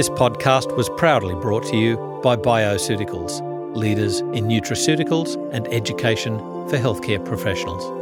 This 0.00 0.08
podcast 0.08 0.74
was 0.78 0.88
proudly 0.96 1.34
brought 1.34 1.64
to 1.64 1.76
you 1.76 1.98
by 2.22 2.34
Bioceuticals, 2.34 3.42
leaders 3.76 4.20
in 4.20 4.46
nutraceuticals 4.46 5.36
and 5.52 5.68
education 5.68 6.38
for 6.70 6.78
healthcare 6.78 7.22
professionals. 7.22 7.99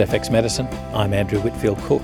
FX 0.00 0.30
Medicine. 0.30 0.66
I'm 0.94 1.12
Andrew 1.12 1.40
Whitfield 1.40 1.78
Cook. 1.80 2.02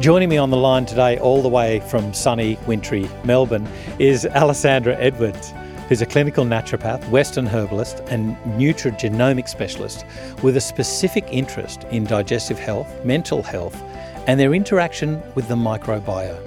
Joining 0.00 0.28
me 0.28 0.38
on 0.38 0.50
the 0.50 0.56
line 0.56 0.86
today, 0.86 1.18
all 1.18 1.42
the 1.42 1.48
way 1.48 1.80
from 1.80 2.14
sunny, 2.14 2.58
wintry 2.66 3.08
Melbourne, 3.24 3.68
is 3.98 4.24
Alessandra 4.26 4.96
Edwards, 4.96 5.52
who's 5.88 6.00
a 6.00 6.06
clinical 6.06 6.44
naturopath, 6.44 7.08
Western 7.10 7.46
herbalist, 7.46 8.00
and 8.08 8.36
nutrigenomic 8.58 9.48
specialist 9.48 10.06
with 10.42 10.56
a 10.56 10.60
specific 10.60 11.24
interest 11.30 11.84
in 11.90 12.04
digestive 12.04 12.58
health, 12.58 13.04
mental 13.04 13.42
health, 13.42 13.80
and 14.26 14.38
their 14.38 14.54
interaction 14.54 15.20
with 15.34 15.48
the 15.48 15.56
microbiome. 15.56 16.44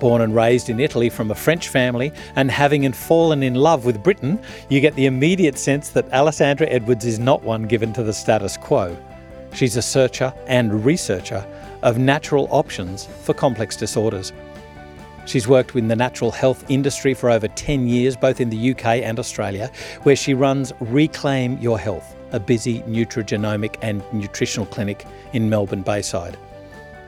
Born 0.00 0.22
and 0.22 0.34
raised 0.34 0.68
in 0.68 0.80
Italy 0.80 1.08
from 1.08 1.30
a 1.30 1.34
French 1.34 1.68
family 1.68 2.12
and 2.36 2.50
having 2.50 2.90
fallen 2.92 3.42
in 3.42 3.54
love 3.54 3.84
with 3.84 4.02
Britain, 4.02 4.38
you 4.68 4.80
get 4.80 4.94
the 4.96 5.06
immediate 5.06 5.56
sense 5.56 5.88
that 5.90 6.12
Alessandra 6.12 6.66
Edwards 6.66 7.04
is 7.04 7.18
not 7.18 7.42
one 7.42 7.62
given 7.62 7.92
to 7.92 8.02
the 8.02 8.12
status 8.12 8.56
quo. 8.56 8.96
She's 9.54 9.76
a 9.76 9.82
searcher 9.82 10.34
and 10.48 10.84
researcher 10.84 11.46
of 11.82 11.96
natural 11.96 12.48
options 12.50 13.06
for 13.22 13.34
complex 13.34 13.76
disorders. 13.76 14.32
She's 15.26 15.46
worked 15.46 15.76
in 15.76 15.88
the 15.88 15.96
natural 15.96 16.32
health 16.32 16.68
industry 16.68 17.14
for 17.14 17.30
over 17.30 17.46
10 17.46 17.86
years, 17.86 18.16
both 18.16 18.40
in 18.40 18.50
the 18.50 18.72
UK 18.72 18.84
and 19.02 19.18
Australia, 19.18 19.70
where 20.02 20.16
she 20.16 20.34
runs 20.34 20.72
Reclaim 20.80 21.56
Your 21.58 21.78
Health, 21.78 22.16
a 22.32 22.40
busy 22.40 22.80
nutrigenomic 22.82 23.76
and 23.80 24.02
nutritional 24.12 24.66
clinic 24.66 25.06
in 25.32 25.48
Melbourne 25.48 25.82
Bayside. 25.82 26.36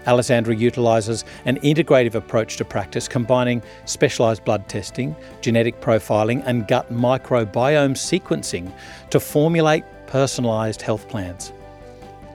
Alessandra 0.07 0.55
utilises 0.55 1.25
an 1.47 1.59
integrative 1.61 2.15
approach 2.15 2.57
to 2.59 2.65
practice, 2.65 3.09
combining 3.09 3.61
specialised 3.87 4.45
blood 4.45 4.69
testing, 4.69 5.17
genetic 5.41 5.81
profiling, 5.81 6.45
and 6.47 6.69
gut 6.69 6.91
microbiome 6.93 7.97
sequencing 7.97 8.73
to 9.11 9.19
formulate 9.19 9.85
personalised 10.07 10.81
health 10.81 11.09
plans. 11.09 11.53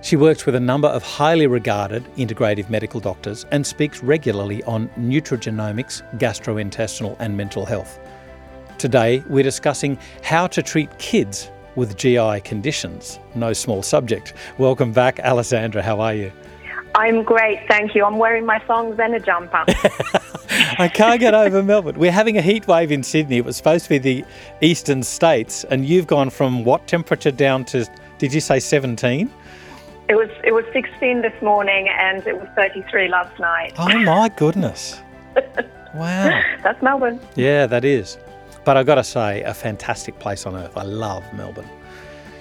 She 0.03 0.15
works 0.15 0.47
with 0.47 0.55
a 0.55 0.59
number 0.59 0.87
of 0.87 1.03
highly 1.03 1.45
regarded 1.45 2.03
integrative 2.15 2.71
medical 2.71 2.99
doctors 2.99 3.45
and 3.51 3.65
speaks 3.65 4.01
regularly 4.01 4.63
on 4.63 4.89
nutrigenomics, 4.99 6.01
gastrointestinal, 6.17 7.15
and 7.19 7.37
mental 7.37 7.65
health. 7.67 7.99
Today, 8.79 9.23
we're 9.29 9.43
discussing 9.43 9.99
how 10.23 10.47
to 10.47 10.63
treat 10.63 10.97
kids 10.97 11.51
with 11.75 11.97
GI 11.97 12.41
conditions. 12.41 13.19
No 13.35 13.53
small 13.53 13.83
subject. 13.83 14.33
Welcome 14.57 14.91
back, 14.91 15.19
Alessandra. 15.19 15.83
How 15.83 16.01
are 16.01 16.15
you? 16.15 16.31
I'm 16.95 17.21
great, 17.23 17.59
thank 17.67 17.93
you. 17.93 18.03
I'm 18.03 18.17
wearing 18.17 18.43
my 18.45 18.57
thongs 18.57 18.99
and 18.99 19.13
a 19.13 19.19
jumper. 19.19 19.63
I 20.79 20.89
can't 20.91 21.19
get 21.19 21.35
over 21.35 21.61
Melbourne. 21.61 21.99
We're 21.99 22.11
having 22.11 22.39
a 22.39 22.41
heat 22.41 22.67
wave 22.67 22.91
in 22.91 23.03
Sydney. 23.03 23.37
It 23.37 23.45
was 23.45 23.55
supposed 23.55 23.83
to 23.83 23.89
be 23.89 23.99
the 23.99 24.25
eastern 24.61 25.03
states, 25.03 25.63
and 25.65 25.85
you've 25.85 26.07
gone 26.07 26.31
from 26.31 26.65
what 26.65 26.87
temperature 26.87 27.31
down 27.31 27.65
to, 27.65 27.87
did 28.17 28.33
you 28.33 28.41
say 28.41 28.59
17? 28.59 29.31
It 30.11 30.17
was 30.17 30.29
it 30.43 30.51
was 30.51 30.65
16 30.73 31.21
this 31.21 31.41
morning 31.41 31.87
and 31.87 32.27
it 32.27 32.37
was 32.37 32.45
33 32.57 33.07
last 33.07 33.39
night. 33.39 33.71
Oh 33.77 33.97
my 33.99 34.27
goodness. 34.27 34.99
wow. 35.93 36.43
That's 36.61 36.81
Melbourne. 36.81 37.17
Yeah, 37.35 37.65
that 37.67 37.85
is. 37.85 38.17
But 38.65 38.75
I've 38.75 38.85
got 38.85 38.95
to 38.95 39.05
say, 39.05 39.41
a 39.43 39.53
fantastic 39.53 40.19
place 40.19 40.45
on 40.45 40.57
earth. 40.57 40.75
I 40.75 40.83
love 40.83 41.23
Melbourne. 41.33 41.69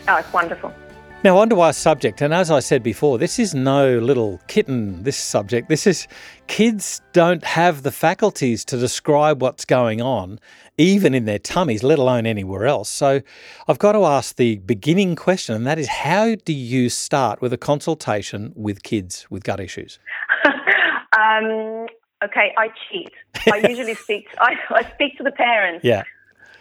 Oh, 0.09 0.17
it's 0.17 0.33
wonderful. 0.33 0.75
Now, 1.23 1.37
on 1.37 1.51
to 1.51 1.61
our 1.61 1.75
subject. 1.75 2.23
And 2.23 2.33
as 2.33 2.51
I 2.51 2.61
said 2.61 2.83
before, 2.83 3.19
this 3.19 3.39
is 3.39 3.55
no 3.55 3.99
little 3.99 4.41
kitten, 4.49 5.03
this 5.03 5.19
subject. 5.19 5.69
This 5.69 5.87
is 5.87 6.09
kids 6.47 7.03
don't 7.13 7.45
have 7.45 7.83
the 7.83 7.93
faculties 7.93 8.65
to 8.65 8.79
describe 8.79 9.43
what's 9.43 9.67
going 9.67 10.01
on, 10.01 10.41
even 10.79 11.13
in 11.13 11.27
their 11.27 11.39
tummies, 11.39 11.83
let 11.83 11.99
alone 11.99 12.25
anywhere 12.25 12.65
else. 12.65 12.89
So 12.89 13.21
I've 13.69 13.79
got 13.79 13.93
to 13.93 14.07
ask 14.07 14.37
the 14.37 14.57
beginning 14.61 15.15
question, 15.15 15.55
and 15.55 15.67
that 15.67 15.79
is 15.79 15.89
how 15.89 16.37
do 16.37 16.55
you 16.55 16.89
start 16.89 17.43
with 17.43 17.53
a 17.53 17.59
consultation 17.59 18.55
with 18.57 18.83
kids 18.83 19.27
with 19.29 19.45
gut 19.45 19.61
issues? 19.61 19.99
um, 20.47 21.87
okay, 22.25 22.55
I 22.57 22.71
cheat. 22.89 23.13
I 23.53 23.59
usually 23.69 23.95
speak, 23.95 24.27
I, 24.39 24.55
I 24.71 24.91
speak 24.95 25.19
to 25.19 25.23
the 25.23 25.33
parents. 25.33 25.85
Yeah. 25.85 26.05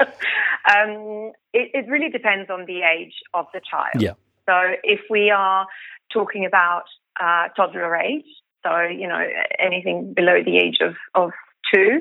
um, 0.01 1.31
it, 1.53 1.71
it 1.73 1.87
really 1.87 2.09
depends 2.09 2.49
on 2.49 2.65
the 2.65 2.81
age 2.81 3.13
of 3.33 3.45
the 3.53 3.61
child. 3.71 4.01
Yeah. 4.01 4.15
So 4.49 4.55
if 4.83 5.01
we 5.09 5.29
are 5.29 5.67
talking 6.11 6.45
about 6.45 6.85
uh, 7.21 7.49
toddler 7.55 7.95
age, 7.95 8.25
so 8.65 8.81
you 8.81 9.07
know 9.07 9.23
anything 9.59 10.13
below 10.15 10.43
the 10.43 10.57
age 10.57 10.79
of, 10.81 10.95
of 11.13 11.31
two, 11.73 11.99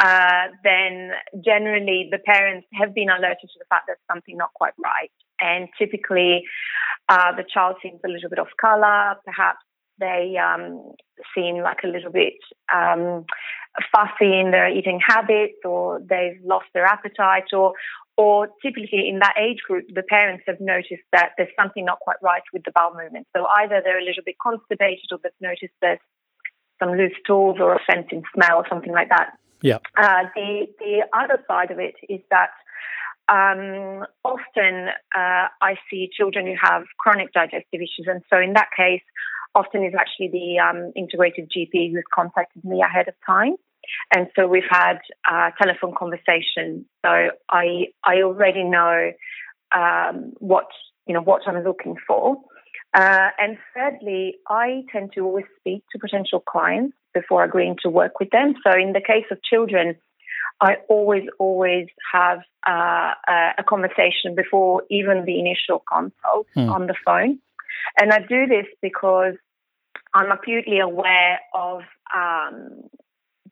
uh, 0.00 0.48
then 0.64 1.12
generally 1.44 2.08
the 2.10 2.18
parents 2.18 2.66
have 2.74 2.94
been 2.94 3.08
alerted 3.08 3.48
to 3.52 3.58
the 3.58 3.64
fact 3.68 3.84
that 3.86 3.98
something 4.10 4.36
not 4.36 4.52
quite 4.54 4.74
right, 4.82 5.12
and 5.40 5.68
typically 5.78 6.42
uh, 7.08 7.30
the 7.36 7.44
child 7.48 7.76
seems 7.82 8.00
a 8.04 8.08
little 8.08 8.28
bit 8.28 8.40
off 8.40 8.48
color, 8.60 9.14
perhaps 9.24 9.60
they 10.00 10.34
um, 10.36 10.92
seem 11.34 11.58
like 11.58 11.78
a 11.84 11.86
little 11.86 12.10
bit 12.10 12.34
um, 12.74 13.24
fussy 13.92 14.40
in 14.40 14.50
their 14.50 14.68
eating 14.68 14.98
habits, 15.06 15.58
or 15.64 16.00
they've 16.00 16.40
lost 16.44 16.66
their 16.74 16.86
appetite, 16.86 17.52
or 17.52 17.74
or 18.16 18.48
typically 18.62 19.08
in 19.08 19.18
that 19.18 19.34
age 19.38 19.58
group, 19.66 19.86
the 19.92 20.02
parents 20.02 20.44
have 20.46 20.60
noticed 20.60 21.02
that 21.12 21.30
there's 21.36 21.50
something 21.58 21.84
not 21.84 21.98
quite 22.00 22.16
right 22.22 22.42
with 22.52 22.62
the 22.64 22.70
bowel 22.72 22.94
movement. 22.94 23.26
So 23.36 23.46
either 23.46 23.80
they're 23.82 24.00
a 24.00 24.04
little 24.04 24.22
bit 24.24 24.36
constipated 24.40 25.06
or 25.10 25.18
they've 25.22 25.32
noticed 25.40 25.74
there's 25.80 25.98
some 26.78 26.92
loose 26.92 27.12
stools 27.22 27.56
or 27.60 27.74
a 27.74 27.80
fainting 27.88 28.22
smell 28.34 28.58
or 28.58 28.66
something 28.68 28.92
like 28.92 29.08
that. 29.08 29.32
Yeah. 29.62 29.78
Uh, 29.96 30.24
the 30.34 30.66
the 30.78 31.06
other 31.12 31.42
side 31.48 31.70
of 31.70 31.78
it 31.78 31.94
is 32.08 32.20
that 32.30 32.50
um, 33.28 34.04
often 34.22 34.88
uh, 35.16 35.48
I 35.60 35.76
see 35.90 36.10
children 36.12 36.46
who 36.46 36.54
have 36.60 36.82
chronic 36.98 37.32
digestive 37.32 37.80
issues, 37.80 38.06
and 38.06 38.22
so 38.28 38.38
in 38.38 38.52
that 38.52 38.68
case, 38.76 39.00
often 39.54 39.82
it's 39.82 39.96
actually 39.98 40.28
the 40.28 40.58
um, 40.58 40.92
integrated 40.94 41.50
GP 41.50 41.92
who's 41.92 42.04
contacted 42.14 42.64
me 42.64 42.82
ahead 42.82 43.08
of 43.08 43.14
time. 43.26 43.56
And 44.14 44.28
so 44.36 44.46
we've 44.46 44.62
had 44.68 44.98
a 45.30 45.50
telephone 45.60 45.94
conversation. 45.96 46.86
So 47.04 47.30
I 47.48 47.86
I 48.04 48.22
already 48.22 48.64
know 48.64 49.12
um, 49.74 50.32
what 50.38 50.66
you 51.06 51.14
know 51.14 51.22
what 51.22 51.42
I'm 51.46 51.62
looking 51.64 51.96
for. 52.06 52.36
Uh, 52.94 53.30
and 53.40 53.58
thirdly, 53.74 54.36
I 54.48 54.84
tend 54.92 55.12
to 55.14 55.24
always 55.24 55.46
speak 55.58 55.82
to 55.92 55.98
potential 55.98 56.40
clients 56.40 56.96
before 57.12 57.42
agreeing 57.42 57.76
to 57.82 57.90
work 57.90 58.20
with 58.20 58.30
them. 58.30 58.54
So 58.64 58.72
in 58.72 58.92
the 58.92 59.00
case 59.00 59.24
of 59.32 59.38
children, 59.42 59.96
I 60.60 60.76
always 60.88 61.24
always 61.38 61.88
have 62.12 62.38
uh, 62.66 63.12
a 63.58 63.64
conversation 63.68 64.34
before 64.36 64.82
even 64.90 65.24
the 65.24 65.40
initial 65.40 65.82
consult 65.92 66.46
hmm. 66.54 66.68
on 66.68 66.86
the 66.86 66.94
phone. 67.04 67.40
And 67.98 68.12
I 68.12 68.20
do 68.20 68.46
this 68.46 68.66
because 68.80 69.34
I'm 70.14 70.30
acutely 70.30 70.78
aware 70.78 71.40
of 71.52 71.82
um, 72.16 72.84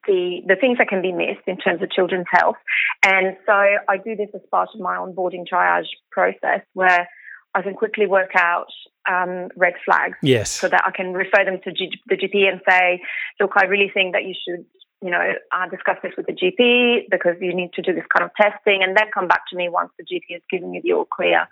the, 0.06 0.40
the 0.46 0.56
things 0.56 0.78
that 0.78 0.88
can 0.88 1.02
be 1.02 1.12
missed 1.12 1.46
in 1.46 1.56
terms 1.56 1.82
of 1.82 1.90
children's 1.90 2.26
health. 2.30 2.56
And 3.04 3.36
so 3.46 3.52
I 3.52 3.96
do 4.04 4.16
this 4.16 4.28
as 4.34 4.40
part 4.50 4.70
of 4.74 4.80
my 4.80 4.96
onboarding 4.96 5.44
triage 5.50 5.88
process 6.10 6.62
where 6.74 7.08
I 7.54 7.62
can 7.62 7.74
quickly 7.74 8.06
work 8.06 8.30
out 8.34 8.68
um, 9.08 9.48
red 9.56 9.74
flags. 9.84 10.16
Yes. 10.22 10.50
So 10.50 10.68
that 10.68 10.82
I 10.86 10.90
can 10.90 11.12
refer 11.12 11.44
them 11.44 11.60
to 11.64 11.72
G- 11.72 12.00
the 12.06 12.16
GP 12.16 12.48
and 12.50 12.60
say, 12.68 13.02
look, 13.40 13.52
I 13.56 13.64
really 13.64 13.90
think 13.92 14.14
that 14.14 14.24
you 14.24 14.34
should, 14.34 14.64
you 15.02 15.10
know, 15.10 15.32
uh, 15.52 15.68
discuss 15.68 15.96
this 16.02 16.12
with 16.16 16.26
the 16.26 16.32
GP 16.32 17.10
because 17.10 17.36
you 17.40 17.54
need 17.54 17.72
to 17.74 17.82
do 17.82 17.92
this 17.92 18.04
kind 18.16 18.24
of 18.24 18.34
testing 18.36 18.82
and 18.82 18.96
then 18.96 19.06
come 19.12 19.28
back 19.28 19.42
to 19.50 19.56
me 19.56 19.68
once 19.68 19.90
the 19.98 20.04
GP 20.04 20.32
has 20.32 20.42
given 20.50 20.72
you 20.72 20.80
the 20.82 20.92
all 20.92 21.04
clear. 21.04 21.48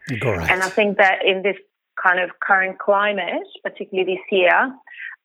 And 0.51 0.63
I 0.63 0.69
think 0.69 0.97
that 0.99 1.25
in 1.25 1.43
this 1.43 1.57
kind 2.03 2.21
of 2.21 2.31
current 2.41 2.79
climate, 2.79 3.47
particularly 3.63 4.15
this 4.15 4.25
year, 4.31 4.73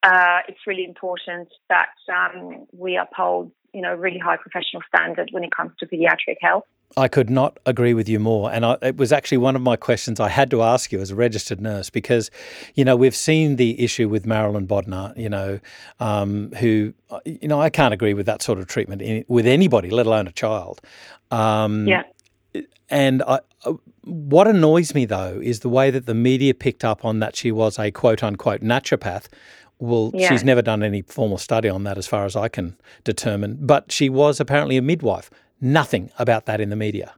uh, 0.06 0.40
it's 0.48 0.60
really 0.68 0.86
important 0.86 1.50
that 1.68 1.90
um, 2.14 2.68
we 2.72 2.96
uphold, 2.96 3.52
you 3.74 3.82
know, 3.82 3.94
really 3.96 4.20
high 4.20 4.38
professional 4.38 4.84
standard 4.88 5.30
when 5.32 5.44
it 5.44 5.50
comes 5.56 5.72
to 5.80 5.88
pediatric 5.88 6.36
health. 6.42 6.64
I 6.96 7.08
could 7.08 7.32
not 7.32 7.58
agree 7.66 7.96
with 7.96 8.08
you 8.08 8.20
more. 8.20 8.52
And 8.52 8.66
I, 8.66 8.78
it 8.84 8.98
was 8.98 9.12
actually 9.12 9.40
one 9.40 9.56
of 9.56 9.64
my 9.64 9.76
questions 9.76 10.20
I 10.20 10.30
had 10.30 10.52
to 10.52 10.62
ask 10.62 10.92
you 10.92 11.02
as 11.02 11.10
a 11.10 11.16
registered 11.16 11.60
nurse 11.60 11.90
because, 11.90 12.30
you 12.76 12.86
know, 12.86 12.96
we've 12.96 13.16
seen 13.16 13.56
the 13.56 13.84
issue 13.84 14.08
with 14.08 14.28
Marilyn 14.28 14.68
Bodnar, 14.68 15.18
you 15.18 15.28
know, 15.28 15.60
um, 16.00 16.52
who, 16.60 16.94
you 17.26 17.48
know, 17.48 17.60
I 17.60 17.72
can't 17.72 17.94
agree 17.94 18.14
with 18.14 18.28
that 18.28 18.44
sort 18.44 18.60
of 18.60 18.68
treatment 18.68 19.02
in, 19.02 19.26
with 19.28 19.48
anybody, 19.48 19.90
let 19.90 20.06
alone 20.06 20.28
a 20.28 20.32
child. 20.32 20.80
Um, 21.32 21.88
yeah. 21.88 22.04
and 22.90 23.24
I, 23.24 23.40
uh, 23.66 23.74
what 24.04 24.48
annoys 24.48 24.94
me 24.94 25.06
though 25.06 25.40
is 25.42 25.62
the 25.62 25.70
way 25.70 25.90
that 25.90 26.06
the 26.06 26.14
media 26.14 26.54
picked 26.54 26.86
up 26.86 27.04
on 27.04 27.20
that 27.20 27.36
she 27.36 27.52
was 27.52 27.80
a 27.80 27.90
quote 27.90 28.24
unquote 28.24 28.62
naturopath. 28.62 29.28
Well, 29.80 30.12
yeah. 30.14 30.30
she's 30.30 30.44
never 30.44 30.62
done 30.62 30.84
any 30.84 31.02
formal 31.02 31.38
study 31.38 31.68
on 31.70 31.84
that 31.84 31.98
as 31.98 32.08
far 32.08 32.26
as 32.26 32.36
I 32.36 32.48
can 32.48 32.78
determine, 33.04 33.58
but 33.62 33.92
she 33.92 34.10
was 34.10 34.40
apparently 34.40 34.78
a 34.78 34.82
midwife. 34.82 35.30
Nothing 35.60 36.12
about 36.18 36.46
that 36.46 36.62
in 36.62 36.70
the 36.70 36.76
media. 36.76 37.14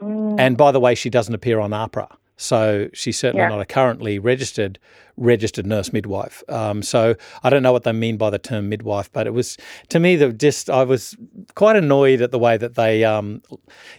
Mm. 0.00 0.38
And 0.38 0.56
by 0.56 0.72
the 0.72 0.80
way, 0.80 0.94
she 0.94 1.10
doesn't 1.10 1.34
appear 1.34 1.58
on 1.58 1.70
AHPRA. 1.70 2.08
So 2.36 2.88
she's 2.92 3.18
certainly 3.18 3.42
yeah. 3.42 3.48
not 3.48 3.60
a 3.60 3.64
currently 3.64 4.18
registered 4.18 4.78
registered 5.16 5.66
nurse 5.66 5.92
midwife. 5.92 6.44
Um, 6.50 6.82
so 6.82 7.14
I 7.42 7.48
don't 7.48 7.62
know 7.62 7.72
what 7.72 7.84
they 7.84 7.92
mean 7.92 8.18
by 8.18 8.28
the 8.28 8.38
term 8.38 8.68
midwife, 8.68 9.10
but 9.10 9.26
it 9.26 9.30
was 9.30 9.56
to 9.88 9.98
me 9.98 10.16
that 10.16 10.38
just 10.38 10.68
I 10.68 10.84
was 10.84 11.16
quite 11.54 11.76
annoyed 11.76 12.20
at 12.20 12.32
the 12.32 12.38
way 12.38 12.58
that 12.58 12.74
they, 12.74 13.04
um, 13.04 13.42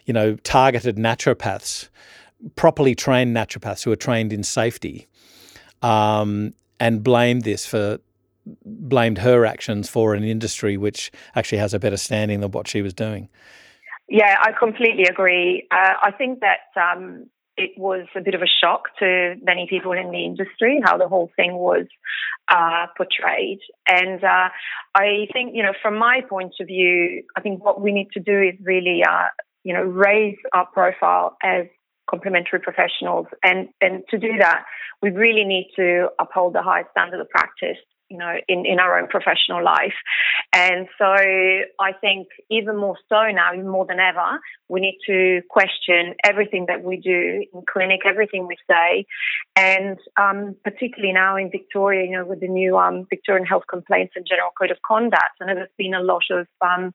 you 0.05 0.13
know, 0.13 0.35
targeted 0.35 0.97
naturopaths, 0.97 1.89
properly 2.55 2.93
trained 2.93 3.35
naturopaths 3.35 3.83
who 3.83 3.91
are 3.91 3.95
trained 3.95 4.31
in 4.31 4.43
safety, 4.43 5.07
um, 5.81 6.53
and 6.79 7.03
blamed 7.03 7.43
this 7.43 7.65
for 7.65 7.99
blamed 8.65 9.17
her 9.17 9.45
actions 9.45 9.89
for 9.89 10.13
an 10.13 10.23
industry 10.23 10.77
which 10.77 11.11
actually 11.35 11.57
has 11.57 11.73
a 11.73 11.79
better 11.79 11.97
standing 11.97 12.39
than 12.39 12.51
what 12.51 12.67
she 12.67 12.81
was 12.81 12.93
doing. 12.93 13.27
Yeah, 14.07 14.37
I 14.41 14.51
completely 14.57 15.03
agree. 15.03 15.67
Uh, 15.69 15.93
I 16.01 16.11
think 16.11 16.39
that 16.39 16.79
um, 16.81 17.25
it 17.57 17.71
was 17.77 18.05
a 18.15 18.21
bit 18.21 18.35
of 18.35 18.41
a 18.41 18.47
shock 18.61 18.83
to 18.99 19.35
many 19.41 19.67
people 19.69 19.91
in 19.91 20.11
the 20.11 20.23
industry 20.23 20.79
how 20.83 20.97
the 20.97 21.07
whole 21.07 21.29
thing 21.35 21.55
was 21.55 21.87
uh, 22.47 22.85
portrayed. 22.95 23.59
And 23.87 24.23
uh, 24.23 24.49
I 24.95 25.27
think, 25.33 25.55
you 25.55 25.63
know, 25.63 25.73
from 25.81 25.97
my 25.97 26.21
point 26.29 26.53
of 26.61 26.67
view, 26.67 27.23
I 27.35 27.41
think 27.41 27.63
what 27.63 27.81
we 27.81 27.91
need 27.91 28.09
to 28.13 28.21
do 28.21 28.41
is 28.41 28.55
really, 28.63 29.01
uh, 29.03 29.27
you 29.63 29.73
know, 29.73 29.81
raise 29.81 30.37
our 30.53 30.67
profile 30.67 31.35
as 31.43 31.65
complementary 32.09 32.59
professionals. 32.59 33.27
And, 33.43 33.69
and 33.81 34.03
to 34.09 34.17
do 34.17 34.37
that, 34.39 34.63
we 35.01 35.09
really 35.11 35.43
need 35.43 35.71
to 35.75 36.09
uphold 36.19 36.53
the 36.53 36.61
highest 36.61 36.91
standard 36.91 37.19
of 37.19 37.29
practice 37.29 37.77
you 38.09 38.17
know, 38.17 38.35
in, 38.47 38.65
in 38.65 38.79
our 38.79 38.99
own 38.99 39.07
professional 39.07 39.63
life. 39.63 39.93
And 40.53 40.87
so 40.97 41.05
I 41.05 41.91
think 41.99 42.27
even 42.49 42.77
more 42.77 42.95
so 43.09 43.21
now, 43.31 43.53
even 43.53 43.67
more 43.67 43.85
than 43.85 43.99
ever, 43.99 44.39
we 44.69 44.79
need 44.79 44.97
to 45.07 45.41
question 45.49 46.15
everything 46.23 46.65
that 46.67 46.83
we 46.83 46.97
do 46.97 47.43
in 47.53 47.63
clinic, 47.69 48.01
everything 48.05 48.47
we 48.47 48.55
say. 48.69 49.05
And 49.55 49.97
um, 50.15 50.55
particularly 50.63 51.13
now 51.13 51.35
in 51.35 51.51
Victoria, 51.51 52.05
you 52.05 52.11
know, 52.11 52.25
with 52.25 52.39
the 52.39 52.47
new 52.47 52.77
um, 52.77 53.05
Victorian 53.09 53.45
Health 53.45 53.63
Complaints 53.69 54.13
and 54.15 54.25
General 54.27 54.51
Code 54.59 54.71
of 54.71 54.77
Conduct, 54.85 55.23
know 55.41 55.55
there's 55.55 55.69
been 55.77 55.93
a 55.93 56.01
lot 56.01 56.23
of 56.31 56.47
um, 56.61 56.93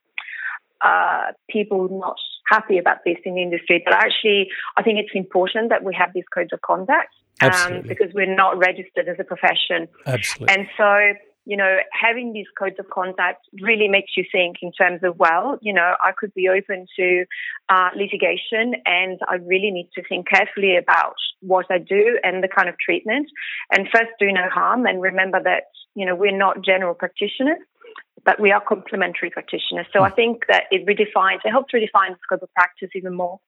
uh, 0.84 1.32
people 1.50 1.88
not 1.90 2.17
happy 2.49 2.79
about 2.79 2.99
this 3.05 3.17
in 3.25 3.34
the 3.34 3.43
industry. 3.43 3.82
But 3.84 3.94
actually, 3.94 4.49
I 4.76 4.82
think 4.82 4.99
it's 4.99 5.14
important 5.14 5.70
that 5.70 5.84
we 5.84 5.94
have 5.94 6.11
these 6.14 6.25
codes 6.34 6.50
of 6.52 6.61
conduct 6.62 7.14
um, 7.40 7.82
because 7.87 8.12
we're 8.14 8.34
not 8.34 8.58
registered 8.58 9.08
as 9.08 9.17
a 9.19 9.25
profession. 9.25 9.88
Absolutely. 10.06 10.55
And 10.55 10.69
so, 10.76 10.99
you 11.44 11.56
know, 11.56 11.79
having 11.93 12.32
these 12.32 12.46
codes 12.56 12.76
of 12.79 12.88
conduct 12.90 13.40
really 13.61 13.88
makes 13.88 14.12
you 14.17 14.25
think 14.31 14.56
in 14.62 14.70
terms 14.73 15.00
of, 15.02 15.19
well, 15.19 15.58
you 15.61 15.73
know, 15.73 15.94
I 16.02 16.12
could 16.17 16.32
be 16.34 16.49
open 16.49 16.87
to 16.96 17.25
uh, 17.69 17.88
litigation 17.96 18.75
and 18.87 19.19
I 19.29 19.37
really 19.37 19.70
need 19.70 19.88
to 19.94 20.02
think 20.08 20.29
carefully 20.29 20.76
about 20.76 21.14
what 21.40 21.67
I 21.70 21.79
do 21.79 22.19
and 22.23 22.44
the 22.44 22.49
kind 22.49 22.69
of 22.69 22.76
treatment. 22.79 23.29
And 23.73 23.88
first, 23.93 24.11
do 24.20 24.31
no 24.31 24.49
harm 24.49 24.87
and 24.87 25.02
remember 25.02 25.40
that, 25.43 25.64
you 25.94 26.06
know, 26.06 26.14
we're 26.14 26.37
not 26.37 26.64
general 26.64 26.94
practitioners 26.94 27.58
but 28.25 28.41
we 28.41 28.53
are 28.53 28.61
complementary 28.61 29.31
practitioners. 29.31 29.87
So 29.93 30.03
I 30.03 30.09
hmm. 30.09 30.14
think 30.14 30.43
that 30.49 30.64
it 30.70 30.87
redefines, 30.87 31.41
it 31.44 31.50
helps 31.50 31.73
redefine 31.73 32.11
the 32.11 32.19
scope 32.23 32.43
of 32.43 32.53
practice 32.55 32.91
even 32.94 33.14
more. 33.14 33.41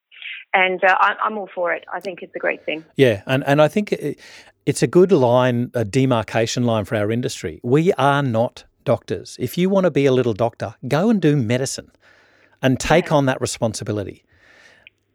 And 0.52 0.82
uh, 0.82 0.96
I'm 1.00 1.36
all 1.36 1.48
for 1.54 1.72
it. 1.72 1.84
I 1.92 2.00
think 2.00 2.22
it's 2.22 2.34
a 2.34 2.38
great 2.38 2.64
thing. 2.64 2.84
Yeah, 2.96 3.22
and, 3.26 3.44
and 3.46 3.60
I 3.60 3.68
think 3.68 3.92
it's 4.66 4.82
a 4.82 4.86
good 4.86 5.12
line, 5.12 5.70
a 5.74 5.84
demarcation 5.84 6.64
line 6.64 6.84
for 6.84 6.96
our 6.96 7.10
industry. 7.10 7.60
We 7.62 7.92
are 7.94 8.22
not 8.22 8.64
doctors. 8.84 9.36
If 9.40 9.58
you 9.58 9.68
want 9.68 9.84
to 9.84 9.90
be 9.90 10.06
a 10.06 10.12
little 10.12 10.32
doctor, 10.32 10.76
go 10.88 11.10
and 11.10 11.20
do 11.20 11.36
medicine 11.36 11.90
and 12.62 12.80
take 12.80 13.06
yeah. 13.06 13.14
on 13.14 13.26
that 13.26 13.40
responsibility. 13.40 14.24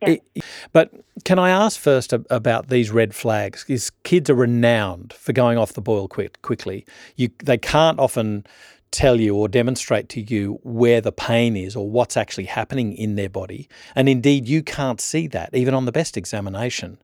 Yeah. 0.02 0.10
It, 0.10 0.44
but 0.72 0.92
can 1.26 1.40
I 1.40 1.50
ask 1.50 1.80
first 1.80 2.14
about 2.14 2.70
these 2.70 2.92
red 2.92 3.14
flags? 3.14 3.64
Because 3.66 3.90
kids 4.04 4.30
are 4.30 4.36
renowned 4.36 5.14
for 5.14 5.34
going 5.34 5.58
off 5.58 5.74
the 5.74 5.82
boil 5.82 6.08
quick, 6.08 6.42
quickly. 6.42 6.86
You, 7.16 7.30
they 7.44 7.58
can't 7.58 8.00
often 8.00 8.46
tell 8.92 9.20
you 9.20 9.36
or 9.36 9.48
demonstrate 9.48 10.10
to 10.10 10.22
you 10.22 10.60
where 10.64 11.02
the 11.02 11.12
pain 11.12 11.56
is 11.56 11.76
or 11.76 11.90
what's 11.90 12.18
actually 12.18 12.46
happening 12.46 12.94
in 12.94 13.16
their 13.16 13.30
body. 13.30 13.70
And 13.96 14.10
indeed, 14.10 14.48
you 14.48 14.64
can't 14.64 15.00
see 15.00 15.28
that 15.28 15.50
even 15.54 15.74
on 15.74 15.86
the 15.86 15.92
best 15.92 16.18
examination. 16.18 16.98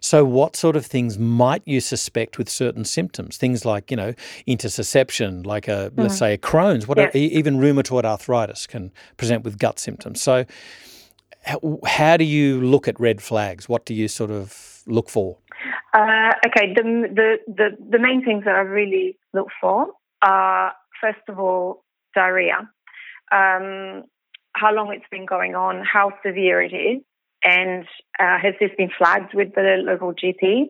So, 0.00 0.24
what 0.24 0.56
sort 0.56 0.74
of 0.74 0.84
things 0.84 1.16
might 1.16 1.62
you 1.64 1.80
suspect 1.80 2.36
with 2.36 2.48
certain 2.48 2.84
symptoms? 2.84 3.36
Things 3.36 3.64
like, 3.64 3.90
you 3.90 3.96
know, 3.96 4.14
intussusception, 4.48 5.46
like 5.46 5.68
a, 5.68 5.92
mm. 5.94 6.02
let's 6.02 6.18
say, 6.18 6.34
a 6.34 6.38
Crohn's, 6.38 6.88
what 6.88 6.98
yeah. 6.98 7.10
even 7.14 7.58
rheumatoid 7.58 8.04
arthritis 8.04 8.66
can 8.66 8.90
present 9.16 9.44
with 9.44 9.58
gut 9.58 9.78
symptoms. 9.78 10.20
So, 10.20 10.44
how, 11.44 11.78
how, 11.86 12.16
do 12.16 12.24
you 12.24 12.60
look 12.60 12.88
at 12.88 12.98
red 12.98 13.22
flags? 13.22 13.68
What 13.68 13.84
do 13.84 13.94
you 13.94 14.08
sort 14.08 14.32
of 14.32 14.82
look 14.86 15.08
for? 15.08 15.38
Uh, 15.94 16.32
okay, 16.46 16.74
the, 16.74 16.82
the, 16.82 17.36
the, 17.46 17.68
the 17.90 17.98
main 17.98 18.24
things 18.24 18.44
that 18.44 18.56
I 18.56 18.60
really 18.60 19.16
look 19.32 19.48
for 19.60 19.86
are 20.22 20.72
first 21.02 21.20
of 21.28 21.38
all, 21.38 21.84
diarrhea, 22.14 22.58
um, 23.32 24.04
how 24.54 24.72
long 24.72 24.92
it's 24.94 25.04
been 25.10 25.26
going 25.26 25.54
on, 25.54 25.82
how 25.84 26.12
severe 26.24 26.62
it 26.62 26.74
is, 26.74 27.02
and 27.44 27.84
uh, 28.18 28.38
has 28.40 28.54
this 28.60 28.70
been 28.78 28.90
flagged 28.96 29.34
with 29.34 29.54
the 29.54 29.82
local 29.84 30.14
GP? 30.14 30.68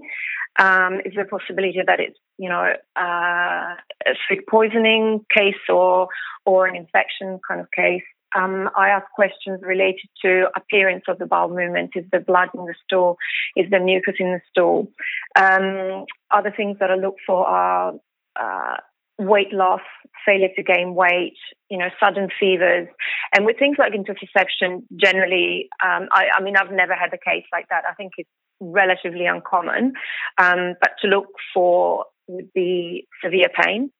Um, 0.58 1.00
is 1.04 1.12
there 1.14 1.24
a 1.24 1.28
possibility 1.28 1.80
that 1.86 2.00
it's, 2.00 2.18
you 2.38 2.48
know, 2.48 2.72
uh, 2.96 3.74
a 4.06 4.14
food 4.28 4.46
poisoning 4.48 5.24
case 5.34 5.54
or 5.68 6.08
or 6.44 6.66
an 6.66 6.76
infection 6.76 7.40
kind 7.46 7.60
of 7.60 7.70
case? 7.70 8.02
Um, 8.34 8.70
I 8.76 8.88
ask 8.88 9.04
questions 9.14 9.60
related 9.62 10.08
to 10.22 10.46
appearance 10.56 11.04
of 11.08 11.18
the 11.18 11.26
bowel 11.26 11.48
movement. 11.48 11.90
Is 11.94 12.04
there 12.10 12.20
blood 12.20 12.48
in 12.54 12.64
the 12.64 12.74
stool? 12.84 13.16
Is 13.56 13.66
there 13.70 13.82
mucus 13.82 14.14
in 14.18 14.32
the 14.32 14.40
stool? 14.50 14.88
Um, 15.36 16.06
other 16.30 16.52
things 16.56 16.78
that 16.80 16.90
I 16.90 16.94
look 16.94 17.16
for 17.26 17.46
are 17.46 17.92
uh, 18.40 18.76
weight 19.18 19.52
loss, 19.52 19.80
failure 20.24 20.48
to 20.56 20.62
gain 20.62 20.94
weight, 20.94 21.36
you 21.68 21.78
know, 21.78 21.88
sudden 22.00 22.28
fevers. 22.38 22.88
And 23.34 23.44
with 23.44 23.58
things 23.58 23.76
like 23.78 23.92
intussusception, 23.92 24.82
generally, 24.96 25.68
um, 25.84 26.08
I, 26.12 26.28
I, 26.36 26.42
mean, 26.42 26.56
I've 26.56 26.72
never 26.72 26.94
had 26.94 27.12
a 27.12 27.18
case 27.18 27.44
like 27.52 27.68
that. 27.68 27.84
I 27.88 27.94
think 27.94 28.12
it's 28.18 28.30
relatively 28.60 29.26
uncommon. 29.26 29.94
Um, 30.38 30.74
but 30.80 30.92
to 31.02 31.08
look 31.08 31.26
for 31.52 32.06
would 32.28 32.52
be 32.52 33.06
severe 33.22 33.48
pain. 33.48 33.90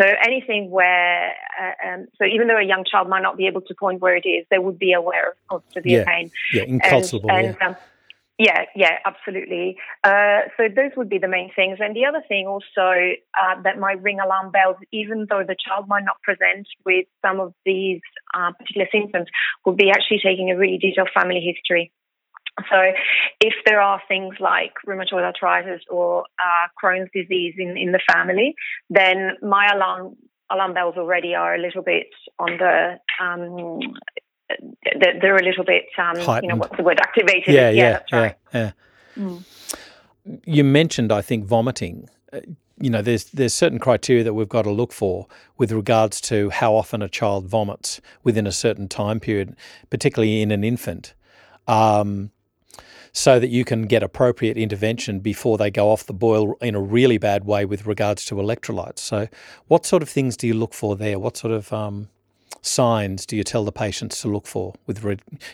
So 0.00 0.06
anything 0.24 0.70
where, 0.70 1.32
uh, 1.60 1.88
um, 1.88 2.06
so 2.16 2.24
even 2.24 2.46
though 2.46 2.56
a 2.56 2.64
young 2.64 2.84
child 2.90 3.08
might 3.08 3.22
not 3.22 3.36
be 3.36 3.46
able 3.46 3.60
to 3.62 3.74
point 3.74 4.00
where 4.00 4.16
it 4.16 4.26
is, 4.26 4.46
they 4.50 4.58
would 4.58 4.78
be 4.78 4.92
aware 4.92 5.34
of 5.50 5.62
severe 5.72 6.00
yeah. 6.00 6.04
pain. 6.04 6.30
Yeah, 6.52 6.62
inconsolable. 6.62 7.30
And, 7.30 7.46
and, 7.46 7.56
yeah. 7.60 7.74
Yeah, 8.40 8.64
yeah, 8.74 8.96
absolutely. 9.04 9.76
Uh, 10.02 10.48
so 10.56 10.62
those 10.74 10.92
would 10.96 11.10
be 11.10 11.18
the 11.18 11.28
main 11.28 11.50
things. 11.54 11.76
And 11.78 11.94
the 11.94 12.06
other 12.06 12.24
thing 12.26 12.46
also 12.46 12.88
uh, 13.36 13.60
that 13.64 13.78
might 13.78 14.00
ring 14.00 14.18
alarm 14.18 14.50
bells, 14.50 14.76
even 14.92 15.26
though 15.28 15.42
the 15.46 15.54
child 15.62 15.88
might 15.88 16.04
not 16.06 16.22
present 16.22 16.66
with 16.86 17.04
some 17.20 17.38
of 17.38 17.52
these 17.66 18.00
uh, 18.32 18.52
particular 18.58 18.86
symptoms, 18.90 19.26
would 19.66 19.76
be 19.76 19.90
actually 19.90 20.20
taking 20.24 20.50
a 20.50 20.56
really 20.56 20.78
detailed 20.78 21.10
family 21.12 21.40
history. 21.44 21.92
So, 22.70 22.78
if 23.42 23.52
there 23.66 23.80
are 23.82 24.00
things 24.08 24.36
like 24.40 24.72
rheumatoid 24.88 25.22
arthritis 25.22 25.82
or 25.90 26.24
uh, 26.38 26.68
Crohn's 26.82 27.10
disease 27.14 27.54
in, 27.58 27.76
in 27.76 27.92
the 27.92 28.00
family, 28.10 28.54
then 28.88 29.32
my 29.42 29.68
alarm 29.70 30.16
alarm 30.50 30.74
bells 30.74 30.96
already 30.96 31.34
are 31.34 31.54
a 31.54 31.58
little 31.60 31.82
bit 31.82 32.08
on 32.38 32.58
the 32.58 32.98
um, 33.22 33.80
they're 35.20 35.36
a 35.36 35.42
little 35.42 35.64
bit, 35.64 35.86
um, 35.98 36.16
you 36.42 36.48
know, 36.48 36.56
what's 36.56 36.76
the 36.76 36.82
word, 36.82 37.00
activated. 37.00 37.54
Yeah, 37.54 37.70
yeah, 37.70 37.82
yeah, 37.82 37.92
that's 37.92 38.12
right. 38.12 38.36
yeah. 38.54 38.72
yeah. 39.16 39.24
Mm. 39.24 39.44
You 40.44 40.64
mentioned, 40.64 41.12
I 41.12 41.22
think, 41.22 41.44
vomiting. 41.44 42.08
Uh, 42.32 42.40
you 42.80 42.88
know, 42.88 43.02
there's 43.02 43.24
there's 43.26 43.52
certain 43.52 43.78
criteria 43.78 44.24
that 44.24 44.34
we've 44.34 44.48
got 44.48 44.62
to 44.62 44.70
look 44.70 44.92
for 44.92 45.26
with 45.58 45.70
regards 45.70 46.20
to 46.22 46.50
how 46.50 46.74
often 46.74 47.02
a 47.02 47.08
child 47.08 47.46
vomits 47.46 48.00
within 48.24 48.46
a 48.46 48.52
certain 48.52 48.88
time 48.88 49.20
period, 49.20 49.54
particularly 49.90 50.40
in 50.40 50.50
an 50.50 50.64
infant, 50.64 51.12
um, 51.68 52.30
so 53.12 53.38
that 53.38 53.48
you 53.48 53.64
can 53.64 53.82
get 53.82 54.02
appropriate 54.02 54.56
intervention 54.56 55.20
before 55.20 55.58
they 55.58 55.70
go 55.70 55.90
off 55.90 56.06
the 56.06 56.14
boil 56.14 56.54
in 56.62 56.74
a 56.74 56.80
really 56.80 57.18
bad 57.18 57.44
way 57.44 57.66
with 57.66 57.86
regards 57.86 58.24
to 58.26 58.36
electrolytes. 58.36 59.00
So, 59.00 59.28
what 59.68 59.84
sort 59.84 60.02
of 60.02 60.08
things 60.08 60.36
do 60.36 60.46
you 60.46 60.54
look 60.54 60.72
for 60.72 60.96
there? 60.96 61.18
What 61.18 61.36
sort 61.36 61.52
of 61.52 61.70
um, 61.72 62.08
signs 62.62 63.26
do 63.26 63.36
you 63.36 63.44
tell 63.44 63.64
the 63.64 63.72
patients 63.72 64.20
to 64.22 64.28
look 64.28 64.46
for 64.46 64.74
with, 64.86 65.04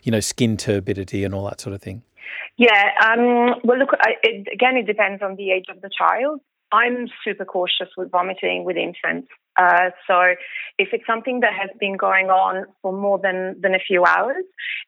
you 0.03 0.13
know, 0.13 0.21
skin 0.21 0.57
turbidity 0.57 1.25
and 1.25 1.35
all 1.35 1.45
that 1.45 1.61
sort 1.61 1.75
of 1.75 1.83
thing? 1.83 2.03
Yeah, 2.57 2.91
um, 3.05 3.61
well, 3.65 3.79
look, 3.79 3.91
it, 4.23 4.49
again, 4.53 4.77
it 4.77 4.87
depends 4.87 5.23
on 5.23 5.37
the 5.37 5.51
age 5.51 5.67
of 5.69 5.81
the 5.83 5.91
child. 5.91 6.41
I'm 6.73 7.07
super 7.25 7.45
cautious 7.45 7.89
with 7.97 8.11
vomiting 8.11 8.65
with 8.65 8.77
infants. 8.77 9.29
Uh, 9.57 9.91
so 10.07 10.21
if 10.79 10.89
it's 10.93 11.07
something 11.07 11.41
that 11.41 11.53
has 11.55 11.71
been 11.81 11.97
going 11.97 12.27
on 12.27 12.67
for 12.83 12.93
more 12.93 13.19
than, 13.19 13.57
than 13.61 13.75
a 13.75 13.79
few 13.79 14.05
hours 14.05 14.45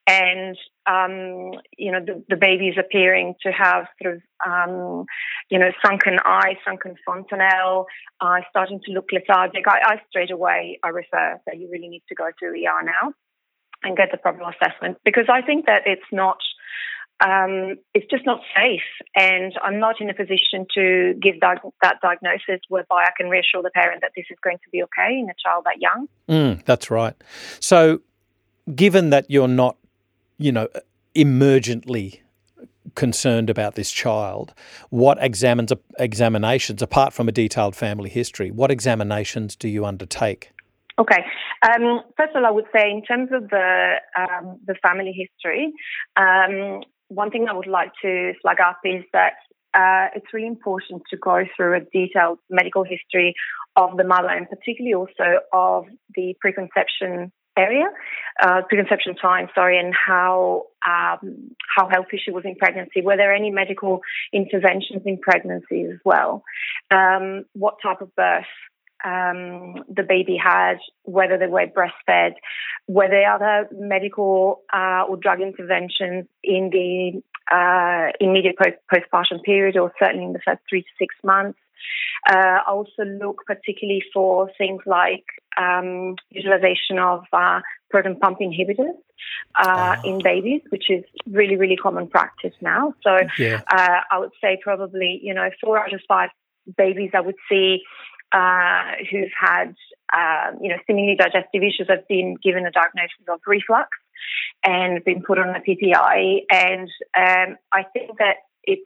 and, 0.06 0.56
um, 0.86 1.58
you 1.78 1.90
know, 1.90 2.00
the, 2.04 2.22
the 2.28 2.36
baby 2.36 2.68
is 2.68 2.76
appearing 2.78 3.34
to 3.42 3.50
have 3.50 3.86
sort 4.02 4.16
of, 4.16 4.22
um, 4.44 5.06
you 5.50 5.58
know, 5.58 5.70
sunken 5.84 6.18
eye, 6.22 6.56
sunken 6.66 6.96
fontanelle, 7.06 7.86
uh, 8.20 8.40
starting 8.50 8.80
to 8.84 8.92
look 8.92 9.06
lethargic, 9.12 9.66
I, 9.66 9.78
I 9.84 10.02
straight 10.10 10.30
away, 10.30 10.78
I 10.82 10.88
refer 10.88 11.40
that 11.46 11.58
you 11.58 11.70
really 11.70 11.88
need 11.88 12.02
to 12.08 12.14
go 12.14 12.28
to 12.38 12.46
ER 12.46 12.82
now 12.84 13.14
and 13.84 13.96
get 13.96 14.10
the 14.10 14.18
proper 14.18 14.42
assessment 14.42 14.98
because 15.04 15.26
I 15.32 15.40
think 15.42 15.66
that 15.66 15.82
it's 15.86 16.02
not 16.12 16.38
um, 17.20 17.76
it's 17.94 18.06
just 18.10 18.24
not 18.24 18.40
safe. 18.54 18.80
And 19.14 19.52
I'm 19.62 19.78
not 19.78 20.00
in 20.00 20.08
a 20.08 20.14
position 20.14 20.66
to 20.74 21.14
give 21.20 21.40
that, 21.40 21.60
that 21.82 21.96
diagnosis 22.00 22.60
whereby 22.68 23.04
I 23.06 23.10
can 23.16 23.28
reassure 23.28 23.62
the 23.62 23.70
parent 23.70 24.02
that 24.02 24.12
this 24.16 24.26
is 24.30 24.38
going 24.42 24.58
to 24.58 24.70
be 24.70 24.82
okay 24.84 25.18
in 25.18 25.28
a 25.28 25.34
child 25.42 25.64
that 25.64 25.80
young. 25.80 26.08
Mm, 26.28 26.64
that's 26.64 26.90
right. 26.90 27.14
So, 27.60 28.00
given 28.74 29.10
that 29.10 29.30
you're 29.30 29.48
not, 29.48 29.76
you 30.38 30.52
know, 30.52 30.68
emergently 31.16 32.20
concerned 32.94 33.50
about 33.50 33.74
this 33.74 33.90
child, 33.90 34.54
what 34.90 35.18
examines, 35.20 35.72
examinations, 35.98 36.82
apart 36.82 37.12
from 37.12 37.28
a 37.28 37.32
detailed 37.32 37.74
family 37.74 38.10
history, 38.10 38.50
what 38.50 38.70
examinations 38.70 39.56
do 39.56 39.68
you 39.68 39.84
undertake? 39.84 40.52
Okay. 40.98 41.24
Um, 41.62 42.00
first 42.16 42.34
of 42.34 42.42
all, 42.42 42.46
I 42.46 42.50
would 42.50 42.66
say 42.74 42.90
in 42.90 43.02
terms 43.02 43.30
of 43.32 43.48
the 43.50 43.94
um, 44.18 44.58
the 44.66 44.74
family 44.82 45.12
history, 45.12 45.72
um, 46.16 46.82
one 47.08 47.30
thing 47.30 47.46
I 47.48 47.54
would 47.54 47.66
like 47.66 47.92
to 48.02 48.32
flag 48.42 48.58
up 48.60 48.78
is 48.84 49.04
that 49.12 49.34
uh, 49.74 50.08
it's 50.14 50.26
really 50.32 50.46
important 50.46 51.02
to 51.10 51.16
go 51.16 51.44
through 51.56 51.76
a 51.76 51.80
detailed 51.80 52.38
medical 52.48 52.84
history 52.84 53.34
of 53.76 53.96
the 53.96 54.04
mother 54.04 54.28
and 54.28 54.48
particularly 54.48 54.94
also 54.94 55.40
of 55.52 55.84
the 56.14 56.34
preconception 56.40 57.32
area, 57.56 57.86
uh, 58.40 58.62
preconception 58.68 59.16
time, 59.16 59.48
sorry, 59.54 59.78
and 59.78 59.92
how 59.94 60.64
um, 60.86 61.50
how 61.76 61.88
healthy 61.88 62.20
she 62.24 62.30
was 62.30 62.44
in 62.44 62.54
pregnancy. 62.54 63.02
Were 63.02 63.16
there 63.16 63.34
any 63.34 63.50
medical 63.50 64.00
interventions 64.32 65.02
in 65.04 65.18
pregnancy 65.18 65.82
as 65.82 65.98
well? 66.04 66.42
Um, 66.90 67.44
what 67.52 67.76
type 67.82 68.00
of 68.00 68.14
birth 68.14 68.46
um, 69.04 69.84
the 69.88 70.02
baby 70.06 70.36
had, 70.36 70.78
whether 71.02 71.38
they 71.38 71.46
were 71.46 71.66
breastfed, 71.66 72.34
were 72.86 73.08
there 73.08 73.32
other 73.32 73.68
medical 73.72 74.62
uh, 74.72 75.04
or 75.08 75.16
drug 75.16 75.40
interventions 75.40 76.26
in 76.42 76.70
the 76.70 77.22
uh, 77.54 78.12
immediate 78.20 78.56
post- 78.58 78.78
postpartum 78.92 79.42
period 79.42 79.76
or 79.76 79.92
certainly 79.98 80.24
in 80.24 80.32
the 80.32 80.40
first 80.44 80.60
three 80.68 80.82
to 80.82 80.88
six 80.98 81.14
months. 81.22 81.58
Uh, 82.28 82.58
I 82.66 82.70
also 82.70 83.04
look 83.04 83.44
particularly 83.46 84.02
for 84.12 84.50
things 84.58 84.82
like 84.84 85.24
um, 85.56 86.16
utilization 86.30 86.98
of 86.98 87.24
uh, 87.32 87.60
proton 87.90 88.16
pump 88.16 88.38
inhibitors 88.40 88.96
uh, 89.54 89.96
oh. 89.98 90.08
in 90.08 90.20
babies, 90.22 90.62
which 90.70 90.90
is 90.90 91.04
really, 91.30 91.56
really 91.56 91.76
common 91.76 92.08
practice 92.08 92.54
now. 92.60 92.94
So 93.02 93.16
yeah. 93.38 93.62
uh, 93.70 94.00
I 94.10 94.18
would 94.18 94.32
say 94.40 94.58
probably, 94.62 95.20
you 95.22 95.34
know, 95.34 95.48
four 95.62 95.78
out 95.78 95.94
of 95.94 96.00
five 96.08 96.30
babies 96.76 97.10
I 97.14 97.20
would 97.20 97.36
see 97.48 97.82
uh, 98.32 98.92
who've 99.10 99.32
had, 99.38 99.74
uh, 100.12 100.56
you 100.60 100.68
know, 100.68 100.76
seemingly 100.86 101.16
digestive 101.16 101.62
issues 101.62 101.86
have 101.88 102.06
been 102.08 102.36
given 102.42 102.66
a 102.66 102.70
diagnosis 102.70 103.24
of 103.28 103.40
reflux 103.46 103.88
and 104.64 105.02
been 105.04 105.22
put 105.22 105.38
on 105.38 105.54
a 105.54 105.60
PPI. 105.60 106.40
And 106.50 106.88
um, 107.16 107.56
I 107.72 107.84
think 107.92 108.18
that 108.18 108.36
it's 108.64 108.82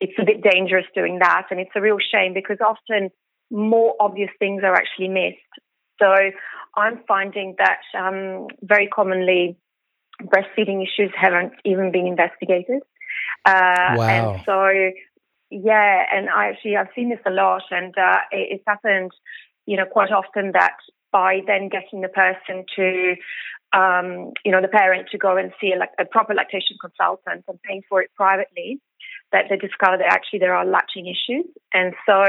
it's 0.00 0.12
a 0.18 0.24
bit 0.24 0.42
dangerous 0.42 0.84
doing 0.94 1.18
that, 1.20 1.46
and 1.50 1.60
it's 1.60 1.70
a 1.74 1.80
real 1.80 1.98
shame 2.12 2.34
because 2.34 2.58
often 2.60 3.10
more 3.50 3.94
obvious 4.00 4.30
things 4.38 4.62
are 4.62 4.74
actually 4.74 5.08
missed. 5.08 5.38
So 6.00 6.12
I'm 6.76 7.00
finding 7.06 7.54
that 7.58 7.80
um, 7.98 8.48
very 8.62 8.88
commonly 8.88 9.56
breastfeeding 10.22 10.82
issues 10.82 11.12
haven't 11.16 11.52
even 11.64 11.92
been 11.92 12.06
investigated. 12.06 12.82
Uh, 13.44 13.94
wow. 13.96 14.02
And 14.02 14.42
so 14.44 14.90
yeah, 15.50 16.04
and 16.12 16.28
I 16.28 16.48
actually 16.48 16.76
I've 16.76 16.88
seen 16.94 17.10
this 17.10 17.20
a 17.26 17.30
lot, 17.30 17.62
and 17.70 17.96
uh, 17.96 18.18
it, 18.30 18.48
it's 18.52 18.64
happened, 18.66 19.12
you 19.66 19.76
know, 19.76 19.86
quite 19.86 20.10
often 20.10 20.52
that 20.52 20.76
by 21.12 21.40
then 21.46 21.68
getting 21.68 22.00
the 22.00 22.08
person 22.08 22.64
to, 22.74 23.14
um, 23.72 24.32
you 24.44 24.50
know, 24.50 24.60
the 24.60 24.68
parent 24.68 25.08
to 25.12 25.18
go 25.18 25.36
and 25.36 25.52
see 25.60 25.72
a, 25.72 25.78
like, 25.78 25.90
a 25.98 26.04
proper 26.04 26.34
lactation 26.34 26.76
consultant 26.80 27.44
and 27.46 27.62
paying 27.62 27.82
for 27.88 28.02
it 28.02 28.10
privately, 28.16 28.80
that 29.30 29.44
they 29.48 29.56
discover 29.56 29.96
that 29.96 30.06
actually 30.06 30.38
there 30.40 30.54
are 30.54 30.64
latching 30.64 31.06
issues, 31.06 31.46
and 31.72 31.94
so 32.06 32.22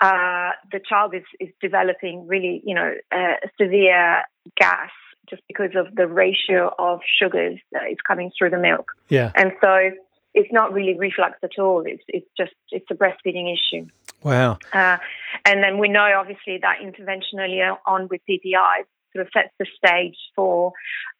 uh, 0.00 0.50
the 0.72 0.80
child 0.88 1.14
is 1.14 1.22
is 1.40 1.48
developing 1.60 2.26
really, 2.26 2.62
you 2.64 2.74
know, 2.74 2.92
uh, 3.12 3.34
severe 3.60 4.22
gas 4.56 4.90
just 5.28 5.42
because 5.48 5.70
of 5.74 5.94
the 5.94 6.06
ratio 6.06 6.70
of 6.78 7.00
sugars 7.18 7.58
that 7.72 7.84
is 7.90 7.96
coming 8.06 8.30
through 8.36 8.50
the 8.50 8.58
milk. 8.58 8.92
Yeah, 9.08 9.32
and 9.34 9.52
so 9.62 9.90
it's 10.34 10.52
not 10.52 10.72
really 10.72 10.98
reflux 10.98 11.38
at 11.42 11.58
all. 11.58 11.84
It's 11.86 12.02
it's 12.08 12.28
just 12.36 12.52
it's 12.70 12.86
a 12.90 12.94
breastfeeding 12.94 13.52
issue. 13.52 13.86
Wow. 14.22 14.58
Uh, 14.72 14.98
and 15.44 15.62
then 15.62 15.78
we 15.78 15.88
know 15.88 16.10
obviously 16.16 16.58
that 16.62 16.80
intervention 16.82 17.40
earlier 17.40 17.76
on 17.86 18.08
with 18.08 18.20
PPI 18.28 18.84
sort 19.14 19.26
of 19.26 19.32
sets 19.32 19.50
the 19.58 19.66
stage 19.76 20.16
for 20.34 20.72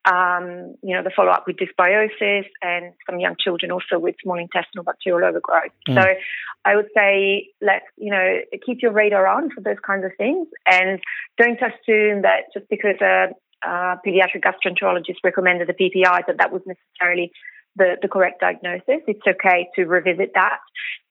um, 0.04 0.74
you 0.82 0.94
know 0.96 1.02
the 1.02 1.12
follow 1.14 1.30
up 1.30 1.44
with 1.46 1.56
dysbiosis 1.56 2.46
and 2.60 2.92
some 3.08 3.20
young 3.20 3.36
children 3.38 3.70
also 3.70 3.98
with 3.98 4.16
small 4.22 4.38
intestinal 4.38 4.84
bacterial 4.84 5.28
overgrowth. 5.28 5.70
Mm. 5.88 5.94
So 5.94 6.14
I 6.64 6.76
would 6.76 6.88
say 6.96 7.48
let 7.60 7.82
you 7.96 8.10
know 8.10 8.40
keep 8.66 8.82
your 8.82 8.92
radar 8.92 9.26
on 9.26 9.50
for 9.50 9.60
those 9.60 9.78
kinds 9.86 10.04
of 10.04 10.10
things 10.18 10.48
and 10.66 11.00
don't 11.38 11.60
assume 11.60 12.22
that 12.22 12.52
just 12.52 12.68
because 12.68 12.96
a, 13.00 13.28
a 13.62 14.00
pediatric 14.04 14.42
gastroenterologist 14.42 15.18
recommended 15.22 15.68
the 15.68 15.74
PPI 15.74 16.26
that 16.26 16.38
that 16.38 16.52
was 16.52 16.62
necessarily 16.66 17.30
the, 17.76 17.96
the 18.00 18.08
correct 18.08 18.40
diagnosis, 18.40 19.02
it's 19.06 19.26
okay 19.26 19.68
to 19.74 19.84
revisit 19.84 20.32
that 20.34 20.58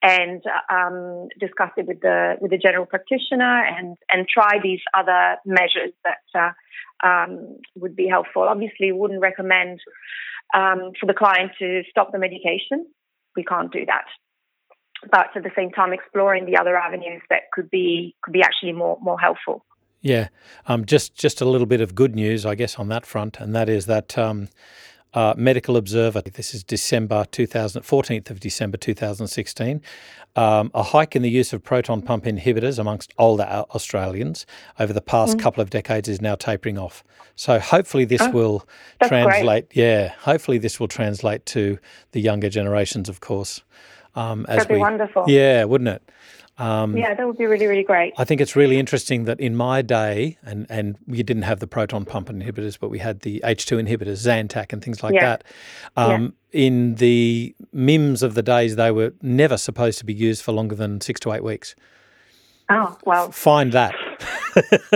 and 0.02 0.42
um, 0.70 1.28
discuss 1.38 1.70
it 1.76 1.86
with 1.86 2.00
the 2.00 2.34
with 2.40 2.50
the 2.50 2.58
general 2.58 2.86
practitioner 2.86 3.64
and 3.64 3.96
and 4.10 4.26
try 4.28 4.58
these 4.62 4.80
other 4.96 5.36
measures 5.44 5.92
that 6.04 6.24
uh, 6.34 7.06
um, 7.06 7.56
would 7.76 7.94
be 7.94 8.08
helpful. 8.08 8.42
Obviously, 8.42 8.92
wouldn't 8.92 9.20
recommend 9.20 9.80
um, 10.54 10.92
for 10.98 11.06
the 11.06 11.14
client 11.14 11.52
to 11.58 11.82
stop 11.90 12.12
the 12.12 12.18
medication. 12.18 12.86
We 13.36 13.44
can't 13.44 13.72
do 13.72 13.84
that. 13.86 14.04
But 15.10 15.36
at 15.36 15.42
the 15.42 15.50
same 15.56 15.70
time, 15.70 15.92
exploring 15.92 16.46
the 16.46 16.56
other 16.56 16.76
avenues 16.76 17.22
that 17.28 17.50
could 17.52 17.70
be 17.70 18.14
could 18.22 18.32
be 18.32 18.42
actually 18.42 18.72
more 18.72 18.98
more 19.02 19.18
helpful. 19.18 19.64
Yeah, 20.00 20.28
um, 20.66 20.84
just 20.84 21.14
just 21.14 21.40
a 21.40 21.46
little 21.46 21.66
bit 21.66 21.80
of 21.80 21.94
good 21.94 22.14
news, 22.14 22.44
I 22.44 22.54
guess, 22.54 22.78
on 22.78 22.88
that 22.88 23.06
front, 23.06 23.40
and 23.40 23.54
that 23.54 23.68
is 23.68 23.86
that 23.86 24.18
um, 24.18 24.48
uh, 25.14 25.34
Medical 25.36 25.76
Observer. 25.76 26.20
This 26.20 26.54
is 26.54 26.62
December 26.62 27.24
2000, 27.30 27.82
14th 27.82 28.30
of 28.30 28.40
December 28.40 28.76
2016. 28.76 29.80
Um, 30.36 30.72
a 30.74 30.82
hike 30.82 31.14
in 31.14 31.22
the 31.22 31.30
use 31.30 31.52
of 31.52 31.62
proton 31.62 32.02
pump 32.02 32.24
inhibitors 32.24 32.78
amongst 32.78 33.14
older 33.18 33.44
Australians 33.44 34.46
over 34.80 34.92
the 34.92 35.00
past 35.00 35.36
mm. 35.36 35.40
couple 35.40 35.62
of 35.62 35.70
decades 35.70 36.08
is 36.08 36.20
now 36.20 36.34
tapering 36.34 36.76
off. 36.76 37.04
So 37.36 37.60
hopefully 37.60 38.04
this 38.04 38.20
oh, 38.20 38.30
will 38.30 38.68
translate. 39.04 39.70
Great. 39.70 39.76
Yeah, 39.76 40.08
hopefully 40.18 40.58
this 40.58 40.80
will 40.80 40.88
translate 40.88 41.46
to 41.46 41.78
the 42.10 42.20
younger 42.20 42.48
generations, 42.48 43.08
of 43.08 43.20
course. 43.20 43.62
Um, 44.16 44.44
as 44.48 44.58
That'd 44.58 44.70
we, 44.70 44.76
be 44.76 44.80
wonderful. 44.80 45.24
Yeah, 45.28 45.64
wouldn't 45.64 45.88
it? 45.88 46.02
Um, 46.56 46.96
yeah, 46.96 47.14
that 47.14 47.26
would 47.26 47.36
be 47.36 47.46
really, 47.46 47.66
really 47.66 47.82
great. 47.82 48.14
I 48.16 48.24
think 48.24 48.40
it's 48.40 48.54
really 48.54 48.78
interesting 48.78 49.24
that 49.24 49.40
in 49.40 49.56
my 49.56 49.82
day, 49.82 50.38
and, 50.44 50.66
and 50.68 50.96
we 51.06 51.22
didn't 51.22 51.42
have 51.42 51.58
the 51.58 51.66
proton 51.66 52.04
pump 52.04 52.28
inhibitors, 52.28 52.78
but 52.78 52.90
we 52.90 53.00
had 53.00 53.20
the 53.20 53.40
H2 53.44 53.84
inhibitors, 53.84 54.24
Zantac, 54.24 54.72
and 54.72 54.82
things 54.82 55.02
like 55.02 55.14
yeah. 55.14 55.20
that. 55.36 55.44
Um, 55.96 56.34
yeah. 56.52 56.66
In 56.66 56.94
the 56.94 57.54
MIMS 57.72 58.22
of 58.22 58.34
the 58.34 58.42
days, 58.42 58.76
they 58.76 58.92
were 58.92 59.12
never 59.20 59.56
supposed 59.56 59.98
to 59.98 60.04
be 60.04 60.14
used 60.14 60.42
for 60.42 60.52
longer 60.52 60.76
than 60.76 61.00
six 61.00 61.18
to 61.20 61.32
eight 61.32 61.42
weeks. 61.42 61.74
Oh, 62.70 62.96
well. 63.04 63.32
Find 63.32 63.72
that. 63.72 63.94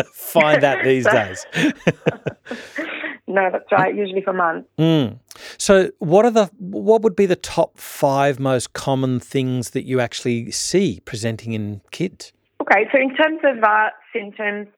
Find 0.15 0.63
that 0.63 0.85
these 0.85 1.07
days. 1.11 1.45
No, 3.29 3.51
that's 3.53 3.71
right. 3.71 3.95
Usually 3.95 4.23
for 4.23 4.33
months. 4.33 4.69
Mm. 4.79 5.19
So, 5.59 5.91
what 5.99 6.25
are 6.25 6.31
the 6.31 6.47
what 6.59 7.03
would 7.03 7.15
be 7.15 7.27
the 7.27 7.37
top 7.37 7.79
five 7.79 8.41
most 8.41 8.73
common 8.73 9.21
things 9.21 9.71
that 9.71 9.83
you 9.85 10.01
actually 10.01 10.51
see 10.51 11.01
presenting 11.05 11.53
in 11.53 11.83
kids? 11.91 12.33
Okay, 12.63 12.89
so 12.91 12.99
in 12.99 13.15
terms 13.15 13.41
of 13.45 13.63
uh, 13.63 13.91
symptoms, 14.15 14.69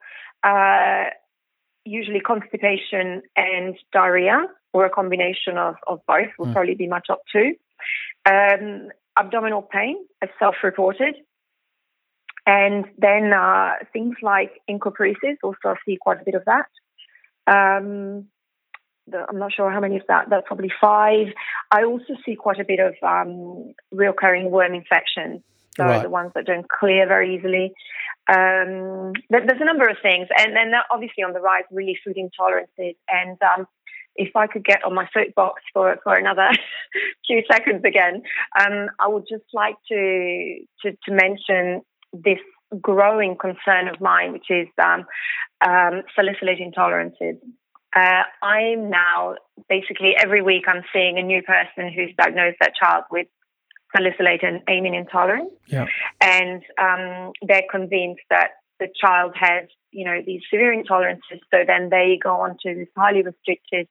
uh, 0.43 1.05
usually 1.85 2.19
constipation 2.19 3.23
and 3.37 3.77
diarrhea, 3.93 4.47
or 4.73 4.85
a 4.85 4.91
combination 4.91 5.57
of, 5.57 5.77
of 5.87 6.01
both, 6.09 6.29
will 6.37 6.47
mm. 6.47 6.53
probably 6.53 6.75
be 6.75 6.89
my 6.89 7.01
top 7.07 7.23
two. 7.33 7.55
Um, 8.29 8.89
abdominal 9.17 9.63
pain, 9.63 9.97
as 10.23 10.29
self-reported, 10.41 11.15
and 12.47 12.85
then 12.99 13.33
uh, 13.33 13.75
things 13.93 14.17
like 14.23 14.61
encopresis. 14.69 15.37
Also, 15.45 15.67
I 15.67 15.75
see 15.87 15.97
quite 16.01 16.21
a 16.21 16.25
bit 16.25 16.35
of 16.35 16.45
that. 16.47 16.67
Um, 17.47 18.27
I'm 19.29 19.39
not 19.39 19.53
sure 19.53 19.71
how 19.71 19.81
many 19.81 19.97
of 19.97 20.03
that. 20.09 20.31
That's 20.31 20.47
probably 20.47 20.73
five. 20.81 21.29
I 21.71 21.85
also 21.85 22.15
see 22.25 22.35
quite 22.35 22.61
a 22.61 22.65
bit 22.65 22.81
of 22.81 22.95
um, 23.03 23.75
recurring 23.91 24.51
worm 24.51 24.75
infections. 24.75 25.43
so 25.77 25.85
right. 25.85 26.03
the 26.03 26.11
ones 26.11 26.33
that 26.35 26.47
don't 26.47 26.69
clear 26.69 27.07
very 27.07 27.37
easily. 27.37 27.73
Um, 28.29 29.13
there's 29.29 29.61
a 29.61 29.65
number 29.65 29.89
of 29.89 29.97
things, 30.03 30.29
and 30.37 30.55
then 30.55 30.73
obviously 30.91 31.25
on 31.25 31.33
the 31.33 31.41
rise, 31.41 31.65
really 31.71 31.99
food 32.05 32.17
intolerances. 32.17 32.97
And 33.09 33.39
um, 33.43 33.67
if 34.15 34.37
I 34.37 34.47
could 34.47 34.65
get 34.65 34.85
on 34.85 34.95
my 34.95 35.09
soapbox 35.13 35.63
for 35.73 35.97
for 36.05 36.15
another 36.15 36.49
few 37.27 37.43
seconds 37.51 37.83
again, 37.85 38.23
um, 38.61 38.89
I 38.99 39.09
would 39.09 39.25
just 39.29 39.45
like 39.53 39.77
to, 39.89 40.61
to 40.83 40.93
to 40.93 41.13
mention 41.13 41.83
this 42.13 42.39
growing 42.81 43.37
concern 43.37 43.89
of 43.89 44.01
mine, 44.01 44.33
which 44.33 44.51
is 44.51 44.69
um, 44.83 45.07
um, 45.67 46.03
salicylate 46.15 46.61
intolerances. 46.61 47.39
Uh, 47.95 48.23
I'm 48.43 48.91
now 48.91 49.35
basically 49.69 50.13
every 50.17 50.43
week 50.43 50.65
I'm 50.69 50.85
seeing 50.93 51.19
a 51.19 51.23
new 51.23 51.43
person 51.43 51.93
who's 51.93 52.15
diagnosed 52.17 52.59
their 52.61 52.73
child 52.81 53.05
with 53.11 53.27
salicylate 53.97 54.45
and 54.45 54.63
amine 54.69 54.95
intolerance, 54.95 55.51
yeah. 55.67 55.87
and 56.21 56.63
um, 56.81 57.33
they're 57.43 57.67
convinced 57.71 58.23
that 58.31 58.51
the 58.79 58.89
child 59.01 59.33
has, 59.35 59.69
you 59.91 60.05
know, 60.05 60.21
these 60.25 60.43
severe 60.51 60.73
intolerances. 60.73 61.41
So 61.51 61.65
then 61.67 61.91
they 61.91 62.19
go 62.23 62.41
on 62.41 62.57
to 62.65 62.75
this 62.75 62.89
highly 62.97 63.23
restricted, 63.23 63.89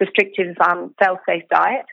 restrictive 0.00 0.56
um, 0.58 0.94
cell-safe 1.02 1.44
diet, 1.50 1.84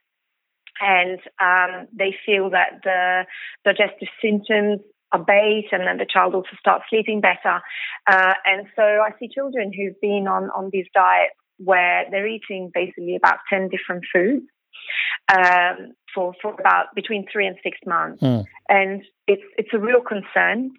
and 0.79 1.19
um, 1.41 1.87
they 1.93 2.15
feel 2.25 2.49
that 2.51 2.79
the 2.83 3.25
digestive 3.65 4.07
symptoms 4.21 4.79
abate 5.13 5.67
and 5.71 5.87
then 5.87 5.97
the 5.97 6.07
child 6.11 6.35
also 6.35 6.49
starts 6.59 6.85
sleeping 6.89 7.21
better. 7.21 7.61
Uh, 8.07 8.33
and 8.45 8.67
so 8.75 8.83
I 8.83 9.11
see 9.19 9.29
children 9.29 9.71
who've 9.71 9.99
been 10.01 10.27
on, 10.27 10.49
on 10.55 10.69
these 10.71 10.87
diets 10.93 11.35
where 11.57 12.05
they're 12.11 12.27
eating 12.27 12.71
basically 12.73 13.15
about 13.15 13.37
10 13.49 13.69
different 13.69 14.03
foods 14.11 14.45
um, 15.31 15.93
for, 16.13 16.33
for 16.41 16.53
about 16.59 16.95
between 16.95 17.25
three 17.31 17.47
and 17.47 17.57
six 17.63 17.77
months. 17.85 18.21
Mm. 18.21 18.45
And 18.69 19.03
it's, 19.27 19.43
it's 19.57 19.69
a 19.73 19.79
real 19.79 20.01
concern 20.01 20.71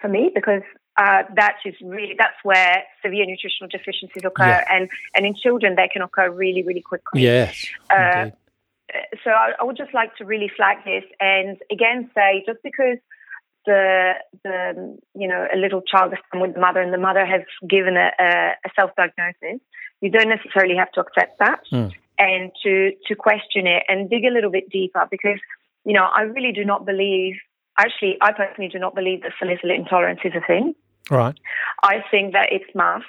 for 0.00 0.08
me 0.08 0.30
because 0.34 0.62
uh, 0.96 1.22
that 1.34 1.56
is 1.64 1.74
really 1.82 2.14
that's 2.16 2.36
where 2.44 2.84
severe 3.04 3.26
nutritional 3.26 3.68
deficiencies 3.68 4.22
occur, 4.24 4.46
yeah. 4.46 4.64
and 4.70 4.88
and 5.16 5.26
in 5.26 5.34
children 5.34 5.74
they 5.74 5.88
can 5.88 6.02
occur 6.02 6.30
really 6.30 6.62
really 6.62 6.82
quickly. 6.82 7.22
Yes. 7.22 7.66
Uh, 7.90 8.30
so 9.24 9.30
I, 9.30 9.52
I, 9.60 9.64
would 9.64 9.76
just 9.76 9.92
like 9.92 10.14
to 10.16 10.24
really 10.24 10.48
flag 10.56 10.78
this, 10.84 11.02
and 11.18 11.58
again 11.70 12.10
say 12.14 12.44
just 12.46 12.60
because 12.62 12.98
the 13.66 14.12
the 14.42 14.98
you 15.14 15.28
know 15.28 15.46
a 15.52 15.56
little 15.56 15.82
child 15.82 16.12
is 16.12 16.18
with 16.34 16.54
the 16.54 16.60
mother 16.60 16.80
and 16.80 16.92
the 16.92 16.98
mother 16.98 17.24
has 17.24 17.42
given 17.68 17.96
a, 17.96 18.10
a 18.20 18.70
self 18.78 18.90
diagnosis, 18.96 19.60
you 20.00 20.10
don't 20.10 20.28
necessarily 20.28 20.76
have 20.76 20.90
to 20.92 21.00
accept 21.00 21.38
that 21.38 21.60
mm. 21.72 21.92
and 22.18 22.50
to 22.62 22.92
to 23.06 23.14
question 23.14 23.66
it 23.66 23.82
and 23.88 24.10
dig 24.10 24.24
a 24.24 24.32
little 24.32 24.50
bit 24.50 24.68
deeper 24.70 25.06
because 25.10 25.40
you 25.84 25.92
know 25.92 26.04
I 26.04 26.22
really 26.22 26.52
do 26.52 26.64
not 26.64 26.84
believe. 26.86 27.34
Actually, 27.76 28.16
I 28.20 28.32
personally 28.32 28.70
do 28.70 28.78
not 28.78 28.94
believe 28.94 29.22
that 29.22 29.32
salicylate 29.38 29.80
intolerance 29.80 30.20
is 30.24 30.32
a 30.36 30.46
thing. 30.46 30.74
Right. 31.10 31.36
I 31.82 32.04
think 32.10 32.32
that 32.32 32.48
it's 32.52 32.72
masked 32.72 33.08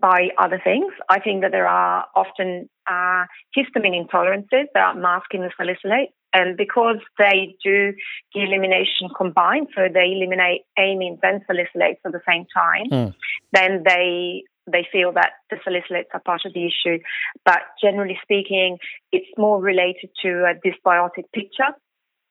by 0.00 0.30
other 0.38 0.60
things. 0.62 0.92
I 1.08 1.20
think 1.20 1.42
that 1.42 1.52
there 1.52 1.68
are 1.68 2.06
often 2.14 2.68
uh, 2.86 3.24
histamine 3.56 3.94
intolerances 3.94 4.66
that 4.74 4.82
are 4.82 4.94
masking 4.94 5.42
the 5.42 5.50
salicylate. 5.56 6.10
And 6.36 6.54
because 6.54 6.98
they 7.18 7.56
do 7.64 7.94
the 8.34 8.42
elimination 8.42 9.08
combined, 9.16 9.68
so 9.74 9.88
they 9.92 10.12
eliminate 10.12 10.62
amines 10.78 11.20
and 11.22 11.40
salicylates 11.48 12.04
at 12.04 12.12
the 12.12 12.20
same 12.28 12.44
time, 12.54 12.90
mm. 12.90 13.14
then 13.52 13.82
they 13.84 14.44
they 14.70 14.86
feel 14.92 15.12
that 15.12 15.30
the 15.48 15.56
salicylates 15.56 16.12
are 16.12 16.20
part 16.20 16.42
of 16.44 16.52
the 16.52 16.66
issue. 16.66 16.98
But 17.44 17.60
generally 17.80 18.18
speaking, 18.22 18.78
it's 19.12 19.30
more 19.38 19.62
related 19.62 20.10
to 20.22 20.44
a 20.44 20.54
dysbiotic 20.54 21.24
picture 21.32 21.72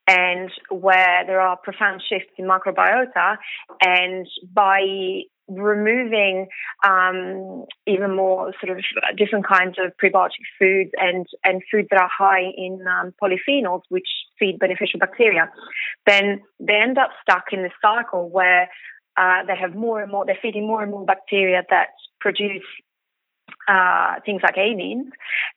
and 0.07 0.51
where 0.69 1.23
there 1.25 1.41
are 1.41 1.57
profound 1.57 2.01
shifts 2.07 2.31
in 2.37 2.45
microbiota. 2.45 3.37
And 3.81 4.27
by 4.53 5.23
removing 5.47 6.47
um, 6.83 7.65
even 7.85 8.15
more 8.15 8.51
sort 8.63 8.77
of 8.77 8.83
different 9.15 9.45
kinds 9.47 9.77
of 9.77 9.93
prebiotic 9.97 10.45
foods 10.57 10.91
and, 10.97 11.25
and 11.43 11.61
foods 11.71 11.87
that 11.91 12.01
are 12.01 12.09
high 12.15 12.51
in 12.57 12.83
um, 12.87 13.13
polyphenols, 13.21 13.81
which 13.89 14.07
feed 14.39 14.59
beneficial 14.59 14.99
bacteria, 14.99 15.51
then 16.07 16.41
they 16.59 16.75
end 16.75 16.97
up 16.97 17.11
stuck 17.21 17.45
in 17.51 17.63
this 17.63 17.71
cycle 17.81 18.29
where 18.29 18.69
uh, 19.17 19.45
they 19.47 19.55
have 19.55 19.75
more 19.75 20.01
and 20.01 20.11
more, 20.11 20.25
they're 20.25 20.37
feeding 20.41 20.67
more 20.67 20.81
and 20.81 20.91
more 20.91 21.05
bacteria 21.05 21.63
that 21.69 21.89
produce 22.19 22.63
uh, 23.67 24.15
things 24.25 24.41
like 24.43 24.55
amines. 24.55 25.09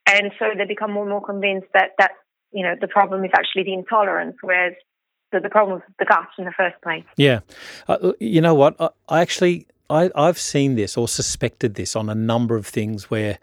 And 0.06 0.32
so 0.38 0.46
they 0.56 0.64
become 0.64 0.92
more 0.92 1.04
and 1.04 1.10
more 1.10 1.24
convinced 1.24 1.68
that, 1.74 1.92
that, 1.98 2.12
you 2.52 2.62
know, 2.62 2.74
the 2.80 2.88
problem 2.88 3.24
is 3.24 3.30
actually 3.34 3.64
the 3.64 3.74
intolerance, 3.74 4.36
whereas 4.40 4.74
the, 5.32 5.40
the 5.40 5.50
problem 5.50 5.74
was 5.74 5.82
the 5.98 6.04
gut 6.04 6.28
in 6.38 6.44
the 6.44 6.52
first 6.52 6.80
place. 6.82 7.04
Yeah. 7.16 7.40
Uh, 7.86 8.12
you 8.18 8.40
know 8.40 8.54
what? 8.54 8.76
I, 8.80 8.88
I 9.08 9.20
actually 9.20 9.66
I, 9.90 10.10
I've 10.14 10.38
seen 10.38 10.74
this 10.74 10.96
or 10.96 11.08
suspected 11.08 11.74
this 11.74 11.96
on 11.96 12.08
a 12.08 12.14
number 12.14 12.56
of 12.56 12.66
things 12.66 13.10
where 13.10 13.38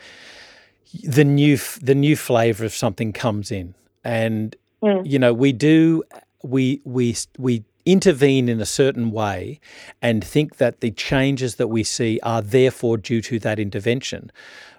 the 1.03 1.23
new 1.23 1.57
the 1.81 1.95
new 1.95 2.15
flavour 2.15 2.65
of 2.65 2.73
something 2.73 3.13
comes 3.13 3.51
in, 3.51 3.75
and 4.03 4.55
mm. 4.81 5.01
you 5.05 5.19
know 5.19 5.33
we 5.33 5.51
do 5.51 6.03
we 6.43 6.81
we 6.85 7.15
we 7.37 7.63
intervene 7.85 8.49
in 8.49 8.59
a 8.59 8.65
certain 8.65 9.11
way 9.11 9.59
and 10.01 10.23
think 10.23 10.57
that 10.57 10.81
the 10.81 10.89
changes 10.89 11.55
that 11.55 11.67
we 11.67 11.83
see 11.83 12.19
are 12.23 12.41
therefore 12.41 12.97
due 12.97 13.21
to 13.21 13.37
that 13.39 13.59
intervention. 13.59 14.31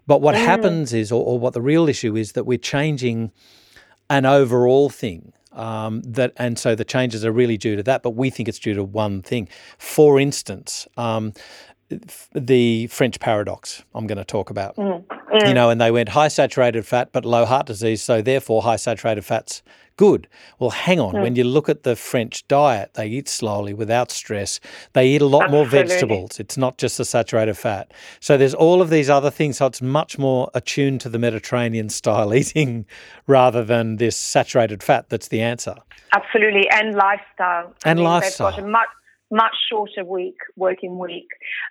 But 0.08 0.20
what 0.20 0.34
mm. 0.34 0.44
happens 0.44 0.92
is, 0.92 1.12
or, 1.12 1.24
or, 1.24 1.38
what 1.38 1.52
the 1.52 1.60
real 1.60 1.88
issue 1.88 2.16
is, 2.16 2.32
that 2.32 2.44
we're 2.44 2.58
changing 2.58 3.32
an 4.10 4.26
overall 4.26 4.88
thing. 4.90 5.32
Um, 5.52 6.02
that 6.02 6.34
and 6.36 6.58
so 6.58 6.74
the 6.74 6.84
changes 6.84 7.24
are 7.24 7.32
really 7.32 7.56
due 7.56 7.76
to 7.76 7.82
that, 7.84 8.02
but 8.02 8.10
we 8.10 8.28
think 8.28 8.46
it's 8.46 8.58
due 8.58 8.74
to 8.74 8.84
one 8.84 9.22
thing. 9.22 9.48
For 9.78 10.20
instance, 10.20 10.86
um, 10.98 11.32
the 12.34 12.86
French 12.88 13.20
paradox. 13.20 13.84
I'm 13.94 14.06
going 14.06 14.18
to 14.18 14.24
talk 14.24 14.50
about, 14.50 14.76
mm. 14.76 15.04
Mm. 15.04 15.48
you 15.48 15.54
know, 15.54 15.70
and 15.70 15.80
they 15.80 15.90
went 15.90 16.10
high 16.10 16.28
saturated 16.28 16.86
fat 16.86 17.10
but 17.12 17.24
low 17.24 17.44
heart 17.44 17.66
disease, 17.66 18.02
so 18.02 18.22
therefore 18.22 18.62
high 18.62 18.76
saturated 18.76 19.22
fats 19.22 19.62
good. 19.96 20.28
Well, 20.58 20.70
hang 20.70 21.00
on. 21.00 21.14
Mm. 21.14 21.22
When 21.22 21.36
you 21.36 21.44
look 21.44 21.68
at 21.68 21.82
the 21.82 21.96
French 21.96 22.46
diet, 22.48 22.94
they 22.94 23.06
eat 23.08 23.28
slowly 23.28 23.74
without 23.74 24.10
stress. 24.10 24.60
They 24.92 25.08
eat 25.08 25.22
a 25.22 25.26
lot 25.26 25.44
Absolutely. 25.44 25.58
more 25.58 25.86
vegetables. 25.86 26.40
It's 26.40 26.56
not 26.56 26.78
just 26.78 26.98
the 26.98 27.04
saturated 27.04 27.54
fat. 27.54 27.92
So 28.20 28.36
there's 28.36 28.54
all 28.54 28.82
of 28.82 28.90
these 28.90 29.10
other 29.10 29.30
things. 29.30 29.58
So 29.58 29.66
it's 29.66 29.82
much 29.82 30.18
more 30.18 30.50
attuned 30.54 31.00
to 31.02 31.08
the 31.08 31.18
Mediterranean 31.18 31.88
style 31.88 32.34
eating 32.40 32.86
rather 33.26 33.64
than 33.64 33.96
this 33.96 34.16
saturated 34.16 34.82
fat 34.82 35.08
that's 35.08 35.28
the 35.28 35.40
answer. 35.40 35.76
Absolutely. 36.12 36.68
And 36.70 36.94
lifestyle. 36.94 37.74
And 37.84 37.98
I 37.98 38.02
mean, 38.02 38.04
lifestyle 38.04 38.54
much 39.30 39.54
shorter 39.70 40.04
week, 40.04 40.36
working 40.56 40.98
week. 40.98 41.28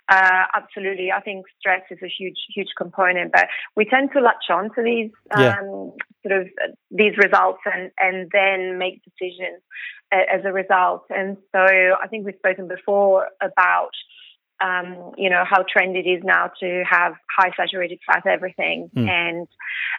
Uh, 0.08 0.44
absolutely, 0.54 1.10
I 1.12 1.20
think 1.20 1.46
stress 1.58 1.82
is 1.90 1.98
a 2.02 2.08
huge, 2.08 2.36
huge 2.54 2.68
component. 2.76 3.32
But 3.32 3.48
we 3.76 3.84
tend 3.84 4.10
to 4.12 4.20
latch 4.20 4.50
on 4.50 4.70
to 4.74 4.82
these 4.82 5.10
um, 5.30 5.42
yeah. 5.42 5.58
sort 6.22 6.40
of 6.40 6.46
uh, 6.62 6.72
these 6.90 7.16
results 7.16 7.60
and 7.64 7.90
and 7.98 8.30
then 8.32 8.78
make 8.78 9.02
decisions 9.04 9.62
as 10.12 10.44
a 10.44 10.52
result. 10.52 11.04
And 11.10 11.36
so 11.52 11.60
I 11.60 12.06
think 12.08 12.24
we've 12.26 12.36
spoken 12.36 12.68
before 12.68 13.28
about. 13.42 13.90
Um, 14.58 15.12
you 15.18 15.28
know 15.28 15.44
how 15.44 15.64
trendy 15.64 15.98
it 15.98 16.08
is 16.08 16.22
now 16.24 16.50
to 16.60 16.82
have 16.90 17.12
high 17.30 17.50
saturated 17.58 17.98
fat 18.06 18.26
everything, 18.26 18.88
mm. 18.96 19.06
and 19.06 19.46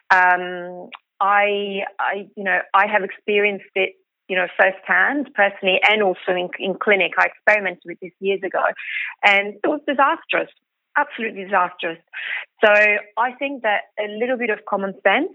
um, 0.10 0.90
I, 1.20 1.82
I, 2.00 2.28
you 2.36 2.44
know, 2.44 2.60
I 2.74 2.88
have 2.88 3.04
experienced 3.04 3.66
it 3.76 3.96
you 4.28 4.36
know, 4.36 4.48
firsthand, 4.60 5.30
personally, 5.34 5.80
and 5.90 6.04
also 6.04 6.32
in, 6.32 6.50
in 6.60 6.76
clinic. 6.76 7.14
I 7.18 7.28
experimented 7.28 7.84
with 7.86 8.00
this 8.02 8.12
years 8.20 8.42
ago, 8.44 8.64
and 9.24 9.56
it 9.64 9.68
was 9.68 9.82
disastrous, 9.88 10.50
absolutely 10.98 11.46
disastrous. 11.46 12.00
So 12.64 12.72
I 12.72 13.32
think 13.40 13.64
that 13.64 13.82
a 14.00 14.08
little 14.20 14.38
bit 14.38 14.50
of 14.50 14.60
common 14.70 14.94
sense 15.04 15.32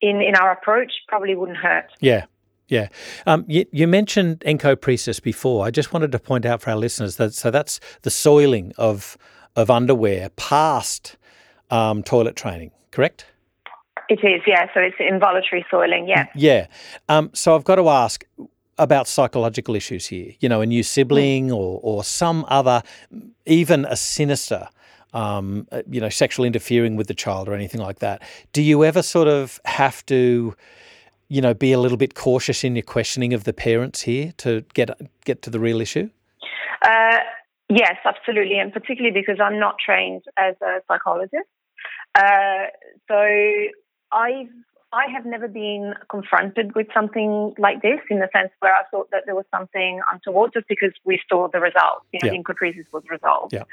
in, 0.00 0.20
in 0.20 0.34
our 0.36 0.52
approach 0.52 0.92
probably 1.08 1.34
wouldn't 1.34 1.58
hurt. 1.58 1.86
Yeah. 2.00 2.26
Yeah. 2.68 2.88
Um, 3.26 3.46
you, 3.48 3.64
you, 3.72 3.88
mentioned 3.88 4.40
encopresis 4.40 5.22
before. 5.22 5.64
I 5.64 5.70
just 5.70 5.94
wanted 5.94 6.12
to 6.12 6.18
point 6.18 6.44
out 6.44 6.60
for 6.60 6.68
our 6.68 6.76
listeners 6.76 7.16
that 7.16 7.32
so 7.32 7.50
that's 7.50 7.80
the 8.02 8.10
soiling 8.10 8.74
of 8.76 9.16
of 9.56 9.70
underwear 9.70 10.28
past 10.36 11.16
um, 11.70 12.02
toilet 12.02 12.36
training, 12.36 12.72
correct? 12.90 13.24
It 14.08 14.20
is, 14.22 14.40
yeah. 14.46 14.66
So 14.72 14.80
it's 14.80 14.96
involuntary 14.98 15.64
soiling, 15.70 16.08
yeah. 16.08 16.26
Yeah. 16.34 16.66
Um, 17.08 17.30
so 17.34 17.54
I've 17.54 17.64
got 17.64 17.76
to 17.76 17.88
ask 17.88 18.24
about 18.78 19.06
psychological 19.06 19.74
issues 19.74 20.06
here. 20.06 20.32
You 20.40 20.48
know, 20.48 20.60
a 20.60 20.66
new 20.66 20.82
sibling 20.82 21.48
mm. 21.48 21.56
or 21.56 21.80
or 21.82 22.04
some 22.04 22.46
other, 22.48 22.82
even 23.46 23.84
a 23.84 23.96
sinister. 23.96 24.68
Um, 25.14 25.66
uh, 25.72 25.80
you 25.88 26.02
know, 26.02 26.10
sexual 26.10 26.44
interfering 26.44 26.94
with 26.94 27.06
the 27.06 27.14
child 27.14 27.48
or 27.48 27.54
anything 27.54 27.80
like 27.80 28.00
that. 28.00 28.20
Do 28.52 28.60
you 28.62 28.84
ever 28.84 29.00
sort 29.00 29.26
of 29.26 29.58
have 29.64 30.04
to, 30.04 30.54
you 31.28 31.40
know, 31.40 31.54
be 31.54 31.72
a 31.72 31.78
little 31.78 31.96
bit 31.96 32.14
cautious 32.14 32.62
in 32.62 32.76
your 32.76 32.82
questioning 32.82 33.32
of 33.32 33.44
the 33.44 33.54
parents 33.54 34.02
here 34.02 34.34
to 34.36 34.66
get 34.74 34.90
get 35.24 35.40
to 35.42 35.50
the 35.50 35.58
real 35.58 35.80
issue? 35.80 36.10
Uh, 36.82 37.20
yes, 37.70 37.96
absolutely, 38.04 38.58
and 38.58 38.70
particularly 38.70 39.18
because 39.18 39.40
I'm 39.40 39.58
not 39.58 39.76
trained 39.78 40.24
as 40.36 40.56
a 40.60 40.82
psychologist. 40.86 41.48
Uh, 42.14 42.66
so 43.08 43.16
I've 44.12 44.48
I 44.90 45.04
have 45.12 45.26
never 45.26 45.48
been 45.48 45.92
confronted 46.08 46.74
with 46.74 46.86
something 46.94 47.54
like 47.58 47.82
this 47.82 48.00
in 48.08 48.20
the 48.20 48.28
sense 48.34 48.50
where 48.60 48.74
I 48.74 48.84
thought 48.90 49.10
that 49.10 49.24
there 49.26 49.34
was 49.34 49.44
something 49.54 50.00
untoward 50.10 50.52
just 50.54 50.66
because 50.66 50.92
we 51.04 51.20
saw 51.28 51.48
the 51.52 51.60
results. 51.60 52.06
You 52.12 52.20
know, 52.22 52.32
yeah. 52.32 52.38
the 52.38 52.42
encopresis 52.42 52.86
was 52.90 53.02
resolved. 53.10 53.52
Yeah. 53.52 53.64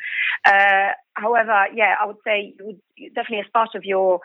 Uh, 0.44 0.92
however, 1.14 1.68
yeah, 1.74 1.96
I 2.02 2.06
would 2.06 2.18
say 2.26 2.54
you 2.60 2.66
would 2.66 3.14
definitely 3.16 3.40
as 3.40 3.52
part 3.54 3.76
of 3.76 3.86
your 3.86 4.20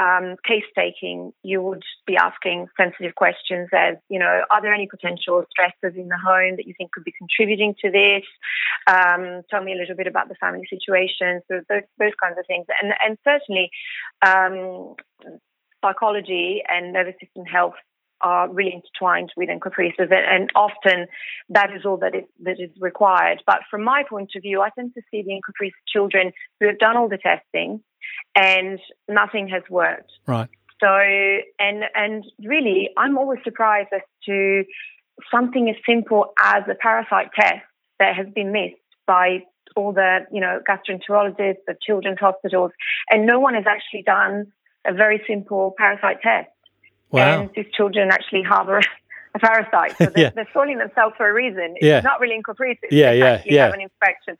um, 0.00 0.36
case 0.44 0.64
taking, 0.76 1.32
you 1.44 1.62
would 1.62 1.84
be 2.06 2.16
asking 2.16 2.66
sensitive 2.76 3.14
questions 3.14 3.68
as, 3.72 3.96
you 4.08 4.18
know, 4.18 4.42
are 4.50 4.62
there 4.62 4.74
any 4.74 4.88
potential 4.88 5.44
stressors 5.46 5.94
in 5.94 6.08
the 6.08 6.18
home 6.18 6.56
that 6.56 6.66
you 6.66 6.74
think 6.76 6.90
could 6.90 7.04
be 7.04 7.12
contributing 7.12 7.76
to 7.84 7.90
this? 7.90 8.24
Um, 8.88 9.42
tell 9.48 9.62
me 9.62 9.74
a 9.74 9.76
little 9.76 9.94
bit 9.94 10.08
about 10.08 10.28
the 10.28 10.34
family 10.36 10.66
situation. 10.68 11.42
So 11.46 11.60
those, 11.68 11.82
those 11.98 12.12
kinds 12.20 12.36
of 12.38 12.46
things. 12.46 12.66
And, 12.82 12.92
and 13.04 13.18
certainly, 13.22 13.70
um, 14.26 14.96
psychology 15.82 16.62
and 16.68 16.92
nervous 16.92 17.14
system 17.20 17.44
health 17.44 17.74
are 18.22 18.48
really 18.48 18.72
intertwined 18.72 19.32
with 19.36 19.48
encopresis, 19.48 20.10
and 20.10 20.50
often 20.54 21.06
that 21.48 21.70
is 21.74 21.84
all 21.84 21.96
that 21.98 22.14
is, 22.14 22.24
that 22.40 22.60
is 22.60 22.70
required. 22.78 23.42
But 23.46 23.60
from 23.70 23.82
my 23.82 24.04
point 24.08 24.30
of 24.36 24.42
view, 24.42 24.60
I 24.60 24.70
tend 24.70 24.94
to 24.94 25.02
see 25.10 25.22
the 25.22 25.32
encopresis 25.32 25.72
children 25.92 26.32
who 26.60 26.68
have 26.68 26.78
done 26.78 26.96
all 26.96 27.08
the 27.08 27.18
testing 27.18 27.82
and 28.36 28.78
nothing 29.08 29.48
has 29.48 29.62
worked. 29.68 30.12
Right. 30.26 30.48
So, 30.80 30.88
and 30.88 31.84
and 31.94 32.24
really, 32.44 32.90
I'm 32.96 33.18
always 33.18 33.40
surprised 33.44 33.90
as 33.94 34.02
to 34.26 34.64
something 35.30 35.68
as 35.68 35.76
simple 35.88 36.32
as 36.40 36.62
a 36.70 36.74
parasite 36.74 37.28
test 37.38 37.64
that 37.98 38.16
has 38.16 38.26
been 38.34 38.52
missed 38.52 38.74
by 39.06 39.44
all 39.76 39.92
the 39.92 40.20
you 40.32 40.40
know 40.40 40.60
gastroenterologists, 40.68 41.64
the 41.66 41.76
children's 41.84 42.18
hospitals, 42.18 42.72
and 43.10 43.26
no 43.26 43.38
one 43.38 43.54
has 43.54 43.64
actually 43.66 44.02
done 44.02 44.52
a 44.86 44.92
very 44.92 45.22
simple 45.26 45.74
parasite 45.76 46.20
test. 46.22 46.50
Wow. 47.10 47.42
And 47.42 47.50
these 47.54 47.66
children 47.74 48.10
actually 48.10 48.42
harbor 48.42 48.80
a 49.34 49.38
parasite. 49.38 49.96
So 49.98 50.06
they're, 50.14 50.24
yeah. 50.24 50.30
they're 50.30 50.48
soiling 50.52 50.78
themselves 50.78 51.14
for 51.16 51.28
a 51.28 51.32
reason. 51.32 51.74
It's 51.76 51.84
yeah. 51.84 52.00
not 52.00 52.20
really 52.20 52.40
encopresis. 52.40 52.78
Yeah, 52.90 53.12
yeah, 53.12 53.42
yeah. 53.44 53.64
have 53.64 53.74
an 53.74 53.80
infection. 53.80 54.38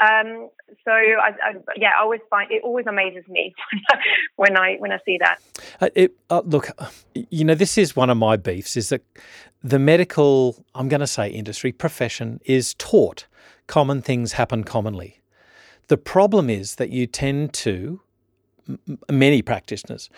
Um, 0.00 0.48
so 0.84 0.92
I, 0.92 1.32
I, 1.42 1.54
yeah, 1.76 1.90
I 1.98 2.02
always 2.02 2.20
find 2.30 2.50
it 2.52 2.62
always 2.62 2.86
amazes 2.86 3.24
me 3.28 3.52
when 4.36 4.56
I 4.56 4.76
when 4.78 4.92
I 4.92 4.98
see 5.04 5.18
that. 5.18 5.38
Uh, 5.80 5.88
it, 5.96 6.14
uh, 6.30 6.42
look, 6.44 6.70
you 7.14 7.44
know, 7.44 7.56
this 7.56 7.76
is 7.76 7.96
one 7.96 8.08
of 8.08 8.16
my 8.16 8.36
beefs: 8.36 8.76
is 8.76 8.90
that 8.90 9.02
the 9.62 9.80
medical, 9.80 10.64
I'm 10.74 10.88
going 10.88 11.00
to 11.00 11.06
say, 11.06 11.28
industry 11.28 11.72
profession 11.72 12.40
is 12.44 12.74
taught 12.74 13.26
common 13.66 14.00
things 14.00 14.32
happen 14.32 14.62
commonly. 14.62 15.20
The 15.88 15.96
problem 15.96 16.48
is 16.48 16.76
that 16.76 16.90
you 16.90 17.06
tend 17.08 17.52
to 17.54 18.00
many 19.10 19.42
practitioners 19.42 20.10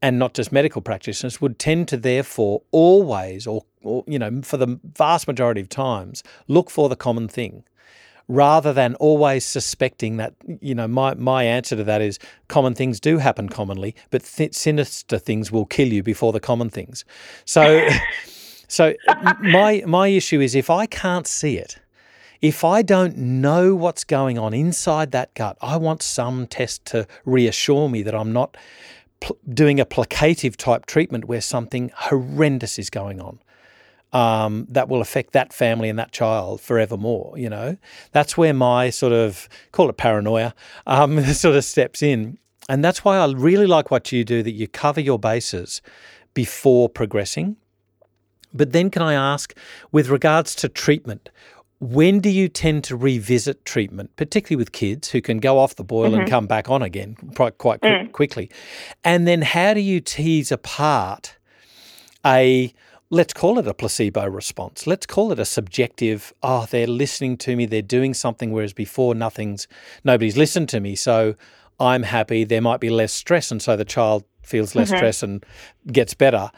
and 0.00 0.18
not 0.18 0.34
just 0.34 0.52
medical 0.52 0.80
practitioners 0.80 1.40
would 1.40 1.58
tend 1.58 1.88
to 1.88 1.96
therefore 1.96 2.62
always 2.70 3.46
or, 3.46 3.64
or, 3.82 4.04
you 4.06 4.18
know 4.18 4.40
for 4.42 4.56
the 4.56 4.78
vast 4.96 5.26
majority 5.26 5.60
of 5.60 5.68
times 5.68 6.22
look 6.46 6.70
for 6.70 6.88
the 6.88 6.96
common 6.96 7.28
thing 7.28 7.64
rather 8.28 8.74
than 8.74 8.94
always 8.96 9.44
suspecting 9.44 10.18
that 10.18 10.34
you 10.60 10.74
know 10.74 10.86
my 10.86 11.14
my 11.14 11.42
answer 11.42 11.74
to 11.74 11.82
that 11.82 12.02
is 12.02 12.18
common 12.48 12.74
things 12.74 13.00
do 13.00 13.18
happen 13.18 13.48
commonly 13.48 13.94
but 14.10 14.22
th- 14.22 14.54
sinister 14.54 15.18
things 15.18 15.50
will 15.50 15.64
kill 15.64 15.88
you 15.88 16.02
before 16.02 16.32
the 16.32 16.40
common 16.40 16.68
things. 16.68 17.04
So 17.46 17.88
so 18.68 18.94
my 19.40 19.82
my 19.86 20.08
issue 20.08 20.40
is 20.40 20.54
if 20.54 20.68
i 20.68 20.84
can't 20.84 21.26
see 21.26 21.56
it 21.56 21.78
if 22.40 22.64
I 22.64 22.82
don't 22.82 23.16
know 23.16 23.74
what's 23.74 24.04
going 24.04 24.38
on 24.38 24.54
inside 24.54 25.10
that 25.12 25.34
gut, 25.34 25.56
I 25.60 25.76
want 25.76 26.02
some 26.02 26.46
test 26.46 26.84
to 26.86 27.06
reassure 27.24 27.88
me 27.88 28.02
that 28.02 28.14
I'm 28.14 28.32
not 28.32 28.56
pl- 29.20 29.38
doing 29.48 29.80
a 29.80 29.86
placative 29.86 30.56
type 30.56 30.86
treatment 30.86 31.24
where 31.24 31.40
something 31.40 31.90
horrendous 31.94 32.78
is 32.78 32.90
going 32.90 33.20
on. 33.20 33.40
Um, 34.10 34.66
that 34.70 34.88
will 34.88 35.02
affect 35.02 35.34
that 35.34 35.52
family 35.52 35.90
and 35.90 35.98
that 35.98 36.12
child 36.12 36.62
forevermore. 36.62 37.34
You 37.36 37.50
know, 37.50 37.76
that's 38.12 38.38
where 38.38 38.54
my 38.54 38.88
sort 38.88 39.12
of 39.12 39.50
call 39.70 39.90
it 39.90 39.98
paranoia 39.98 40.54
um, 40.86 41.22
sort 41.34 41.56
of 41.56 41.64
steps 41.64 42.02
in, 42.02 42.38
and 42.70 42.82
that's 42.82 43.04
why 43.04 43.18
I 43.18 43.26
really 43.30 43.66
like 43.66 43.90
what 43.90 44.10
you 44.10 44.24
do. 44.24 44.42
That 44.42 44.52
you 44.52 44.66
cover 44.66 45.02
your 45.02 45.18
bases 45.18 45.82
before 46.32 46.88
progressing. 46.88 47.56
But 48.54 48.72
then, 48.72 48.88
can 48.88 49.02
I 49.02 49.12
ask, 49.12 49.54
with 49.92 50.08
regards 50.08 50.54
to 50.54 50.70
treatment, 50.70 51.28
when 51.80 52.18
do 52.18 52.28
you 52.28 52.48
tend 52.48 52.82
to 52.84 52.96
revisit 52.96 53.64
treatment, 53.64 54.14
particularly 54.16 54.56
with 54.56 54.72
kids 54.72 55.10
who 55.10 55.20
can 55.20 55.38
go 55.38 55.58
off 55.58 55.76
the 55.76 55.84
boil 55.84 56.10
mm-hmm. 56.10 56.20
and 56.20 56.30
come 56.30 56.46
back 56.46 56.68
on 56.68 56.82
again 56.82 57.16
quite, 57.36 57.58
quite 57.58 57.80
mm. 57.80 58.10
quickly? 58.12 58.50
And 59.04 59.28
then 59.28 59.42
how 59.42 59.74
do 59.74 59.80
you 59.80 60.00
tease 60.00 60.50
apart 60.50 61.36
a, 62.26 62.74
let's 63.10 63.32
call 63.32 63.60
it 63.60 63.68
a 63.68 63.74
placebo 63.74 64.26
response? 64.26 64.88
Let's 64.88 65.06
call 65.06 65.30
it 65.30 65.38
a 65.38 65.44
subjective, 65.44 66.32
oh, 66.42 66.66
they're 66.68 66.88
listening 66.88 67.36
to 67.38 67.54
me, 67.54 67.64
they're 67.64 67.80
doing 67.80 68.12
something, 68.12 68.50
whereas 68.50 68.72
before 68.72 69.14
nothing's, 69.14 69.68
nobody's 70.02 70.36
listened 70.36 70.68
to 70.70 70.80
me. 70.80 70.96
So 70.96 71.36
I'm 71.78 72.02
happy, 72.02 72.42
there 72.42 72.60
might 72.60 72.80
be 72.80 72.90
less 72.90 73.12
stress. 73.12 73.52
And 73.52 73.62
so 73.62 73.76
the 73.76 73.84
child 73.84 74.24
feels 74.42 74.74
less 74.74 74.88
mm-hmm. 74.88 74.96
stress 74.96 75.22
and 75.22 75.46
gets 75.92 76.14
better 76.14 76.50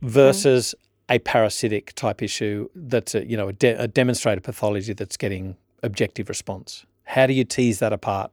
versus 0.00 0.74
a 1.08 1.18
parasitic 1.18 1.94
type 1.94 2.22
issue 2.22 2.68
that's 2.74 3.14
a, 3.14 3.26
you 3.26 3.36
know 3.36 3.48
a, 3.48 3.52
de- 3.52 3.78
a 3.80 3.88
demonstrated 3.88 4.42
pathology 4.42 4.92
that's 4.92 5.16
getting 5.16 5.56
objective 5.82 6.28
response. 6.28 6.86
How 7.04 7.26
do 7.26 7.34
you 7.34 7.44
tease 7.44 7.78
that 7.80 7.92
apart? 7.92 8.32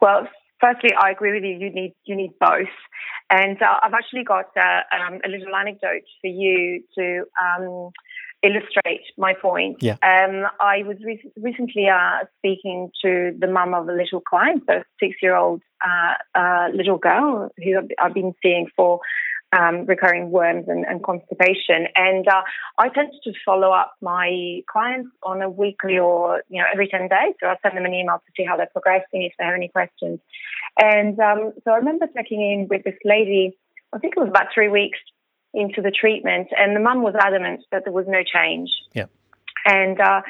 Well, 0.00 0.28
firstly, 0.60 0.90
I 0.98 1.10
agree 1.10 1.32
with 1.32 1.42
you. 1.42 1.56
You 1.58 1.70
need 1.70 1.94
you 2.04 2.16
need 2.16 2.32
both, 2.40 2.68
and 3.30 3.60
uh, 3.60 3.76
I've 3.82 3.94
actually 3.94 4.24
got 4.24 4.46
uh, 4.56 4.82
um, 4.96 5.20
a 5.24 5.28
little 5.28 5.54
anecdote 5.54 6.04
for 6.20 6.28
you 6.28 6.82
to 6.96 7.24
um, 7.42 7.90
illustrate 8.42 9.02
my 9.16 9.34
point. 9.34 9.78
Yeah. 9.80 9.96
Um, 10.02 10.44
I 10.60 10.82
was 10.84 10.98
re- 11.04 11.32
recently 11.36 11.88
uh, 11.88 12.26
speaking 12.38 12.90
to 13.02 13.32
the 13.38 13.46
mum 13.46 13.74
of 13.74 13.88
a 13.88 13.92
little 13.92 14.20
client, 14.20 14.64
a 14.68 14.84
six-year-old 15.00 15.62
uh, 15.84 16.38
uh, 16.38 16.68
little 16.74 16.98
girl 16.98 17.50
who 17.62 17.88
I've 17.98 18.14
been 18.14 18.34
seeing 18.42 18.66
for 18.76 19.00
um, 19.54 19.86
recurring 19.86 20.30
worms 20.30 20.64
and, 20.68 20.84
and 20.84 21.02
constipation. 21.02 21.86
And 21.96 22.26
uh, 22.26 22.42
I 22.78 22.88
tend 22.88 23.12
to 23.24 23.32
follow 23.44 23.70
up 23.70 23.94
my 24.00 24.60
clients 24.70 25.10
on 25.22 25.42
a 25.42 25.48
weekly 25.48 25.98
or 25.98 26.42
you 26.48 26.60
know 26.60 26.66
every 26.72 26.88
ten 26.88 27.08
days. 27.08 27.34
So 27.40 27.46
I 27.46 27.56
send 27.62 27.76
them 27.76 27.84
an 27.84 27.94
email 27.94 28.16
to 28.16 28.32
see 28.36 28.44
how 28.44 28.56
they're 28.56 28.68
progressing, 28.72 29.22
if 29.22 29.32
they 29.38 29.44
have 29.44 29.54
any 29.54 29.68
questions. 29.68 30.20
And 30.78 31.18
um, 31.20 31.52
so 31.64 31.70
I 31.70 31.76
remember 31.76 32.06
checking 32.14 32.40
in 32.40 32.68
with 32.68 32.84
this 32.84 32.98
lady. 33.04 33.56
I 33.92 33.98
think 33.98 34.14
it 34.16 34.20
was 34.20 34.28
about 34.28 34.46
three 34.52 34.68
weeks 34.68 34.98
into 35.52 35.80
the 35.80 35.92
treatment, 35.92 36.48
and 36.58 36.74
the 36.74 36.80
mum 36.80 37.02
was 37.02 37.14
adamant 37.18 37.64
that 37.70 37.84
there 37.84 37.92
was 37.92 38.06
no 38.08 38.22
change. 38.24 38.70
Yeah. 38.92 39.06
And 39.64 40.00
uh, 40.00 40.22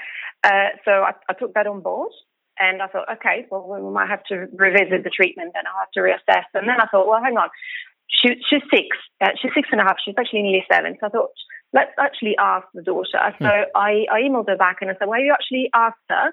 uh, 0.45 0.69
so 0.85 0.91
I, 0.91 1.13
I 1.29 1.33
took 1.33 1.55
that 1.55 1.67
on 1.67 1.81
board. 1.81 2.13
And 2.57 2.81
I 2.81 2.87
thought, 2.87 3.11
okay, 3.15 3.47
well, 3.51 3.67
we 3.67 3.93
might 3.93 4.09
have 4.09 4.23
to 4.27 4.47
revisit 4.55 5.03
the 5.03 5.11
treatment 5.11 5.55
and 5.57 5.67
I'll 5.67 5.81
have 5.81 5.91
to 5.95 6.01
reassess. 6.01 6.45
And 6.55 6.69
then 6.69 6.81
I 6.81 6.87
thought, 6.87 7.09
well, 7.09 7.21
hang 7.21 7.37
on, 7.37 7.49
she, 8.09 8.29
she's 8.49 8.63
six. 8.73 8.97
Uh, 9.21 9.31
she's 9.41 9.51
six 9.55 9.69
and 9.73 9.81
a 9.81 9.85
half. 9.85 9.97
She's 10.05 10.15
actually 10.19 10.43
nearly 10.43 10.65
seven. 10.71 10.97
So 11.01 11.07
I 11.07 11.11
thought, 11.11 11.31
let's 11.73 11.93
actually 11.99 12.37
ask 12.39 12.67
the 12.75 12.83
daughter. 12.83 13.19
So 13.39 13.45
mm. 13.45 13.65
I, 13.75 14.07
I 14.11 14.21
emailed 14.23 14.49
her 14.49 14.57
back 14.57 14.79
and 14.81 14.91
I 14.91 14.95
said, 14.95 15.09
why 15.09 15.19
well, 15.19 15.25
you 15.25 15.33
actually 15.33 15.71
asked 15.75 15.97
her. 16.09 16.33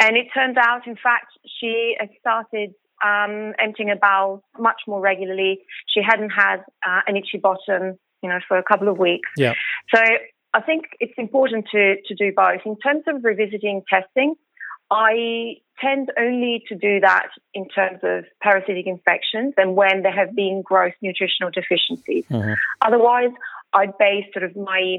And 0.00 0.16
it 0.16 0.26
turned 0.34 0.58
out, 0.58 0.86
in 0.86 0.96
fact, 0.96 1.32
she 1.60 1.94
had 1.98 2.08
started 2.18 2.74
um, 3.04 3.54
emptying 3.58 3.88
her 3.88 3.96
bowels 4.00 4.42
much 4.58 4.82
more 4.88 5.00
regularly. 5.00 5.60
She 5.86 6.00
hadn't 6.02 6.30
had 6.30 6.58
uh, 6.86 7.00
an 7.06 7.16
itchy 7.16 7.38
bottom, 7.38 7.98
you 8.22 8.28
know, 8.28 8.38
for 8.48 8.58
a 8.58 8.62
couple 8.64 8.88
of 8.88 8.98
weeks. 8.98 9.28
Yeah. 9.36 9.54
So 9.94 10.02
I 10.54 10.60
think 10.60 10.84
it's 10.98 11.12
important 11.16 11.66
to, 11.72 11.96
to 12.06 12.14
do 12.14 12.32
both. 12.34 12.60
In 12.64 12.76
terms 12.78 13.04
of 13.06 13.22
revisiting 13.22 13.82
testing, 13.88 14.34
I 14.90 15.56
tend 15.82 16.10
only 16.18 16.62
to 16.68 16.74
do 16.74 17.00
that 17.00 17.28
in 17.54 17.68
terms 17.68 18.00
of 18.02 18.24
parasitic 18.40 18.86
infections 18.86 19.54
and 19.56 19.74
when 19.74 20.02
there 20.02 20.14
have 20.14 20.34
been 20.34 20.62
gross 20.64 20.92
nutritional 21.02 21.50
deficiencies. 21.50 22.24
Mm-hmm. 22.30 22.52
Otherwise, 22.80 23.30
I 23.72 23.86
base 23.86 24.26
sort 24.32 24.44
of 24.44 24.56
my 24.56 24.98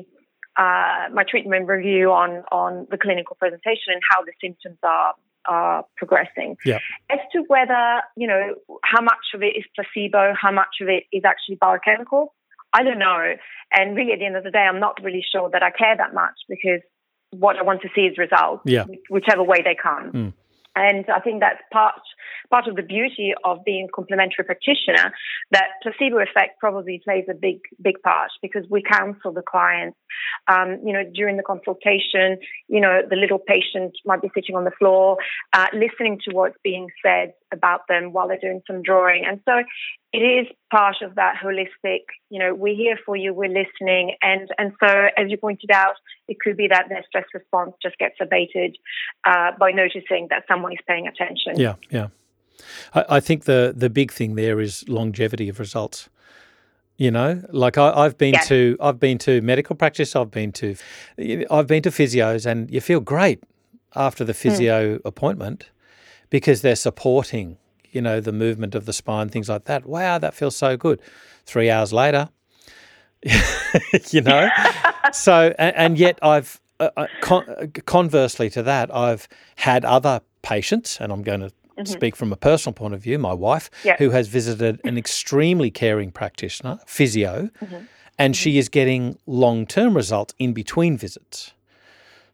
uh, 0.55 1.09
my 1.11 1.23
treatment 1.27 1.67
review 1.67 2.11
on 2.11 2.43
on 2.51 2.87
the 2.91 2.97
clinical 2.97 3.35
presentation 3.39 3.93
and 3.93 4.01
how 4.11 4.23
the 4.23 4.33
symptoms 4.41 4.77
are 4.83 5.13
are 5.45 5.85
progressing. 5.97 6.57
Yeah. 6.65 6.79
As 7.09 7.19
to 7.33 7.43
whether 7.47 8.01
you 8.15 8.27
know 8.27 8.55
how 8.83 9.01
much 9.01 9.33
of 9.33 9.41
it 9.41 9.55
is 9.57 9.63
placebo, 9.75 10.33
how 10.39 10.51
much 10.51 10.81
of 10.81 10.89
it 10.89 11.03
is 11.11 11.23
actually 11.25 11.55
biochemical, 11.55 12.33
I 12.73 12.83
don't 12.83 12.99
know. 12.99 13.35
And 13.71 13.95
really, 13.95 14.13
at 14.13 14.19
the 14.19 14.25
end 14.25 14.35
of 14.35 14.43
the 14.43 14.51
day, 14.51 14.59
I'm 14.59 14.79
not 14.79 15.03
really 15.03 15.25
sure 15.31 15.49
that 15.51 15.63
I 15.63 15.71
care 15.71 15.95
that 15.97 16.13
much 16.13 16.35
because 16.47 16.81
what 17.31 17.57
I 17.57 17.63
want 17.63 17.81
to 17.81 17.89
see 17.95 18.01
is 18.01 18.17
results, 18.17 18.63
yeah. 18.65 18.85
whichever 19.09 19.43
way 19.43 19.61
they 19.63 19.75
come. 19.81 20.11
Mm. 20.11 20.33
And 20.75 21.05
I 21.09 21.19
think 21.19 21.39
that's 21.39 21.61
part 21.71 22.01
part 22.49 22.67
of 22.67 22.75
the 22.75 22.83
beauty 22.83 23.33
of 23.43 23.63
being 23.65 23.87
a 23.89 23.91
complementary 23.91 24.45
practitioner. 24.45 25.13
That 25.51 25.67
placebo 25.81 26.19
effect 26.19 26.59
probably 26.59 27.01
plays 27.03 27.25
a 27.29 27.33
big 27.33 27.59
big 27.81 28.01
part 28.01 28.31
because 28.41 28.65
we 28.69 28.81
counsel 28.81 29.31
the 29.33 29.43
clients 29.43 29.97
Um, 30.47 30.79
you 30.85 30.93
know, 30.93 31.03
during 31.13 31.37
the 31.37 31.43
consultation, 31.43 32.37
you 32.67 32.81
know, 32.81 33.01
the 33.09 33.15
little 33.15 33.39
patient 33.39 33.97
might 34.05 34.21
be 34.21 34.31
sitting 34.35 34.55
on 34.55 34.63
the 34.63 34.71
floor, 34.71 35.17
uh, 35.53 35.67
listening 35.73 36.19
to 36.25 36.35
what's 36.35 36.57
being 36.63 36.87
said 37.03 37.33
about 37.53 37.87
them 37.87 38.11
while 38.11 38.27
they're 38.27 38.39
doing 38.39 38.61
some 38.67 38.81
drawing. 38.81 39.23
And 39.25 39.39
so 39.45 39.63
it 40.11 40.19
is 40.19 40.47
part 40.71 40.97
of 41.01 41.15
that 41.15 41.35
holistic, 41.43 42.01
you 42.29 42.39
know, 42.39 42.53
we're 42.53 42.75
here 42.75 42.97
for 43.05 43.15
you, 43.15 43.33
we're 43.33 43.47
listening. 43.47 44.15
And, 44.21 44.49
and 44.57 44.73
so, 44.79 45.07
as 45.17 45.29
you 45.29 45.37
pointed 45.37 45.71
out, 45.71 45.95
it 46.27 46.39
could 46.39 46.57
be 46.57 46.67
that 46.67 46.89
their 46.89 47.03
stress 47.07 47.25
response 47.33 47.73
just 47.81 47.97
gets 47.97 48.15
abated 48.21 48.77
uh, 49.25 49.51
by 49.59 49.71
noticing 49.71 50.27
that 50.29 50.43
someone 50.47 50.73
is 50.73 50.79
paying 50.87 51.07
attention. 51.07 51.59
Yeah, 51.59 51.75
yeah. 51.89 52.07
I, 52.93 53.05
I 53.09 53.19
think 53.19 53.45
the, 53.45 53.73
the 53.75 53.89
big 53.89 54.11
thing 54.11 54.35
there 54.35 54.59
is 54.59 54.87
longevity 54.87 55.49
of 55.49 55.59
results. 55.59 56.09
You 56.95 57.09
know, 57.09 57.41
like 57.49 57.79
I, 57.79 58.03
have 58.03 58.19
been 58.19 58.35
yeah. 58.35 58.41
to 58.41 58.77
I've 58.79 58.99
been 58.99 59.17
to 59.17 59.41
medical 59.41 59.75
practice, 59.75 60.15
I've 60.15 60.29
been 60.29 60.51
to 60.53 60.75
I've 61.49 61.65
been 61.65 61.81
to 61.81 61.89
physios, 61.89 62.45
and 62.45 62.69
you 62.69 62.81
feel 62.81 62.99
great 62.99 63.43
after 63.95 64.23
the 64.23 64.31
hmm. 64.31 64.37
physio 64.37 64.97
mm. 64.97 65.01
appointment 65.03 65.71
because 66.33 66.63
they're 66.63 66.75
supporting, 66.75 67.57
you 67.91 68.01
know, 68.01 68.19
the 68.19 68.31
movement 68.31 68.73
of 68.73 68.87
the 68.87 68.91
spine, 68.91 69.29
things 69.29 69.49
like 69.49 69.65
that. 69.65 69.85
Wow, 69.85 70.17
that 70.17 70.33
feels 70.33 70.55
so 70.55 70.75
good. 70.75 70.99
Three 71.45 71.69
hours 71.69 71.93
later, 71.93 72.29
you 74.09 74.21
know, 74.21 74.49
so 75.13 75.53
and, 75.59 75.75
and, 75.75 75.99
yet 75.99 76.17
I've 76.23 76.59
uh, 76.79 76.89
uh 76.97 77.05
con- 77.21 77.71
conversely 77.85 78.49
to 78.49 78.63
that, 78.63 78.91
I've 78.91 79.27
had 79.57 79.85
other 79.85 80.21
patients, 80.41 80.99
and 80.99 81.11
I'm 81.13 81.21
going 81.21 81.41
to 81.41 81.49
mm-hmm. 81.49 81.85
speak 81.85 82.15
from 82.15 82.33
a 82.33 82.35
personal 82.35 82.73
point 82.73 82.95
of 82.95 83.01
view, 83.03 83.19
my 83.19 83.33
wife, 83.33 83.69
yep. 83.83 83.99
who 83.99 84.09
has 84.09 84.27
visited 84.27 84.81
an 84.83 84.97
extremely 84.97 85.69
caring 85.69 86.11
practitioner, 86.11 86.79
physio, 86.87 87.51
mm-hmm. 87.61 87.85
and 88.17 88.35
she 88.35 88.57
is 88.57 88.69
getting 88.69 89.19
long 89.27 89.67
term 89.67 89.95
results 89.95 90.33
in 90.39 90.53
between 90.53 90.97
visits. 90.97 91.53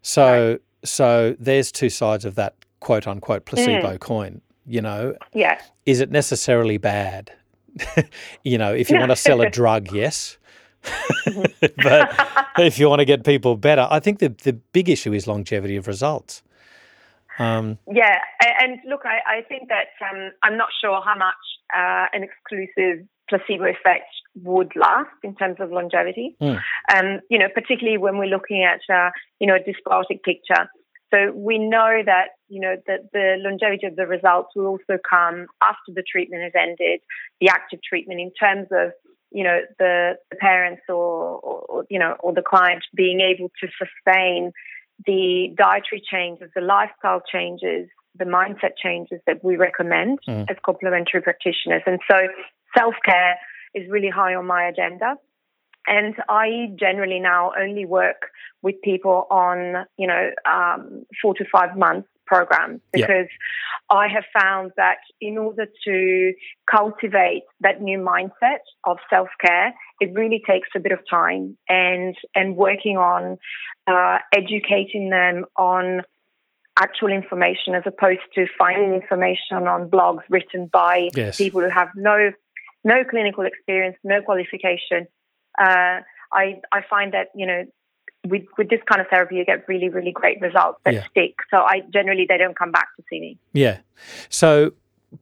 So, 0.02 0.52
right. 0.52 0.62
so 0.86 1.36
there's 1.38 1.70
two 1.74 1.90
sides 1.90 2.24
of 2.24 2.36
that 2.36 2.56
quote 2.80 3.08
unquote 3.08 3.46
placebo 3.46 3.96
mm. 3.96 4.00
coin. 4.00 4.42
You 4.66 4.82
know, 4.82 5.16
yeah. 5.34 5.60
Is 5.86 6.00
it 6.00 6.12
necessarily 6.12 6.78
bad? 6.78 7.32
you 8.44 8.58
know, 8.58 8.74
if 8.74 8.90
you 8.90 8.98
want 9.00 9.12
to 9.12 9.16
sell 9.16 9.42
a 9.42 9.50
drug, 9.60 9.92
yes. 9.92 10.38
Mm-hmm. 11.28 11.68
but 11.84 12.66
if 12.66 12.80
you 12.80 12.88
want 12.88 13.00
to 13.00 13.06
get 13.06 13.26
people 13.26 13.58
better, 13.58 13.86
I 13.92 14.00
think 14.00 14.20
the 14.20 14.30
the 14.30 14.54
big 14.54 14.88
issue 14.88 15.12
is 15.12 15.28
longevity 15.28 15.76
of 15.76 15.88
results. 15.88 16.42
Um, 17.38 17.78
yeah, 17.92 18.20
and 18.62 18.80
look, 18.88 19.02
I, 19.06 19.40
I 19.40 19.42
think 19.44 19.70
that 19.70 19.88
um, 20.10 20.32
I'm 20.44 20.58
not 20.58 20.70
sure 20.82 21.02
how 21.02 21.16
much 21.16 21.36
uh, 21.76 22.08
an 22.14 22.24
exclusive 22.24 23.06
placebo 23.30 23.66
effect 23.66 24.08
would 24.44 24.72
last 24.76 25.10
in 25.24 25.36
terms 25.36 25.58
of 25.60 25.72
longevity. 25.72 26.36
Mm. 26.42 26.60
Um, 26.94 27.20
you 27.30 27.40
know, 27.40 27.48
particularly 27.54 27.98
when 27.98 28.18
we're 28.18 28.26
looking 28.26 28.64
at 28.64 28.82
uh, 28.94 29.12
you 29.40 29.48
know 29.48 29.56
a 29.56 29.60
dysbiotic 29.60 30.24
picture. 30.24 30.70
So 31.14 31.32
we 31.34 31.58
know 31.58 32.02
that 32.06 32.30
you 32.50 32.60
know 32.60 32.76
that 32.88 33.12
the 33.14 33.36
longevity 33.40 33.86
of 33.88 33.96
the 33.96 34.08
results 34.08 34.50
will 34.56 34.68
also 34.68 34.98
come 35.10 35.48
after 35.62 35.94
the 35.94 36.04
treatment 36.04 36.44
has 36.44 36.54
ended, 36.56 37.00
the 37.40 37.50
active 37.50 37.80
treatment 37.88 38.20
in 38.20 38.32
terms 38.32 38.68
of 38.72 38.92
you 39.32 39.44
know 39.44 39.60
the, 39.78 40.16
the 40.32 40.36
parents 40.38 40.82
or, 40.90 41.40
or 41.40 41.86
you 41.90 42.00
know 42.00 42.16
or 42.20 42.34
the 42.34 42.42
client 42.42 42.84
being 42.96 43.22
able 43.22 43.50
to 43.62 43.68
sustain 43.78 44.52
the 45.06 45.54
dietary 45.58 46.02
changes, 46.12 46.50
the 46.56 46.62
lifestyle 46.62 47.22
changes, 47.32 47.88
the 48.18 48.26
mindset 48.26 48.76
changes 48.82 49.20
that 49.28 49.44
we 49.44 49.56
recommend 49.56 50.20
mm. 50.28 50.46
as 50.50 50.58
complementary 50.66 51.22
practitioners. 51.22 51.82
And 51.86 52.00
so 52.10 52.18
self 52.78 52.96
care 53.06 53.36
is 53.74 53.90
really 53.90 54.10
high 54.10 54.36
on 54.36 54.46
my 54.46 54.68
agenda. 54.68 55.16
And 55.88 56.16
I 56.28 56.68
generally 56.78 57.20
now 57.20 57.52
only 57.60 57.86
work 57.86 58.28
with 58.62 58.76
people 58.84 59.26
on, 59.32 59.86
you 59.98 60.08
know, 60.08 60.30
um, 60.46 61.06
four 61.22 61.34
to 61.36 61.46
five 61.52 61.78
months 61.78 62.08
programs 62.30 62.82
because. 62.94 63.28
I 63.90 64.08
have 64.08 64.24
found 64.40 64.72
that 64.78 65.00
in 65.20 65.38
order 65.38 65.66
to 65.86 66.34
cultivate 66.70 67.44
that 67.62 67.82
new 67.82 67.98
mindset 67.98 68.60
of 68.84 68.98
self 69.10 69.30
care, 69.42 69.74
it 70.00 70.14
really 70.14 70.44
takes 70.46 70.70
a 70.76 70.80
bit 70.80 70.92
of 70.92 71.00
time 71.10 71.58
and 71.68 72.16
and 72.36 72.56
working 72.56 72.98
on 72.98 73.38
uh, 73.88 74.20
educating 74.34 75.10
them 75.10 75.46
on 75.58 76.04
actual 76.78 77.10
information 77.10 77.76
as 77.76 77.84
opposed 77.86 78.22
to 78.36 78.46
finding 78.58 78.94
information 78.94 79.68
on 79.68 79.90
blogs 79.90 80.22
written 80.30 80.70
by 80.72 81.10
yes. 81.16 81.38
people 81.38 81.62
who 81.62 81.70
have 81.70 81.90
no 81.96 82.32
no 82.84 83.04
clinical 83.10 83.46
experience, 83.46 83.98
no 84.04 84.22
qualification. 84.22 85.08
Uh, 85.60 86.02
I 86.32 86.62
I 86.72 86.82
find 86.88 87.14
that 87.14 87.30
you 87.36 87.48
know 87.48 87.66
with 88.28 88.44
with 88.58 88.70
this 88.70 88.82
kind 88.86 89.02
of 89.02 89.08
therapy, 89.08 89.36
you 89.36 89.46
get 89.46 89.68
really 89.68 89.90
really 89.90 90.12
great 90.12 90.40
results 90.42 90.80
that 90.86 90.94
yeah. 90.94 91.08
stick. 91.10 91.36
So 91.52 91.58
I 91.58 91.82
generally 91.92 92.26
they 92.28 92.38
don't 92.38 92.58
come 92.58 92.72
back 92.72 92.88
to 92.98 93.04
see 93.10 93.20
me. 93.20 93.38
Yeah. 93.54 93.80
So 94.30 94.74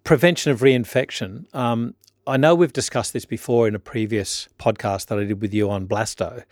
prevention 0.03 0.51
of 0.51 0.59
reinfection. 0.59 1.53
Um, 1.55 1.93
I 2.27 2.35
know 2.35 2.53
we've 2.53 2.73
discussed 2.73 3.13
this 3.13 3.23
before 3.23 3.69
in 3.69 3.75
a 3.75 3.79
previous 3.79 4.49
podcast 4.59 5.05
that 5.07 5.17
I 5.17 5.23
did 5.23 5.41
with 5.41 5.53
you 5.53 5.69
on 5.69 5.87
Blasto, 5.87 6.43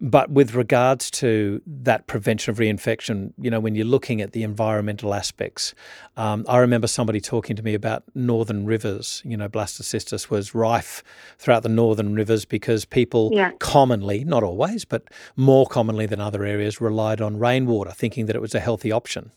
but 0.00 0.30
with 0.30 0.54
regards 0.54 1.10
to 1.10 1.60
that 1.66 2.06
prevention 2.06 2.52
of 2.52 2.58
reinfection, 2.58 3.32
you 3.36 3.50
know, 3.50 3.58
when 3.58 3.74
you're 3.74 3.84
looking 3.84 4.20
at 4.20 4.30
the 4.30 4.44
environmental 4.44 5.12
aspects, 5.12 5.74
um, 6.16 6.46
I 6.48 6.58
remember 6.58 6.86
somebody 6.86 7.20
talking 7.20 7.56
to 7.56 7.64
me 7.64 7.74
about 7.74 8.04
northern 8.14 8.64
rivers. 8.64 9.20
You 9.24 9.36
know, 9.36 9.48
blastocystis 9.48 10.30
was 10.30 10.54
rife 10.54 11.02
throughout 11.36 11.64
the 11.64 11.68
northern 11.68 12.14
rivers 12.14 12.44
because 12.44 12.84
people 12.84 13.30
yeah. 13.32 13.50
commonly, 13.58 14.22
not 14.22 14.44
always, 14.44 14.84
but 14.84 15.02
more 15.34 15.66
commonly 15.66 16.06
than 16.06 16.20
other 16.20 16.44
areas, 16.44 16.80
relied 16.80 17.20
on 17.20 17.40
rainwater, 17.40 17.90
thinking 17.90 18.26
that 18.26 18.36
it 18.36 18.42
was 18.42 18.54
a 18.54 18.60
healthy 18.60 18.92
option. 18.92 19.32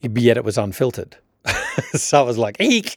Yet 0.00 0.36
it 0.36 0.44
was 0.44 0.58
unfiltered. 0.58 1.16
so 1.92 2.18
I 2.18 2.22
was 2.22 2.38
like, 2.38 2.60
eek. 2.60 2.96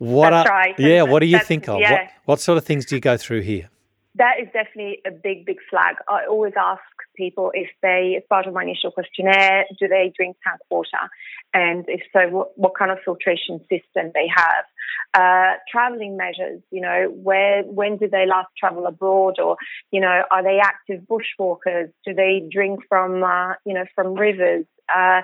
What 0.00 0.30
That's 0.30 0.48
are, 0.48 0.52
right. 0.52 0.74
Yeah, 0.78 1.02
what 1.02 1.20
do 1.20 1.26
you 1.26 1.38
think 1.40 1.68
of? 1.68 1.78
Yeah. 1.78 1.90
What, 1.92 2.10
what 2.24 2.40
sort 2.40 2.56
of 2.56 2.64
things 2.64 2.86
do 2.86 2.94
you 2.94 3.02
go 3.02 3.18
through 3.18 3.42
here? 3.42 3.68
That 4.14 4.40
is 4.40 4.46
definitely 4.46 5.00
a 5.06 5.10
big, 5.10 5.44
big 5.44 5.58
flag. 5.68 5.96
I 6.08 6.24
always 6.24 6.54
ask 6.58 6.80
people 7.16 7.52
if 7.52 7.68
they, 7.82 8.14
as 8.16 8.22
part 8.30 8.46
of 8.46 8.54
my 8.54 8.62
initial 8.62 8.90
questionnaire, 8.90 9.66
do 9.78 9.88
they 9.88 10.10
drink 10.16 10.38
tank 10.42 10.60
water? 10.70 11.04
And 11.52 11.84
if 11.86 12.00
so, 12.14 12.28
what, 12.30 12.58
what 12.58 12.72
kind 12.78 12.90
of 12.90 12.98
filtration 13.04 13.60
system 13.68 14.10
they 14.14 14.26
have? 14.34 14.64
Uh, 15.12 15.58
traveling 15.70 16.16
measures, 16.16 16.62
you 16.70 16.80
know, 16.80 17.12
where, 17.22 17.62
when 17.64 17.98
did 17.98 18.10
they 18.10 18.24
last 18.26 18.48
travel 18.58 18.86
abroad? 18.86 19.38
Or, 19.38 19.58
you 19.90 20.00
know, 20.00 20.22
are 20.30 20.42
they 20.42 20.60
active 20.62 21.02
bushwalkers? 21.02 21.92
Do 22.06 22.14
they 22.14 22.48
drink 22.50 22.80
from, 22.88 23.22
uh, 23.22 23.52
you 23.66 23.74
know, 23.74 23.84
from 23.94 24.14
rivers? 24.14 24.64
Uh, 24.92 25.20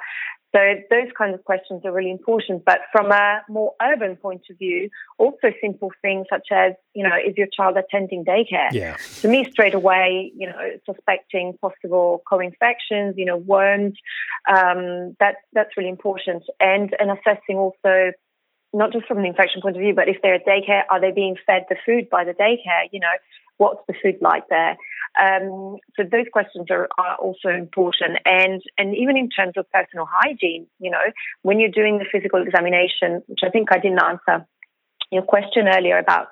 so 0.55 0.61
those 0.91 1.09
kinds 1.17 1.35
of 1.35 1.45
questions 1.45 1.83
are 1.85 1.93
really 1.93 2.11
important. 2.11 2.65
But 2.65 2.81
from 2.93 3.11
a 3.11 3.43
more 3.49 3.75
urban 3.83 4.17
point 4.17 4.43
of 4.51 4.59
view, 4.59 4.89
also 5.19 5.53
simple 5.61 5.91
things 6.03 6.27
such 6.31 6.49
as, 6.51 6.73
you 6.95 7.03
know, 7.03 7.15
is 7.17 7.37
your 7.37 7.49
child 7.49 7.77
attending 7.77 8.25
daycare? 8.25 8.73
Yeah. 8.73 8.97
To 9.21 9.29
me, 9.29 9.47
straight 9.51 9.75
away, 9.75 10.33
you 10.37 10.47
know, 10.47 10.71
suspecting 10.87 11.59
possible 11.61 12.23
co-infections, 12.29 13.15
you 13.17 13.25
know, 13.25 13.37
worms, 13.37 13.95
um, 14.49 15.17
that, 15.21 15.37
that's 15.53 15.77
really 15.77 15.91
important. 15.91 16.45
And, 16.61 16.95
and 16.99 17.11
assessing 17.11 17.57
also 17.57 18.13
not 18.73 18.93
just 18.93 19.07
from 19.07 19.19
an 19.19 19.25
infection 19.25 19.63
point 19.63 19.77
of 19.77 19.81
view, 19.81 19.95
but 19.95 20.09
if 20.09 20.17
they're 20.23 20.35
at 20.35 20.47
daycare, 20.47 20.83
are 20.91 21.01
they 21.01 21.11
being 21.11 21.37
fed 21.47 21.65
the 21.69 21.77
food 21.85 22.09
by 22.11 22.25
the 22.25 22.33
daycare? 22.33 22.89
You 22.93 23.01
know, 23.01 23.13
what's 23.59 23.81
the 23.89 23.95
food 24.03 24.17
like 24.21 24.45
there? 24.49 24.77
Um, 25.21 25.77
so 25.97 26.03
those 26.03 26.27
questions 26.33 26.67
are, 26.71 26.89
are 26.99 27.17
also 27.17 27.49
important. 27.49 28.19
And, 28.25 28.63
and 28.77 28.95
even 28.95 29.17
in 29.17 29.31
terms 29.31 29.55
of 29.57 29.71
personal 29.73 30.07
hygiene, 30.11 30.67
you 30.79 30.91
know, 30.91 31.07
when 31.43 31.59
you're 31.59 31.71
doing 31.71 31.99
the 31.99 32.07
physical 32.11 32.43
examination, 32.43 33.23
which 33.27 33.41
I 33.45 33.51
think 33.51 33.69
I 33.73 33.79
didn't 33.79 34.03
answer 34.03 34.47
your 35.11 35.23
question 35.23 35.69
earlier 35.69 35.99
about 35.99 36.29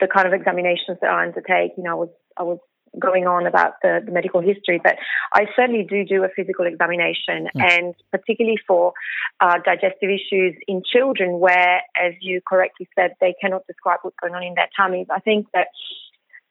the 0.00 0.06
kind 0.06 0.26
of 0.26 0.32
examinations 0.32 0.98
that 1.00 1.10
I 1.10 1.24
undertake, 1.24 1.72
you 1.76 1.84
know, 1.84 1.90
I 1.90 1.94
was, 1.94 2.08
I 2.38 2.42
was 2.42 2.58
going 2.98 3.26
on 3.26 3.46
about 3.46 3.74
the, 3.82 4.00
the, 4.04 4.12
medical 4.12 4.40
history, 4.40 4.80
but 4.82 4.96
I 5.32 5.46
certainly 5.56 5.84
do 5.88 6.04
do 6.04 6.24
a 6.24 6.28
physical 6.28 6.66
examination, 6.66 7.48
mm. 7.54 7.60
and 7.60 7.94
particularly 8.12 8.58
for 8.66 8.92
uh, 9.40 9.58
digestive 9.64 10.10
issues 10.10 10.54
in 10.68 10.82
children, 10.84 11.40
where, 11.40 11.82
as 11.96 12.14
you 12.20 12.40
correctly 12.46 12.88
said, 12.94 13.12
they 13.20 13.34
cannot 13.40 13.66
describe 13.66 14.00
what's 14.02 14.16
going 14.20 14.34
on 14.34 14.42
in 14.42 14.54
their 14.54 14.68
tummies. 14.76 15.06
I 15.10 15.20
think 15.20 15.46
that 15.54 15.68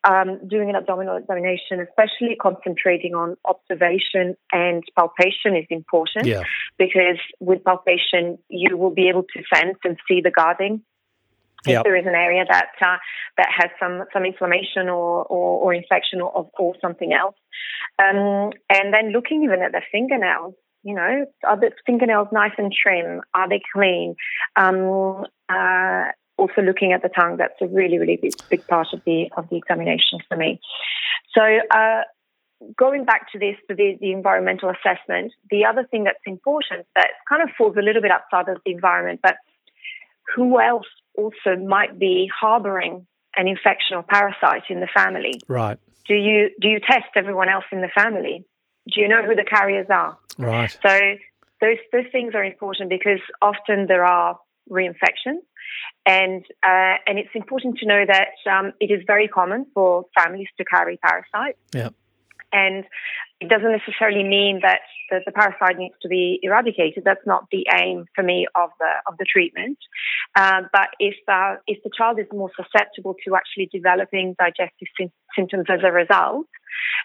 um, 0.04 0.40
doing 0.48 0.70
an 0.70 0.76
abdominal 0.76 1.18
examination, 1.18 1.80
especially 1.80 2.36
concentrating 2.40 3.16
on 3.16 3.38
observation 3.46 4.36
and 4.52 4.84
palpation, 4.96 5.56
is 5.56 5.66
important 5.70 6.26
yeah. 6.26 6.44
because 6.78 7.20
with 7.40 7.64
palpation, 7.64 8.38
you 8.50 8.78
will 8.78 8.94
be 8.94 9.10
able 9.10 9.24
to 9.24 9.44
sense 9.54 9.78
and 9.84 9.98
see 10.08 10.22
the 10.22 10.32
guarding. 10.32 10.82
If 11.66 11.70
yep. 11.70 11.84
there 11.86 11.96
is 11.96 12.06
an 12.06 12.14
area 12.14 12.44
that 12.50 12.72
uh, 12.82 12.98
that 13.38 13.48
has 13.58 13.70
some 13.80 14.04
some 14.12 14.26
inflammation 14.26 14.90
or 14.90 15.24
or, 15.24 15.64
or 15.64 15.74
infection 15.74 16.20
or, 16.20 16.50
or 16.60 16.76
something 16.82 17.14
else, 17.14 17.36
um, 18.00 18.52
and 18.70 18.94
then 18.94 19.14
looking 19.14 19.46
even 19.46 19.62
at 19.62 19.72
the 19.72 19.82
fingernails, 19.90 20.56
you 20.84 20.94
know, 20.94 21.26
are 21.48 21.58
the 21.58 21.72
fingernails 21.86 22.28
nice 22.34 22.52
and 22.58 22.74
trim? 22.74 23.22
Are 23.34 23.48
they 23.48 23.62
clean? 23.74 24.16
Um, 24.58 25.24
uh, 25.48 26.12
also 26.44 26.62
looking 26.62 26.92
at 26.94 27.02
the 27.02 27.10
tongue, 27.10 27.38
that's 27.38 27.60
a 27.62 27.68
really, 27.68 27.98
really 27.98 28.18
big, 28.22 28.34
big 28.50 28.68
part 28.68 28.88
of 28.94 29.02
the 29.06 29.30
of 29.38 29.50
the 29.50 29.58
examination 29.58 30.20
for 30.28 30.38
me. 30.38 30.60
So 31.36 31.42
uh, 31.42 32.02
going 32.78 33.06
back 33.06 33.32
to 33.32 33.40
this, 33.40 33.56
the, 33.68 33.98
the 34.00 34.12
environmental 34.12 34.70
assessment, 34.70 35.34
the 35.50 35.66
other 35.66 35.84
thing 35.90 36.04
that's 36.04 36.26
important 36.26 36.86
that 36.96 37.10
kind 37.28 37.42
of 37.42 37.50
falls 37.58 37.76
a 37.78 37.82
little 37.82 38.02
bit 38.02 38.12
outside 38.12 38.50
of 38.50 38.62
the 38.66 38.72
environment, 38.72 39.20
but 39.24 39.36
who 40.36 40.60
else 40.60 40.88
also 41.18 41.56
might 41.66 42.00
be 42.00 42.30
harboring 42.42 43.06
an 43.36 43.48
infection 43.48 43.98
or 43.98 44.04
parasite 44.04 44.64
in 44.70 44.80
the 44.80 44.88
family? 44.94 45.34
Right. 45.48 45.78
Do 46.08 46.16
you 46.16 46.50
do 46.60 46.68
you 46.68 46.80
test 46.80 47.12
everyone 47.16 47.50
else 47.50 47.66
in 47.72 47.82
the 47.82 47.90
family? 47.96 48.46
Do 48.94 49.02
you 49.02 49.08
know 49.08 49.24
who 49.24 49.36
the 49.36 49.46
carriers 49.46 49.88
are? 49.90 50.18
Right. 50.38 50.78
So 50.86 51.00
those 51.62 51.78
those 51.92 52.12
things 52.12 52.36
are 52.36 52.44
important 52.44 52.90
because 52.90 53.22
often 53.42 53.88
there 53.88 54.06
are 54.06 54.38
reinfections, 54.70 55.42
and 56.06 56.44
uh, 56.64 56.96
and 57.08 57.18
it's 57.20 57.34
important 57.34 57.78
to 57.80 57.86
know 57.86 58.06
that 58.06 58.30
um, 58.52 58.74
it 58.80 58.92
is 58.92 59.02
very 59.08 59.28
common 59.28 59.66
for 59.74 60.06
families 60.18 60.48
to 60.58 60.66
carry 60.66 60.98
parasites. 60.98 61.60
Yeah. 61.74 61.90
And 62.52 62.86
it 63.40 63.50
doesn't 63.50 63.72
necessarily 63.72 64.24
mean 64.24 64.60
that 64.62 64.82
the, 65.14 65.20
the, 65.26 65.32
parasite 65.32 65.78
needs 65.78 65.96
to 66.02 66.08
be 66.08 66.40
eradicated. 66.42 67.04
That's 67.06 67.26
not 67.26 67.46
the 67.52 67.66
aim 67.80 68.06
for 68.16 68.24
me 68.24 68.48
of 68.56 68.70
the 68.80 68.92
of 69.08 69.18
the 69.18 69.26
treatment. 69.26 69.78
Uh, 70.36 70.62
but 70.72 70.90
if 71.00 71.16
uh, 71.28 71.56
if 71.68 71.84
the 71.84 71.92
child 71.96 72.20
is 72.20 72.26
more 72.34 72.52
susceptible 72.56 73.16
to 73.26 73.36
actually 73.36 73.70
developing 73.72 74.36
digestive 74.40 74.88
sy- 75.00 75.12
symptoms 75.36 75.66
as 75.70 75.82
a 75.84 75.92
result, 75.92 76.48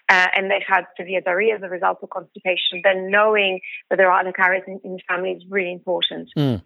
uh, 0.09 0.27
and 0.35 0.49
they've 0.49 0.61
had 0.67 0.85
severe 0.97 1.21
diarrhea 1.21 1.55
as 1.55 1.61
a 1.63 1.69
result 1.69 1.99
of 2.01 2.09
constipation, 2.09 2.81
then 2.83 3.09
knowing 3.11 3.59
that 3.89 3.97
there 3.97 4.11
are 4.11 4.19
other 4.19 4.31
carriers 4.31 4.63
in, 4.67 4.79
in 4.83 4.93
the 4.93 5.01
family 5.07 5.31
is 5.31 5.43
really 5.49 5.71
important. 5.71 6.29
Mm. 6.37 6.61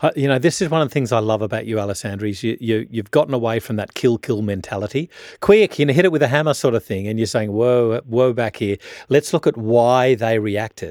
Uh, 0.00 0.10
you 0.14 0.28
know, 0.28 0.38
this 0.38 0.60
is 0.60 0.68
one 0.68 0.82
of 0.82 0.88
the 0.88 0.92
things 0.92 1.10
I 1.10 1.18
love 1.18 1.42
about 1.42 1.66
you, 1.66 1.80
Alessandra, 1.80 2.28
is 2.28 2.42
you, 2.42 2.56
you, 2.60 2.86
you've 2.90 3.10
gotten 3.10 3.34
away 3.34 3.60
from 3.60 3.76
that 3.76 3.94
kill, 3.94 4.18
kill 4.18 4.42
mentality. 4.42 5.10
Quick, 5.40 5.78
you 5.78 5.86
know, 5.86 5.92
hit 5.92 6.04
it 6.04 6.12
with 6.12 6.22
a 6.22 6.28
hammer 6.28 6.54
sort 6.54 6.74
of 6.74 6.84
thing, 6.84 7.08
and 7.08 7.18
you're 7.18 7.26
saying, 7.26 7.52
whoa, 7.52 8.00
whoa, 8.06 8.32
back 8.32 8.56
here. 8.56 8.76
Let's 9.08 9.32
look 9.32 9.46
at 9.46 9.56
why 9.56 10.14
they 10.14 10.38
reacted 10.38 10.83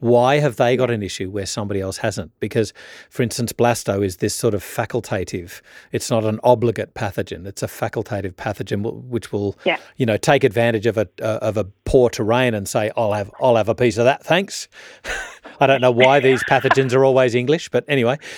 why 0.00 0.38
have 0.38 0.56
they 0.56 0.76
got 0.76 0.90
an 0.90 1.02
issue 1.02 1.30
where 1.30 1.46
somebody 1.46 1.80
else 1.80 1.98
hasn't? 1.98 2.32
Because, 2.40 2.72
for 3.10 3.22
instance, 3.22 3.52
blasto 3.52 4.04
is 4.04 4.16
this 4.16 4.34
sort 4.34 4.54
of 4.54 4.62
facultative. 4.62 5.60
It's 5.92 6.10
not 6.10 6.24
an 6.24 6.40
obligate 6.42 6.94
pathogen. 6.94 7.46
It's 7.46 7.62
a 7.62 7.66
facultative 7.66 8.32
pathogen 8.32 9.04
which 9.04 9.30
will, 9.30 9.58
yeah. 9.64 9.76
you 9.96 10.06
know, 10.06 10.16
take 10.16 10.42
advantage 10.42 10.86
of 10.86 10.96
a 10.96 11.06
uh, 11.22 11.38
of 11.42 11.56
a 11.58 11.64
poor 11.84 12.08
terrain 12.08 12.54
and 12.54 12.66
say, 12.66 12.90
"I'll 12.96 13.12
have 13.12 13.30
I'll 13.40 13.56
have 13.56 13.68
a 13.68 13.74
piece 13.74 13.98
of 13.98 14.04
that, 14.06 14.24
thanks." 14.24 14.68
I 15.60 15.66
don't 15.66 15.82
know 15.82 15.90
why 15.90 16.20
these 16.20 16.42
pathogens 16.44 16.94
are 16.94 17.04
always 17.04 17.34
English, 17.34 17.68
but 17.68 17.84
anyway. 17.86 18.18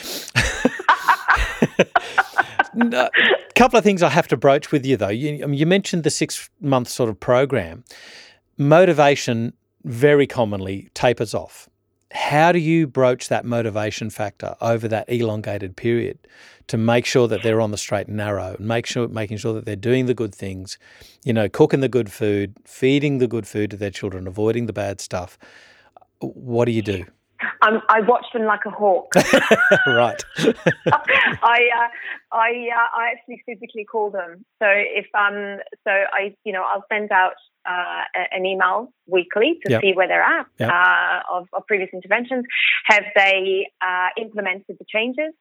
A 2.74 3.10
couple 3.54 3.78
of 3.78 3.84
things 3.84 4.02
I 4.02 4.08
have 4.08 4.26
to 4.28 4.36
broach 4.36 4.72
with 4.72 4.86
you, 4.86 4.96
though. 4.96 5.08
You, 5.08 5.46
you 5.52 5.66
mentioned 5.66 6.04
the 6.04 6.10
six 6.10 6.48
month 6.60 6.88
sort 6.88 7.10
of 7.10 7.20
program. 7.20 7.84
Motivation 8.56 9.52
very 9.84 10.26
commonly 10.26 10.88
tapers 10.94 11.34
off. 11.34 11.68
How 12.12 12.52
do 12.52 12.58
you 12.58 12.86
broach 12.86 13.28
that 13.28 13.44
motivation 13.44 14.10
factor 14.10 14.54
over 14.60 14.86
that 14.88 15.08
elongated 15.08 15.76
period 15.76 16.18
to 16.66 16.76
make 16.76 17.06
sure 17.06 17.26
that 17.26 17.42
they're 17.42 17.60
on 17.60 17.70
the 17.70 17.78
straight 17.78 18.06
and 18.06 18.16
narrow, 18.16 18.54
and 18.58 18.66
make 18.66 18.86
sure 18.86 19.08
making 19.08 19.38
sure 19.38 19.54
that 19.54 19.64
they're 19.64 19.76
doing 19.76 20.06
the 20.06 20.14
good 20.14 20.34
things, 20.34 20.78
you 21.24 21.32
know, 21.32 21.48
cooking 21.48 21.80
the 21.80 21.88
good 21.88 22.12
food, 22.12 22.54
feeding 22.64 23.18
the 23.18 23.26
good 23.26 23.46
food 23.46 23.70
to 23.70 23.76
their 23.76 23.90
children, 23.90 24.26
avoiding 24.26 24.66
the 24.66 24.72
bad 24.72 25.00
stuff. 25.00 25.38
What 26.20 26.66
do 26.66 26.72
you 26.72 26.82
do? 26.82 27.04
Um, 27.62 27.80
I 27.88 28.00
watch 28.00 28.26
them 28.32 28.44
like 28.44 28.60
a 28.66 28.70
hawk. 28.70 29.14
right. 29.86 30.22
I 30.38 31.68
uh, 31.76 31.88
I 32.32 32.68
uh, 32.74 32.88
I 32.96 33.12
actually 33.12 33.42
physically 33.46 33.84
call 33.84 34.10
them. 34.10 34.44
So 34.60 34.66
if 34.68 35.06
um 35.14 35.58
so 35.84 35.90
I 35.90 36.34
you 36.44 36.52
know 36.52 36.62
I'll 36.62 36.84
send 36.92 37.10
out 37.10 37.34
uh, 37.66 38.02
an 38.30 38.44
email 38.46 38.92
weekly 39.06 39.58
to 39.64 39.72
yep. 39.72 39.82
see 39.82 39.92
where 39.92 40.08
they're 40.08 40.22
at 40.22 40.46
yep. 40.58 40.70
uh, 40.70 41.20
of, 41.30 41.48
of, 41.52 41.66
previous 41.66 41.90
interventions. 41.92 42.44
Have 42.86 43.04
they 43.14 43.68
uh, 43.80 44.08
implemented 44.20 44.76
the 44.78 44.84
changes? 44.88 45.32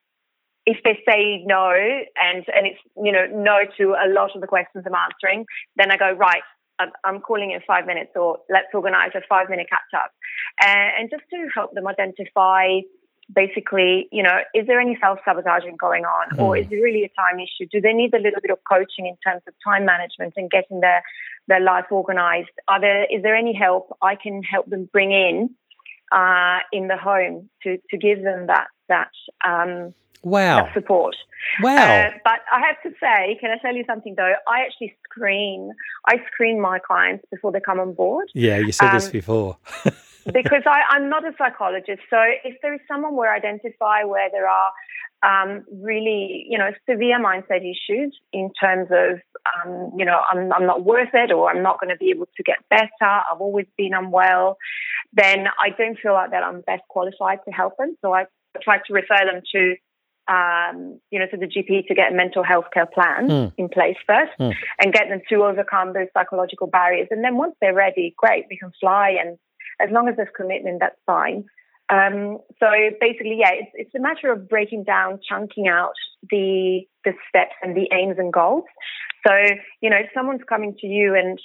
If 0.65 0.77
they 0.83 0.99
say 1.07 1.43
no, 1.45 1.71
and 1.71 2.45
and 2.55 2.67
it's 2.67 2.79
you 2.95 3.11
know 3.11 3.25
no 3.31 3.61
to 3.77 3.95
a 3.97 4.07
lot 4.07 4.35
of 4.35 4.41
the 4.41 4.47
questions 4.47 4.83
I'm 4.85 4.93
answering, 4.93 5.45
then 5.75 5.91
I 5.91 5.97
go 5.97 6.11
right. 6.11 6.43
I'm 7.03 7.19
calling 7.21 7.51
in 7.51 7.59
five 7.65 7.85
minutes, 7.85 8.11
or 8.15 8.39
let's 8.49 8.67
organise 8.73 9.11
a 9.15 9.21
five 9.27 9.49
minute 9.49 9.67
catch 9.69 9.99
up, 9.99 10.11
and 10.59 11.09
just 11.09 11.23
to 11.31 11.47
help 11.53 11.73
them 11.73 11.87
identify 11.87 12.81
basically, 13.33 14.07
you 14.11 14.23
know, 14.23 14.39
is 14.53 14.67
there 14.67 14.79
any 14.79 14.97
self 14.99 15.19
sabotaging 15.25 15.77
going 15.77 16.05
on, 16.05 16.35
mm. 16.35 16.39
or 16.39 16.57
is 16.57 16.67
it 16.69 16.75
really 16.75 17.03
a 17.03 17.09
time 17.09 17.39
issue? 17.39 17.67
Do 17.71 17.81
they 17.81 17.93
need 17.93 18.13
a 18.13 18.19
little 18.19 18.41
bit 18.41 18.51
of 18.51 18.59
coaching 18.69 19.05
in 19.07 19.17
terms 19.25 19.41
of 19.47 19.53
time 19.63 19.85
management 19.85 20.33
and 20.37 20.49
getting 20.49 20.81
their 20.81 21.03
their 21.47 21.59
life 21.59 21.85
organized? 21.91 22.49
Are 22.67 22.79
there 22.79 23.05
is 23.05 23.23
there 23.23 23.35
any 23.35 23.53
help 23.53 23.95
I 24.01 24.15
can 24.15 24.43
help 24.43 24.69
them 24.69 24.89
bring 24.91 25.11
in 25.11 25.49
uh, 26.11 26.59
in 26.71 26.87
the 26.87 26.97
home 26.97 27.49
to 27.63 27.77
to 27.89 27.97
give 27.97 28.23
them 28.23 28.47
that 28.47 28.67
that 28.89 29.11
um, 29.45 29.93
wow 30.23 30.63
that 30.63 30.73
support? 30.73 31.15
Wow! 31.61 31.75
Uh, 31.75 32.11
but 32.23 32.39
I 32.51 32.59
have 32.59 32.81
to 32.83 32.91
say, 32.99 33.37
can 33.39 33.49
I 33.51 33.57
tell 33.61 33.75
you 33.75 33.83
something 33.87 34.15
though? 34.15 34.33
I 34.47 34.61
actually 34.61 34.95
screen 35.09 35.71
I 36.07 36.17
screen 36.31 36.61
my 36.61 36.79
clients 36.79 37.25
before 37.31 37.51
they 37.51 37.59
come 37.59 37.79
on 37.79 37.93
board. 37.93 38.29
Yeah, 38.33 38.57
you 38.57 38.71
said 38.71 38.89
um, 38.89 38.95
this 38.95 39.09
before. 39.09 39.57
because 40.25 40.63
I, 40.65 40.81
I'm 40.89 41.09
not 41.09 41.25
a 41.25 41.31
psychologist, 41.37 42.01
so 42.09 42.17
if 42.43 42.57
there 42.61 42.73
is 42.73 42.81
someone 42.87 43.15
where 43.15 43.31
I 43.31 43.37
identify 43.37 44.03
where 44.03 44.29
there 44.31 44.47
are 44.47 44.71
um, 45.23 45.65
really, 45.71 46.45
you 46.49 46.57
know, 46.57 46.71
severe 46.89 47.19
mindset 47.19 47.61
issues 47.61 48.17
in 48.33 48.51
terms 48.59 48.89
of, 48.91 49.19
um, 49.53 49.91
you 49.97 50.05
know, 50.05 50.19
I'm, 50.31 50.51
I'm 50.51 50.65
not 50.65 50.83
worth 50.83 51.13
it 51.13 51.31
or 51.31 51.49
I'm 51.49 51.61
not 51.61 51.79
going 51.79 51.89
to 51.89 51.97
be 51.97 52.09
able 52.09 52.27
to 52.37 52.43
get 52.43 52.57
better. 52.69 52.89
I've 53.01 53.39
always 53.39 53.67
been 53.77 53.93
unwell. 53.93 54.57
Then 55.13 55.47
I 55.59 55.69
don't 55.77 55.97
feel 55.99 56.13
like 56.13 56.31
that 56.31 56.43
I'm 56.43 56.61
best 56.61 56.83
qualified 56.89 57.39
to 57.45 57.51
help 57.51 57.77
them. 57.77 57.95
So 58.01 58.13
I 58.13 58.25
try 58.63 58.77
to 58.77 58.93
refer 58.93 59.19
them 59.31 59.41
to, 59.53 59.75
um, 60.33 60.99
you 61.11 61.19
know, 61.19 61.27
to 61.27 61.37
the 61.37 61.45
GP 61.45 61.87
to 61.87 61.93
get 61.93 62.11
a 62.11 62.15
mental 62.15 62.43
health 62.43 62.65
care 62.73 62.87
plan 62.87 63.27
mm. 63.27 63.53
in 63.57 63.69
place 63.69 63.97
first 64.07 64.31
mm. 64.39 64.53
and 64.81 64.93
get 64.93 65.09
them 65.09 65.21
to 65.29 65.43
overcome 65.43 65.93
those 65.93 66.07
psychological 66.15 66.67
barriers. 66.67 67.09
And 67.11 67.23
then 67.23 67.37
once 67.37 67.53
they're 67.61 67.75
ready, 67.75 68.15
great, 68.17 68.45
we 68.49 68.57
can 68.57 68.71
fly. 68.79 69.17
And 69.23 69.37
as 69.83 69.91
long 69.91 70.07
as 70.07 70.15
there's 70.15 70.29
commitment, 70.35 70.79
that's 70.79 70.99
fine. 71.05 71.45
Um, 71.89 72.37
so 72.59 72.67
basically, 73.01 73.37
yeah, 73.39 73.51
it's, 73.51 73.71
it's 73.73 73.95
a 73.95 73.99
matter 73.99 74.31
of 74.31 74.47
breaking 74.47 74.85
down, 74.85 75.19
chunking 75.27 75.67
out 75.67 75.93
the 76.29 76.81
the 77.03 77.13
steps 77.27 77.55
and 77.61 77.75
the 77.75 77.89
aims 77.93 78.17
and 78.17 78.31
goals. 78.31 78.63
So 79.27 79.33
you 79.81 79.89
know, 79.89 79.97
if 79.97 80.09
someone's 80.13 80.41
coming 80.47 80.75
to 80.79 80.87
you 80.87 81.15
and 81.15 81.37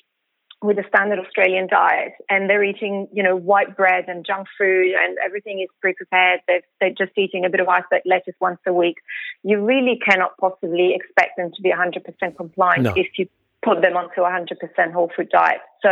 with 0.62 0.78
a 0.78 0.84
standard 0.88 1.18
Australian 1.18 1.66
diet 1.66 2.12
and 2.30 2.48
they're 2.48 2.64
eating, 2.64 3.08
you 3.12 3.22
know, 3.22 3.36
white 3.36 3.76
bread 3.76 4.04
and 4.08 4.24
junk 4.24 4.46
food 4.58 4.92
and 4.98 5.18
everything 5.24 5.60
is 5.60 5.68
pre-prepared. 5.80 6.40
They're, 6.48 6.62
they're 6.80 6.94
just 6.96 7.12
eating 7.16 7.44
a 7.44 7.50
bit 7.50 7.60
of 7.60 7.68
iceberg 7.68 8.02
lettuce 8.06 8.34
once 8.40 8.58
a 8.66 8.72
week. 8.72 8.96
You 9.42 9.62
really 9.62 9.98
cannot 10.04 10.36
possibly 10.38 10.94
expect 10.94 11.36
them 11.36 11.50
to 11.54 11.62
be 11.62 11.70
100% 11.70 12.36
compliant 12.36 12.84
no. 12.84 12.94
if 12.96 13.06
you 13.18 13.28
put 13.66 13.82
them 13.82 13.96
onto 13.96 14.22
a 14.22 14.30
100% 14.30 14.92
whole 14.92 15.10
food 15.14 15.28
diet. 15.30 15.60
So 15.82 15.90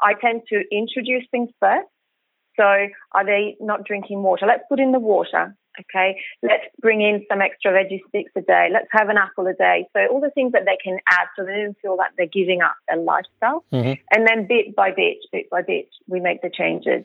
I 0.00 0.14
tend 0.20 0.42
to 0.48 0.62
introduce 0.72 1.24
things 1.30 1.50
first 1.60 1.88
so 2.60 2.88
are 3.12 3.24
they 3.24 3.56
not 3.60 3.84
drinking 3.84 4.22
water? 4.22 4.46
Let's 4.46 4.64
put 4.68 4.80
in 4.80 4.92
the 4.92 4.98
water. 4.98 5.56
Okay. 5.80 6.20
Let's 6.42 6.64
bring 6.80 7.00
in 7.00 7.24
some 7.30 7.40
extra 7.40 7.72
veggie 7.72 8.00
sticks 8.08 8.32
a 8.36 8.42
day. 8.42 8.68
Let's 8.70 8.88
have 8.90 9.08
an 9.08 9.16
apple 9.16 9.46
a 9.46 9.54
day. 9.54 9.86
So 9.94 10.06
all 10.12 10.20
the 10.20 10.30
things 10.30 10.52
that 10.52 10.64
they 10.66 10.76
can 10.82 10.98
add 11.08 11.28
so 11.36 11.44
they 11.44 11.62
don't 11.62 11.76
feel 11.80 11.96
that 11.96 12.10
they're 12.16 12.26
giving 12.26 12.60
up 12.60 12.74
their 12.88 12.98
lifestyle. 12.98 13.64
Mm-hmm. 13.72 14.00
And 14.10 14.28
then 14.28 14.46
bit 14.46 14.76
by 14.76 14.90
bit, 14.90 15.18
bit 15.32 15.48
by 15.48 15.62
bit, 15.62 15.88
we 16.06 16.20
make 16.20 16.42
the 16.42 16.50
changes. 16.50 17.04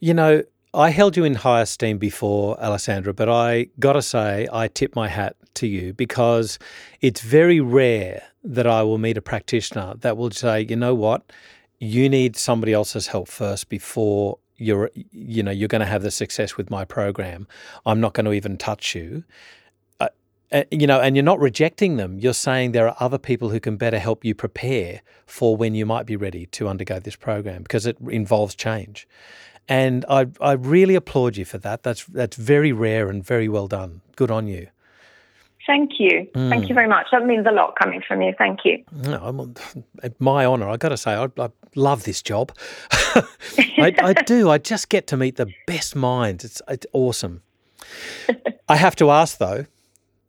You 0.00 0.14
know, 0.14 0.42
I 0.76 0.90
held 0.90 1.16
you 1.16 1.24
in 1.24 1.36
high 1.36 1.62
esteem 1.62 1.96
before, 1.96 2.60
Alessandra, 2.60 3.14
but 3.14 3.30
I 3.30 3.68
got 3.80 3.94
to 3.94 4.02
say, 4.02 4.46
I 4.52 4.68
tip 4.68 4.94
my 4.94 5.08
hat 5.08 5.34
to 5.54 5.66
you 5.66 5.94
because 5.94 6.58
it's 7.00 7.22
very 7.22 7.60
rare 7.60 8.22
that 8.44 8.66
I 8.66 8.82
will 8.82 8.98
meet 8.98 9.16
a 9.16 9.22
practitioner 9.22 9.94
that 10.00 10.18
will 10.18 10.30
say, 10.30 10.66
you 10.68 10.76
know 10.76 10.94
what, 10.94 11.32
you 11.80 12.10
need 12.10 12.36
somebody 12.36 12.74
else's 12.74 13.06
help 13.06 13.28
first 13.28 13.70
before 13.70 14.38
you're 14.58 14.90
you 15.12 15.42
know 15.42 15.50
you're 15.50 15.68
going 15.68 15.80
to 15.80 15.86
have 15.86 16.02
the 16.02 16.10
success 16.10 16.58
with 16.58 16.70
my 16.70 16.84
program. 16.84 17.46
I'm 17.86 18.00
not 18.00 18.12
going 18.12 18.26
to 18.26 18.32
even 18.32 18.58
touch 18.58 18.94
you. 18.94 19.24
Uh, 19.98 20.62
you 20.70 20.86
know 20.86 21.00
and 21.00 21.16
you're 21.16 21.22
not 21.22 21.40
rejecting 21.40 21.96
them. 21.96 22.18
You're 22.18 22.34
saying 22.34 22.72
there 22.72 22.88
are 22.88 22.96
other 23.00 23.18
people 23.18 23.48
who 23.48 23.60
can 23.60 23.78
better 23.78 23.98
help 23.98 24.26
you 24.26 24.34
prepare 24.34 25.00
for 25.24 25.56
when 25.56 25.74
you 25.74 25.86
might 25.86 26.04
be 26.04 26.16
ready 26.16 26.46
to 26.46 26.68
undergo 26.68 26.98
this 27.00 27.16
program 27.16 27.62
because 27.62 27.86
it 27.86 27.96
involves 28.00 28.54
change 28.54 29.06
and 29.68 30.04
i 30.08 30.26
i 30.40 30.52
really 30.52 30.94
applaud 30.94 31.36
you 31.36 31.44
for 31.44 31.58
that 31.58 31.82
that's 31.82 32.04
that's 32.06 32.36
very 32.36 32.72
rare 32.72 33.08
and 33.08 33.24
very 33.24 33.48
well 33.48 33.66
done 33.66 34.00
good 34.16 34.30
on 34.30 34.46
you 34.46 34.68
Thank 35.66 35.98
you. 35.98 36.28
Mm. 36.34 36.48
Thank 36.48 36.68
you 36.68 36.74
very 36.74 36.88
much. 36.88 37.08
That 37.10 37.26
means 37.26 37.44
a 37.46 37.50
lot 37.50 37.74
coming 37.76 38.00
from 38.06 38.22
you. 38.22 38.32
Thank 38.38 38.60
you. 38.64 38.84
No, 38.92 39.20
I'm, 39.20 39.54
my 40.20 40.46
honour. 40.46 40.68
I 40.68 40.76
got 40.76 40.90
to 40.90 40.96
say, 40.96 41.12
I, 41.14 41.28
I, 41.38 41.48
love 41.74 42.04
this 42.04 42.22
job. 42.22 42.56
I, 42.92 43.92
I, 43.98 44.12
do. 44.12 44.48
I 44.48 44.58
just 44.58 44.88
get 44.88 45.08
to 45.08 45.16
meet 45.16 45.36
the 45.36 45.52
best 45.66 45.96
minds. 45.96 46.44
It's 46.44 46.62
it's 46.68 46.86
awesome. 46.92 47.42
I 48.68 48.76
have 48.76 48.94
to 48.96 49.10
ask 49.10 49.38
though, 49.38 49.66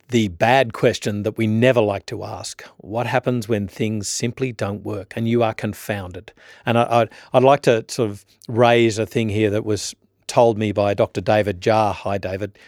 the 0.08 0.28
bad 0.28 0.72
question 0.72 1.22
that 1.22 1.36
we 1.36 1.46
never 1.46 1.80
like 1.80 2.06
to 2.06 2.24
ask. 2.24 2.62
What 2.78 3.06
happens 3.06 3.48
when 3.48 3.68
things 3.68 4.08
simply 4.08 4.52
don't 4.52 4.82
work 4.82 5.12
and 5.16 5.28
you 5.28 5.42
are 5.42 5.52
confounded? 5.52 6.32
And 6.64 6.78
I, 6.78 7.00
would 7.00 7.10
I'd 7.32 7.42
like 7.42 7.62
to 7.62 7.84
sort 7.88 8.10
of 8.10 8.24
raise 8.48 8.98
a 8.98 9.06
thing 9.06 9.28
here 9.28 9.50
that 9.50 9.64
was 9.64 9.94
told 10.26 10.58
me 10.58 10.72
by 10.72 10.94
Dr. 10.94 11.20
David 11.20 11.60
Jar. 11.60 11.92
Hi, 11.92 12.16
David. 12.16 12.58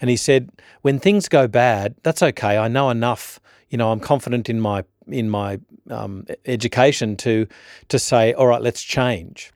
And 0.00 0.10
he 0.10 0.16
said, 0.16 0.50
when 0.82 0.98
things 0.98 1.28
go 1.28 1.46
bad, 1.46 1.94
that's 2.02 2.22
okay. 2.22 2.58
I 2.58 2.68
know 2.68 2.90
enough. 2.90 3.40
You 3.70 3.78
know, 3.78 3.92
I'm 3.92 4.00
confident 4.00 4.50
in 4.50 4.60
my 4.60 4.84
in 5.08 5.30
my 5.30 5.60
um, 5.90 6.26
education 6.46 7.16
to 7.18 7.46
to 7.88 7.98
say, 7.98 8.32
all 8.34 8.48
right, 8.48 8.60
let's 8.60 8.82
change. 8.82 9.52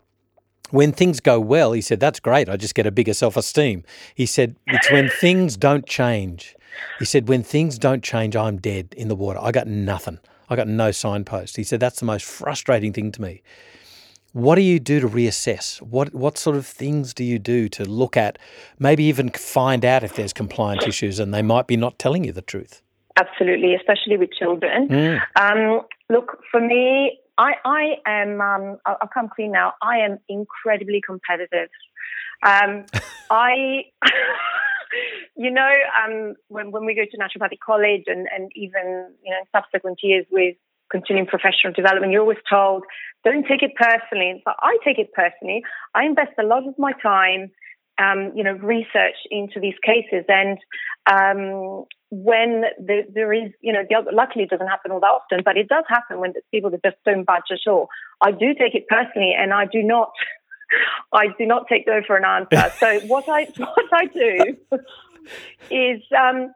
When 0.71 0.93
things 0.93 1.21
go 1.21 1.39
well, 1.39 1.73
he 1.73 1.81
said, 1.81 2.01
that's 2.01 2.19
great. 2.19 2.49
I 2.49 2.57
just 2.57 2.75
get 2.75 2.87
a 2.87 2.91
bigger 2.91 3.15
self 3.15 3.37
esteem. 3.37 3.85
He 4.15 4.27
said, 4.27 4.57
it's 4.67 4.91
when 4.91 5.09
things 5.09 5.57
don't 5.57 5.87
change. 5.87 6.57
He 6.99 7.05
said, 7.05 7.29
when 7.29 7.43
things 7.43 7.79
don't 7.79 8.03
change, 8.03 8.37
I'm 8.37 8.59
dead 8.59 8.95
in 8.97 9.09
the 9.09 9.15
water. 9.15 9.39
I 9.41 9.53
got 9.53 9.67
nothing. 9.67 10.19
I 10.49 10.57
got 10.57 10.69
no 10.69 10.91
signpost. 10.91 11.57
He 11.57 11.65
said, 11.65 11.81
that's 11.81 11.99
the 11.99 12.07
most 12.07 12.25
frustrating 12.25 12.93
thing 12.93 13.13
to 13.13 13.23
me. 13.23 13.43
What 14.33 14.57
do 14.57 14.61
you 14.61 14.79
do 14.79 15.01
to 15.01 15.09
reassess? 15.09 15.81
What 15.81 16.15
what 16.15 16.37
sort 16.37 16.57
of 16.57 16.67
things 16.67 17.15
do 17.15 17.25
you 17.25 17.39
do 17.39 17.71
to 17.71 17.87
look 17.87 18.19
at, 18.19 18.39
maybe 18.79 19.05
even 19.05 19.31
find 19.31 19.83
out 19.83 20.05
if 20.05 20.15
there's 20.15 20.35
compliance 20.35 20.87
issues 20.87 21.19
and 21.19 21.33
they 21.33 21.41
might 21.41 21.67
be 21.67 21.75
not 21.75 21.99
telling 21.99 22.25
you 22.25 22.33
the 22.33 22.43
truth? 22.43 22.83
Absolutely, 23.17 23.75
especially 23.75 24.19
with 24.19 24.31
children. 24.33 24.89
Mm. 24.89 25.23
Um, 25.41 25.87
look, 26.11 26.39
for 26.51 26.61
me, 26.61 27.19
I, 27.39 27.55
I 27.65 27.95
am, 28.07 28.41
um, 28.41 28.79
I'll, 28.85 28.99
I'll 29.01 29.09
come 29.09 29.31
clean 29.35 29.53
now, 29.53 29.73
I 29.83 29.99
am 29.99 30.19
incredibly 30.29 31.01
competitive. 31.01 31.71
Um, 32.43 32.85
I, 33.31 33.85
you 35.37 35.51
know, 35.51 35.71
um, 36.05 36.35
when, 36.49 36.71
when 36.71 36.85
we 36.85 36.95
go 36.95 37.03
to 37.03 37.19
naturopathic 37.19 37.61
college 37.65 38.05
and, 38.07 38.27
and 38.35 38.51
even, 38.55 39.09
you 39.25 39.31
know, 39.33 39.43
subsequent 39.55 39.99
years 40.03 40.27
with 40.31 40.57
continuing 40.91 41.27
professional 41.27 41.73
development, 41.75 42.13
you're 42.13 42.23
always 42.23 42.39
told, 42.49 42.85
don't 43.25 43.47
take 43.47 43.63
it 43.63 43.73
personally. 43.75 44.43
But 44.45 44.55
I 44.61 44.79
take 44.85 44.99
it 44.99 45.13
personally. 45.13 45.63
I 45.95 46.05
invest 46.05 46.33
a 46.39 46.45
lot 46.45 46.67
of 46.67 46.75
my 46.79 46.93
time 47.03 47.51
um, 47.99 48.33
you 48.35 48.45
know, 48.45 48.53
research 48.53 49.17
into 49.31 49.61
these 49.61 49.75
cases. 49.85 50.25
And 50.29 50.59
um, 51.11 51.85
when 52.11 52.65
the, 52.79 53.03
there 53.13 53.33
is, 53.33 53.53
you 53.61 53.73
know, 53.73 53.83
the, 53.89 54.13
luckily 54.13 54.45
it 54.45 54.51
doesn't 54.51 54.67
happen 54.67 54.93
all 54.93 55.01
that 55.01 55.07
often, 55.07 55.41
but 55.45 55.57
it 55.57 55.69
does 55.69 55.85
happen 55.89 56.21
when 56.21 56.35
people 56.51 56.71
that 56.71 56.83
just 56.85 56.97
don't 57.05 57.25
budge 57.25 57.51
at 57.51 57.71
all. 57.71 57.89
I 58.21 58.33
do 58.33 58.55
take 58.55 58.75
it 58.75 58.87
personally, 58.89 59.35
and 59.39 59.53
I 59.53 59.65
do 59.67 59.83
not. 59.83 60.13
I 61.13 61.27
do 61.39 61.47
not 61.47 61.67
take 61.69 61.87
no 61.87 62.01
for 62.07 62.17
an 62.17 62.25
answer. 62.25 62.73
So 62.81 63.01
what 63.07 63.29
I 63.29 63.47
what 63.57 63.87
I 63.93 64.07
do 64.07 64.57
is 65.71 66.03
um, 66.17 66.53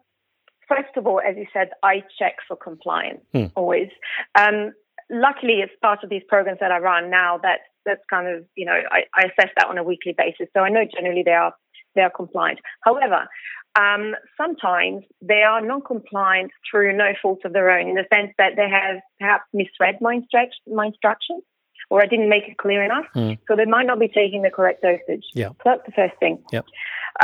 first 0.69 0.97
of 0.97 1.07
all, 1.07 1.21
as 1.21 1.37
you 1.37 1.47
said, 1.53 1.71
I 1.83 2.03
check 2.19 2.37
for 2.47 2.57
compliance 2.57 3.21
hmm. 3.33 3.47
always. 3.55 3.89
Um, 4.35 4.73
luckily, 5.11 5.63
as 5.63 5.71
part 5.83 6.05
of 6.05 6.11
these 6.11 6.23
programs 6.29 6.61
that 6.61 6.71
I 6.73 6.79
run 6.79 7.11
now, 7.11 7.39
that 7.39 7.61
that's 7.85 8.03
kind 8.11 8.29
of 8.29 8.45
you 8.57 8.67
know 8.67 8.79
I, 8.91 9.05
I 9.15 9.25
assess 9.25 9.51
that 9.57 9.69
on 9.69 9.79
a 9.79 9.85
weekly 9.85 10.15
basis. 10.17 10.49
So 10.57 10.63
I 10.63 10.69
know 10.69 10.85
generally 10.85 11.23
they 11.25 11.33
are 11.33 11.55
they 11.95 12.03
are 12.03 12.11
compliant. 12.11 12.61
However, 12.85 13.27
um, 13.79 14.15
sometimes 14.37 15.05
they 15.23 15.43
are 15.43 15.61
non-compliant 15.61 16.51
through 16.69 16.97
no 16.97 17.13
fault 17.23 17.41
of 17.45 17.53
their 17.53 17.71
own, 17.71 17.89
in 17.89 17.95
the 17.95 18.07
sense 18.13 18.33
that 18.39 18.57
they 18.57 18.69
have 18.69 19.01
perhaps 19.19 19.45
misread 19.53 19.97
my, 20.01 20.15
instruct- 20.15 20.61
my 20.67 20.87
instructions, 20.87 21.43
or 21.89 22.03
I 22.03 22.07
didn't 22.07 22.29
make 22.29 22.45
it 22.49 22.59
clear 22.59 22.85
enough. 22.85 23.07
Mm. 23.17 23.39
So 23.49 23.57
they 23.57 23.65
might 23.65 23.87
not 23.87 23.99
be 23.99 24.09
taking 24.09 24.43
the 24.43 24.51
correct 24.51 24.83
dosage. 24.83 25.25
Yeah. 25.35 25.49
So 25.49 25.63
that's 25.65 25.87
the 25.87 25.93
first 25.93 26.15
thing. 26.21 26.43
Yep. 26.53 26.67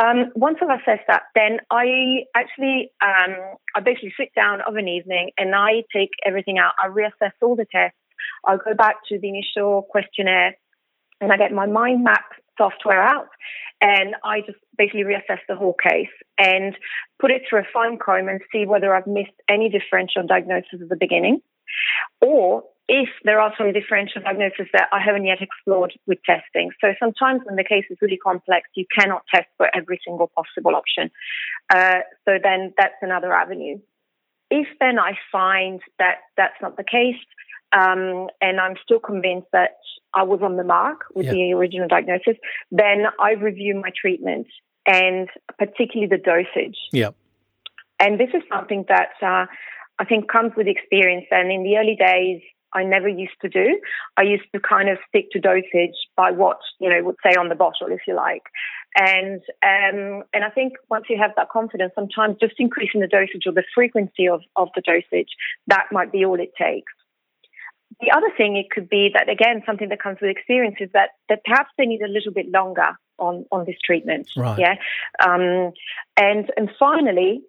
Um, 0.00 0.32
once 0.34 0.59
I've 0.62 0.80
assessed 0.80 1.07
that, 1.09 1.22
then 1.34 1.59
I 1.70 2.24
actually 2.34 2.90
um, 3.02 3.36
I 3.74 3.80
basically 3.80 4.12
sit 4.18 4.34
down 4.34 4.61
of 4.62 4.76
an 4.76 4.88
evening 4.88 5.30
and 5.38 5.54
I 5.54 5.84
take 5.94 6.11
everything 6.24 6.59
out. 6.59 6.72
I 6.82 6.88
reassess 6.88 7.32
all 7.42 7.57
the 7.57 7.66
tests 7.70 7.96
I'll 8.44 8.59
go 8.59 8.74
back 8.74 8.96
to 9.09 9.18
the 9.18 9.28
initial 9.28 9.86
questionnaire 9.90 10.57
and 11.20 11.32
I 11.32 11.36
get 11.36 11.52
my 11.52 11.66
mind 11.66 12.04
map 12.04 12.24
software 12.59 13.02
out 13.02 13.28
and 13.80 14.14
I 14.24 14.40
just 14.40 14.59
basically 14.78 15.04
reassess 15.04 15.40
the 15.48 15.57
whole 15.57 15.74
case 15.74 16.09
and 16.38 16.76
put 17.20 17.30
it 17.30 17.42
through 17.48 17.61
a 17.61 17.66
fine 17.72 17.98
comb 17.98 18.28
and 18.28 18.40
see 18.52 18.64
whether 18.66 18.94
I've 18.94 19.07
missed 19.07 19.36
any 19.48 19.68
differential 19.68 20.26
diagnosis 20.26 20.80
at 20.80 20.88
the 20.88 20.96
beginning 20.96 21.40
or 22.20 22.64
if 22.89 23.09
there 23.24 23.41
are 23.41 23.53
some 23.59 23.72
differential 23.72 24.22
diagnoses 24.22 24.66
that 24.72 24.89
I 24.93 25.01
haven't 25.05 25.24
yet 25.24 25.43
explored 25.43 25.93
with 26.07 26.18
testing. 26.24 26.70
So 26.80 26.95
sometimes 27.01 27.43
when 27.45 27.57
the 27.57 27.64
case 27.64 27.84
is 27.91 27.99
really 28.01 28.16
complex, 28.16 28.68
you 28.74 28.87
cannot 28.97 29.22
test 29.32 29.49
for 29.57 29.68
every 29.74 30.01
single 30.07 30.28
possible 30.28 30.76
option. 30.76 31.11
Uh, 31.68 32.01
so 32.24 32.39
then 32.43 32.72
that's 32.78 32.95
another 33.03 33.32
avenue. 33.32 33.78
If 34.51 34.68
then 34.78 35.01
I 35.01 35.12
find 35.32 35.80
that 35.99 36.18
that's 36.37 36.55
not 36.62 36.76
the 36.76 36.84
case, 36.84 37.16
um, 37.72 38.28
and 38.41 38.61
I'm 38.61 38.76
still 38.84 39.01
convinced 39.01 39.49
that 39.53 39.78
I 40.14 40.22
was 40.22 40.41
on 40.43 40.57
the 40.57 40.62
mark 40.64 41.07
with 41.14 41.28
the 41.28 41.53
original 41.53 41.89
diagnosis, 41.89 42.37
then 42.70 43.07
I 43.20 43.32
review 43.32 43.74
my 43.74 43.91
treatment 44.01 44.47
and 44.87 45.28
particularly 45.59 46.09
the 46.09 46.22
dosage. 46.22 46.78
Yeah. 46.93 47.11
And 47.99 48.20
this 48.20 48.28
is 48.32 48.43
something 48.49 48.84
that 48.89 49.11
uh, 49.20 49.47
I 49.99 50.05
think 50.09 50.30
comes 50.30 50.53
with 50.57 50.68
experience. 50.68 51.26
And 51.32 51.51
in 51.51 51.64
the 51.64 51.76
early 51.76 51.97
days, 51.97 52.41
I 52.77 52.85
never 52.85 53.09
used 53.09 53.41
to 53.41 53.49
do. 53.49 53.81
I 54.18 54.22
used 54.22 54.45
to 54.55 54.61
kind 54.61 54.91
of 54.91 54.99
stick 55.09 55.31
to 55.33 55.41
dosage 55.41 55.97
by 56.14 56.31
what 56.31 56.59
you 56.79 56.91
know 56.91 57.03
would 57.03 57.16
say 57.24 57.35
on 57.35 57.49
the 57.49 57.55
bottle, 57.55 57.89
if 57.89 58.01
you 58.07 58.14
like. 58.14 58.43
And 58.95 59.41
um, 59.62 60.24
and 60.35 60.45
I 60.45 60.51
think 60.55 60.74
once 60.91 61.07
you 61.09 61.18
have 61.18 61.33
that 61.37 61.49
confidence, 61.49 61.93
sometimes 61.95 62.37
just 62.39 62.55
increasing 62.59 63.01
the 63.01 63.07
dosage 63.07 63.47
or 63.47 63.53
the 63.53 63.64
frequency 63.74 64.29
of, 64.29 64.43
of 64.57 64.68
the 64.74 64.83
dosage, 64.83 65.31
that 65.68 65.87
might 65.91 66.12
be 66.12 66.24
all 66.24 66.39
it 66.39 66.53
takes. 66.57 66.93
The 68.01 68.11
other 68.14 68.31
thing 68.37 68.57
it 68.57 68.70
could 68.70 68.91
be 68.91 69.11
that 69.14 69.31
again 69.31 69.62
something 69.64 69.89
that 69.89 70.03
comes 70.03 70.18
with 70.20 70.31
experience 70.31 70.77
is 70.81 70.91
that 70.93 71.11
that 71.31 71.45
perhaps 71.45 71.70
they 71.79 71.87
need 71.87 72.03
a 72.03 72.09
little 72.09 72.33
bit 72.33 72.51
longer 72.51 72.99
on 73.18 73.47
on 73.51 73.64
this 73.64 73.77
treatment. 73.83 74.29
Right. 74.37 74.59
Yeah. 74.59 74.74
Um, 75.27 75.72
and 76.18 76.51
and 76.59 76.70
finally, 76.79 77.41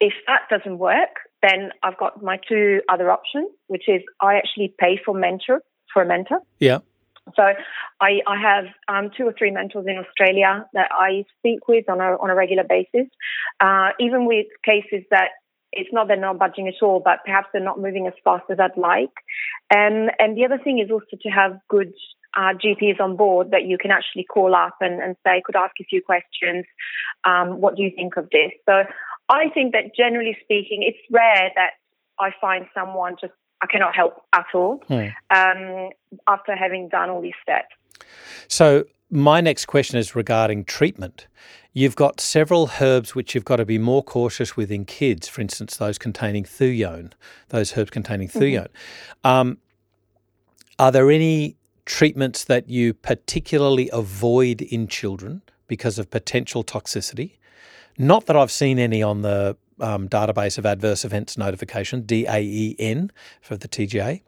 if 0.00 0.12
that 0.26 0.42
doesn't 0.50 0.78
work, 0.78 1.16
then 1.44 1.70
I've 1.82 1.98
got 1.98 2.22
my 2.22 2.38
two 2.48 2.80
other 2.88 3.10
options, 3.10 3.50
which 3.66 3.88
is 3.88 4.02
I 4.20 4.36
actually 4.36 4.74
pay 4.78 4.98
for 5.04 5.14
mentor 5.14 5.60
for 5.92 6.02
a 6.02 6.06
mentor. 6.06 6.40
Yeah. 6.58 6.78
So 7.36 7.42
I, 8.00 8.20
I 8.26 8.40
have 8.40 8.64
um, 8.88 9.10
two 9.16 9.24
or 9.24 9.34
three 9.36 9.50
mentors 9.50 9.86
in 9.86 9.96
Australia 9.96 10.66
that 10.74 10.90
I 10.92 11.24
speak 11.38 11.68
with 11.68 11.88
on 11.88 12.00
a 12.00 12.16
on 12.20 12.30
a 12.30 12.34
regular 12.34 12.64
basis. 12.64 13.08
Uh, 13.60 13.90
even 13.98 14.26
with 14.26 14.46
cases 14.64 15.06
that 15.10 15.30
it's 15.72 15.90
not 15.92 16.08
they're 16.08 16.16
not 16.16 16.38
budging 16.38 16.68
at 16.68 16.82
all, 16.82 17.00
but 17.02 17.20
perhaps 17.24 17.48
they're 17.52 17.62
not 17.62 17.80
moving 17.80 18.06
as 18.06 18.12
fast 18.22 18.44
as 18.50 18.58
I'd 18.60 18.76
like. 18.76 19.14
And 19.70 20.10
and 20.18 20.36
the 20.36 20.44
other 20.44 20.58
thing 20.62 20.78
is 20.78 20.90
also 20.90 21.16
to 21.22 21.28
have 21.30 21.58
good 21.68 21.94
uh, 22.36 22.52
GPs 22.54 23.00
on 23.00 23.16
board 23.16 23.52
that 23.52 23.64
you 23.64 23.78
can 23.78 23.90
actually 23.90 24.24
call 24.24 24.54
up 24.54 24.76
and, 24.80 25.00
and 25.00 25.16
say, 25.24 25.42
could 25.44 25.56
I 25.56 25.64
ask 25.64 25.74
a 25.80 25.84
few 25.84 26.02
questions. 26.02 26.64
Um, 27.24 27.60
what 27.60 27.76
do 27.76 27.82
you 27.82 27.92
think 27.94 28.16
of 28.16 28.28
this? 28.30 28.50
So 28.66 28.82
I 29.28 29.48
think 29.50 29.72
that 29.72 29.94
generally 29.96 30.36
speaking, 30.42 30.82
it's 30.82 30.98
rare 31.10 31.50
that 31.54 31.70
I 32.18 32.30
find 32.40 32.66
someone 32.74 33.16
just 33.20 33.32
I 33.62 33.66
cannot 33.66 33.94
help 33.94 34.22
at 34.32 34.46
all 34.52 34.82
hmm. 34.88 35.06
um, 35.30 35.90
after 36.28 36.54
having 36.54 36.88
done 36.88 37.08
all 37.08 37.22
these 37.22 37.32
steps. 37.42 37.74
So 38.46 38.84
my 39.10 39.40
next 39.40 39.66
question 39.66 39.98
is 39.98 40.14
regarding 40.14 40.64
treatment. 40.64 41.28
You've 41.72 41.96
got 41.96 42.20
several 42.20 42.70
herbs 42.80 43.14
which 43.14 43.34
you've 43.34 43.44
got 43.44 43.56
to 43.56 43.64
be 43.64 43.78
more 43.78 44.02
cautious 44.02 44.56
with 44.56 44.70
in 44.70 44.84
kids, 44.84 45.28
for 45.28 45.40
instance, 45.40 45.76
those 45.76 45.98
containing 45.98 46.44
thujone, 46.44 47.12
those 47.48 47.76
herbs 47.76 47.90
containing 47.90 48.28
mm-hmm. 48.28 48.38
thujone. 48.38 48.68
Mm-hmm. 49.24 49.28
Um, 49.28 49.58
are 50.78 50.92
there 50.92 51.10
any 51.10 51.56
treatments 51.86 52.44
that 52.44 52.68
you 52.68 52.92
particularly 52.92 53.88
avoid 53.92 54.62
in 54.62 54.88
children 54.88 55.42
because 55.66 55.98
of 55.98 56.10
potential 56.10 56.64
toxicity? 56.64 57.38
Not 57.98 58.26
that 58.26 58.36
I've 58.36 58.50
seen 58.50 58.78
any 58.78 59.02
on 59.02 59.22
the 59.22 59.56
um, 59.80 60.08
database 60.08 60.58
of 60.58 60.66
adverse 60.66 61.04
events 61.04 61.36
notification, 61.36 62.02
DAEN 62.02 63.10
for 63.40 63.56
the 63.56 63.68
TGA. 63.68 64.22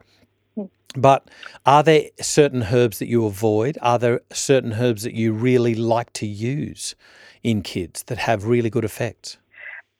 But 0.95 1.29
are 1.65 1.83
there 1.83 2.05
certain 2.21 2.63
herbs 2.63 2.99
that 2.99 3.07
you 3.07 3.25
avoid? 3.25 3.77
Are 3.81 3.99
there 3.99 4.21
certain 4.31 4.73
herbs 4.73 5.03
that 5.03 5.13
you 5.13 5.33
really 5.33 5.75
like 5.75 6.13
to 6.13 6.25
use 6.25 6.95
in 7.43 7.61
kids 7.61 8.03
that 8.03 8.17
have 8.17 8.45
really 8.45 8.69
good 8.69 8.85
effects? 8.85 9.37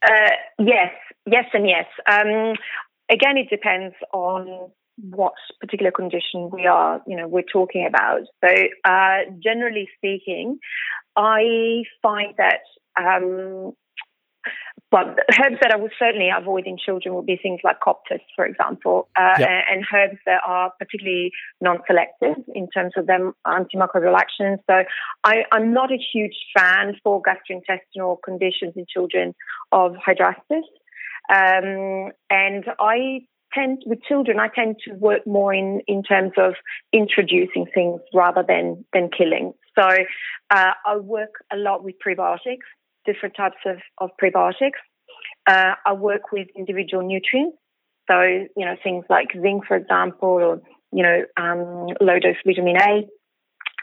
Uh, 0.01 0.32
yes, 0.57 0.91
yes, 1.26 1.45
and 1.53 1.68
yes. 1.68 1.86
Um, 2.09 2.55
again, 3.09 3.38
it 3.38 3.49
depends 3.49 3.95
on 4.13 4.72
what 5.11 5.34
particular 5.61 5.91
condition 5.91 6.49
we 6.51 6.65
are, 6.65 7.01
you 7.05 7.15
know, 7.15 7.28
we're 7.28 7.43
talking 7.43 7.86
about. 7.86 8.22
So, 8.43 8.49
uh, 8.84 9.20
generally 9.43 9.88
speaking, 9.97 10.57
I 11.15 11.84
find 12.01 12.34
that 12.38 12.61
um, 12.99 13.73
but 14.89 15.07
herbs 15.39 15.57
that 15.61 15.71
I 15.73 15.75
would 15.75 15.91
certainly 15.99 16.29
avoid 16.35 16.65
in 16.65 16.77
children 16.77 17.13
would 17.15 17.25
be 17.25 17.37
things 17.41 17.59
like 17.63 17.77
coptis, 17.85 18.21
for 18.35 18.45
example, 18.45 19.09
uh, 19.19 19.35
yep. 19.37 19.49
and, 19.49 19.79
and, 19.79 19.85
herbs 19.93 20.19
that 20.25 20.41
are 20.47 20.71
particularly 20.79 21.31
non-selective 21.59 22.43
in 22.55 22.69
terms 22.69 22.93
of 22.95 23.05
their 23.05 23.33
antimicrobial 23.45 24.15
action. 24.17 24.57
So 24.69 24.83
I, 25.23 25.43
am 25.51 25.73
not 25.73 25.91
a 25.91 25.97
huge 25.97 26.37
fan 26.57 26.95
for 27.03 27.21
gastrointestinal 27.21 28.17
conditions 28.23 28.73
in 28.75 28.85
children 28.89 29.35
of 29.71 29.95
hydrastis. 29.95 30.63
Um, 31.29 32.11
and 32.29 32.63
I 32.79 33.25
tend, 33.53 33.83
with 33.85 34.01
children, 34.03 34.39
I 34.39 34.47
tend 34.47 34.77
to 34.85 34.93
work 34.93 35.27
more 35.27 35.53
in, 35.53 35.81
in 35.87 36.03
terms 36.03 36.31
of 36.37 36.53
introducing 36.93 37.65
things 37.73 37.99
rather 38.13 38.43
than, 38.47 38.85
than 38.93 39.09
killing. 39.15 39.53
So 39.77 39.85
uh, 40.49 40.71
I 40.85 40.95
work 40.97 41.35
a 41.51 41.57
lot 41.57 41.83
with 41.83 41.95
prebiotics, 42.05 42.65
different 43.08 43.36
types 43.36 43.58
of, 43.66 43.78
of 43.97 44.12
prebiotics. 44.22 44.82
Uh, 45.47 45.74
I 45.86 45.93
work 45.93 46.32
with 46.32 46.47
individual 46.55 47.03
nutrients. 47.03 47.58
So, 48.10 48.22
you 48.22 48.66
know, 48.66 48.76
things 48.84 49.05
like 49.10 49.28
zinc, 49.41 49.66
for 49.68 49.76
example, 49.76 50.30
or, 50.30 50.62
you 50.91 51.03
know, 51.03 51.20
um, 51.38 51.88
low 51.99 52.20
dose 52.20 52.36
vitamin 52.45 52.78
A. 52.78 53.08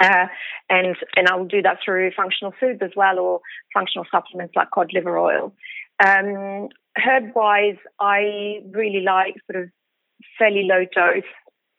Uh, 0.02 0.26
and 0.68 0.96
and 1.16 1.28
I 1.28 1.36
will 1.36 1.46
do 1.46 1.62
that 1.62 1.78
through 1.84 2.10
functional 2.16 2.52
foods 2.58 2.80
as 2.82 2.90
well, 2.96 3.18
or 3.18 3.40
functional 3.72 4.06
supplements 4.10 4.54
like 4.56 4.70
cod 4.74 4.90
liver 4.92 5.16
oil. 5.18 5.54
Um, 6.04 6.68
herb 6.96 7.34
wise, 7.34 7.76
I 8.00 8.62
really 8.72 9.02
like 9.04 9.34
sort 9.48 9.62
of 9.62 9.70
fairly 10.38 10.64
low 10.64 10.84
dose 10.84 11.22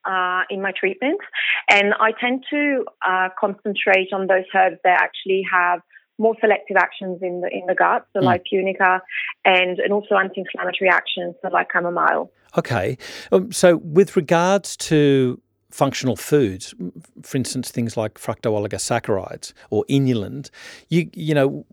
uh, 0.06 0.44
in 0.50 0.62
my 0.62 0.72
treatments, 0.72 1.26
and 1.70 1.94
I 2.00 2.12
tend 2.18 2.46
to 2.52 2.86
uh, 3.06 3.30
concentrate 3.38 4.14
on 4.14 4.28
those 4.28 4.46
herbs 4.56 4.78
that 4.86 5.02
actually 5.02 5.44
have 5.52 5.82
more 6.18 6.36
selective 6.40 6.78
actions 6.78 7.20
in 7.22 7.42
the 7.42 7.50
in 7.52 7.66
the 7.68 7.76
gut, 7.76 8.06
so 8.14 8.20
mm. 8.20 8.24
like 8.24 8.44
punica, 8.52 9.00
and 9.44 9.80
and 9.80 9.94
also 9.94 10.16
anti-inflammatory 10.16 10.90
actions, 10.90 11.36
so 11.42 11.50
like 11.50 11.68
chamomile. 11.72 12.32
Okay, 12.58 12.98
um, 13.32 13.52
so 13.52 13.78
with 13.78 14.16
regards 14.16 14.78
to 14.78 15.42
functional 15.72 16.16
foods, 16.16 16.74
for 17.22 17.38
instance, 17.38 17.70
things 17.70 17.98
like 17.98 18.14
fructooligosaccharides 18.14 19.52
or 19.70 19.84
inulin, 19.90 20.50
you 20.90 21.10
you 21.14 21.34
know, 21.34 21.66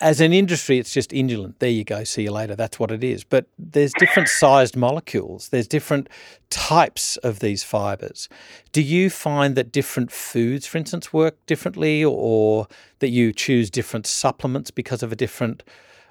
as 0.00 0.20
an 0.20 0.32
industry, 0.32 0.78
it's 0.78 0.92
just 0.92 1.10
inulin. 1.10 1.54
There 1.58 1.70
you 1.70 1.84
go. 1.84 2.04
See 2.04 2.22
you 2.22 2.32
later. 2.32 2.56
That's 2.56 2.78
what 2.78 2.90
it 2.90 3.04
is. 3.04 3.22
But 3.22 3.46
there's 3.58 3.92
different 3.92 4.28
sized 4.28 4.76
molecules. 4.76 5.50
There's 5.50 5.68
different 5.68 6.08
types 6.48 7.16
of 7.18 7.40
these 7.40 7.62
fibers. 7.62 8.28
Do 8.72 8.80
you 8.80 9.10
find 9.10 9.54
that 9.56 9.70
different 9.72 10.10
foods, 10.10 10.66
for 10.66 10.78
instance, 10.78 11.12
work 11.12 11.36
differently, 11.46 12.02
or 12.04 12.66
that 13.00 13.10
you 13.10 13.32
choose 13.32 13.70
different 13.70 14.06
supplements 14.06 14.70
because 14.70 15.02
of 15.02 15.12
a 15.12 15.16
different 15.16 15.62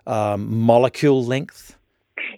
um, 0.05 0.55
molecule 0.55 1.23
length? 1.23 1.75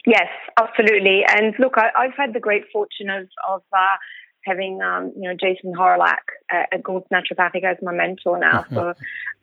Yes, 0.06 0.30
absolutely. 0.60 1.24
And 1.28 1.54
look, 1.60 1.74
I, 1.78 2.04
have 2.04 2.16
had 2.16 2.34
the 2.34 2.40
great 2.40 2.64
fortune 2.72 3.10
of, 3.10 3.28
of 3.50 3.62
uh, 3.74 3.98
having 4.46 4.82
um, 4.82 5.12
you 5.16 5.30
know 5.30 5.36
Jason 5.40 5.74
Hawrelak 5.74 6.26
at, 6.50 6.70
at 6.72 6.84
Naturopathic 6.84 7.64
as 7.64 7.78
my 7.82 7.94
mentor 7.94 8.40
now 8.40 8.64
mm-hmm. 8.64 8.76
for 8.76 8.96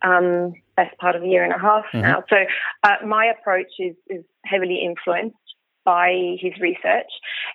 um, 0.03 0.55
best 0.77 0.97
part 0.99 1.17
of 1.17 1.23
a 1.23 1.27
year 1.27 1.45
and 1.45 1.53
a 1.53 1.59
half 1.59 1.85
mm-hmm. 1.87 2.03
now. 2.03 2.25
So 2.29 2.37
uh, 2.85 3.07
my 3.07 3.27
approach 3.27 3.73
is 3.79 3.97
is 4.09 4.25
heavily 4.45 4.81
influenced 4.85 5.37
by 5.85 6.37
his 6.41 6.53
research, 6.61 7.11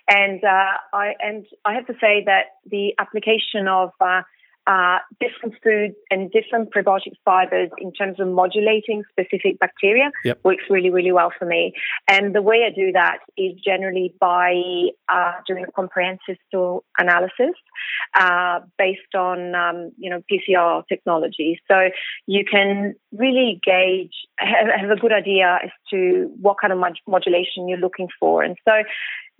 and 0.08 0.42
uh, 0.42 0.72
I 0.92 1.14
and 1.20 1.46
I 1.64 1.74
have 1.74 1.86
to 1.86 1.94
say 2.00 2.24
that 2.26 2.46
the 2.70 2.94
application 2.98 3.68
of 3.68 3.90
uh, 4.00 4.22
uh, 4.66 4.98
different 5.20 5.54
foods 5.62 5.94
and 6.10 6.30
different 6.30 6.72
prebiotic 6.72 7.12
fibers 7.24 7.70
in 7.78 7.92
terms 7.92 8.18
of 8.18 8.28
modulating 8.28 9.02
specific 9.10 9.58
bacteria 9.58 10.10
yep. 10.24 10.38
works 10.42 10.64
really, 10.70 10.90
really 10.90 11.12
well 11.12 11.30
for 11.38 11.44
me. 11.44 11.72
And 12.08 12.34
the 12.34 12.42
way 12.42 12.64
I 12.66 12.74
do 12.74 12.92
that 12.92 13.18
is 13.36 13.52
generally 13.62 14.14
by 14.18 14.54
uh, 15.08 15.32
doing 15.46 15.64
a 15.68 15.72
comprehensive 15.72 16.36
stool 16.48 16.84
analysis 16.98 17.54
uh, 18.18 18.60
based 18.78 19.14
on, 19.14 19.54
um, 19.54 19.92
you 19.98 20.08
know, 20.08 20.22
PCR 20.30 20.82
technology. 20.88 21.60
So 21.70 21.90
you 22.26 22.44
can 22.50 22.94
really 23.12 23.60
gauge, 23.62 24.14
have, 24.38 24.68
have 24.80 24.90
a 24.90 24.96
good 24.96 25.12
idea 25.12 25.58
as 25.62 25.70
to 25.90 26.32
what 26.40 26.56
kind 26.60 26.72
of 26.72 26.78
mod- 26.78 26.98
modulation 27.06 27.68
you're 27.68 27.78
looking 27.78 28.08
for. 28.18 28.42
And 28.42 28.56
so 28.66 28.72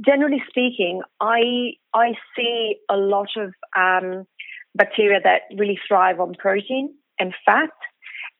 generally 0.04 0.42
speaking, 0.48 1.02
I 1.20 1.74
I 1.92 2.14
see 2.36 2.76
a 2.90 2.96
lot 2.96 3.28
of 3.36 3.54
um, 3.76 4.26
bacteria 4.74 5.20
that 5.22 5.42
really 5.56 5.78
thrive 5.86 6.20
on 6.20 6.34
protein 6.34 6.94
and 7.18 7.34
fat 7.44 7.70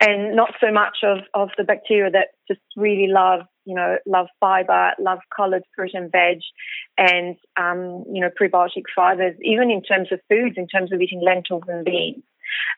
and 0.00 0.34
not 0.34 0.52
so 0.60 0.72
much 0.72 0.98
of, 1.02 1.18
of 1.34 1.50
the 1.56 1.64
bacteria 1.64 2.10
that 2.10 2.28
just 2.48 2.60
really 2.76 3.06
love, 3.08 3.40
you 3.64 3.74
know, 3.74 3.96
love 4.06 4.26
fiber, 4.40 4.90
love 4.98 5.20
colored 5.34 5.62
fruit 5.74 5.92
and 5.94 6.10
veg 6.10 6.40
and, 6.98 7.36
um, 7.56 8.04
you 8.12 8.20
know, 8.20 8.30
prebiotic 8.40 8.82
fibers, 8.94 9.36
even 9.42 9.70
in 9.70 9.82
terms 9.82 10.08
of 10.10 10.20
foods, 10.28 10.56
in 10.56 10.66
terms 10.66 10.92
of 10.92 11.00
eating 11.00 11.22
lentils 11.22 11.62
and 11.68 11.84
beans. 11.84 12.22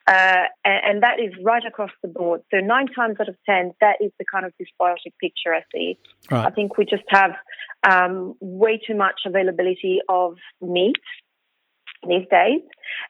Uh, 0.07 0.45
and, 0.63 0.81
and, 0.85 1.03
that 1.03 1.19
is 1.19 1.33
right 1.43 1.63
across 1.65 1.91
the 2.01 2.07
board. 2.07 2.41
So 2.51 2.59
nine 2.59 2.87
times 2.87 3.17
out 3.19 3.27
of 3.27 3.35
ten, 3.45 3.73
that 3.81 3.97
is 3.99 4.11
the 4.17 4.25
kind 4.25 4.45
of 4.45 4.53
dysbiotic 4.53 5.13
picture 5.19 5.53
I 5.53 5.63
see. 5.73 5.99
Right. 6.31 6.45
I 6.45 6.49
think 6.49 6.77
we 6.77 6.85
just 6.85 7.03
have 7.09 7.31
um, 7.83 8.35
way 8.39 8.79
too 8.85 8.95
much 8.95 9.21
availability 9.25 9.99
of 10.07 10.37
meat 10.61 10.95
these 12.07 12.27
days. 12.29 12.61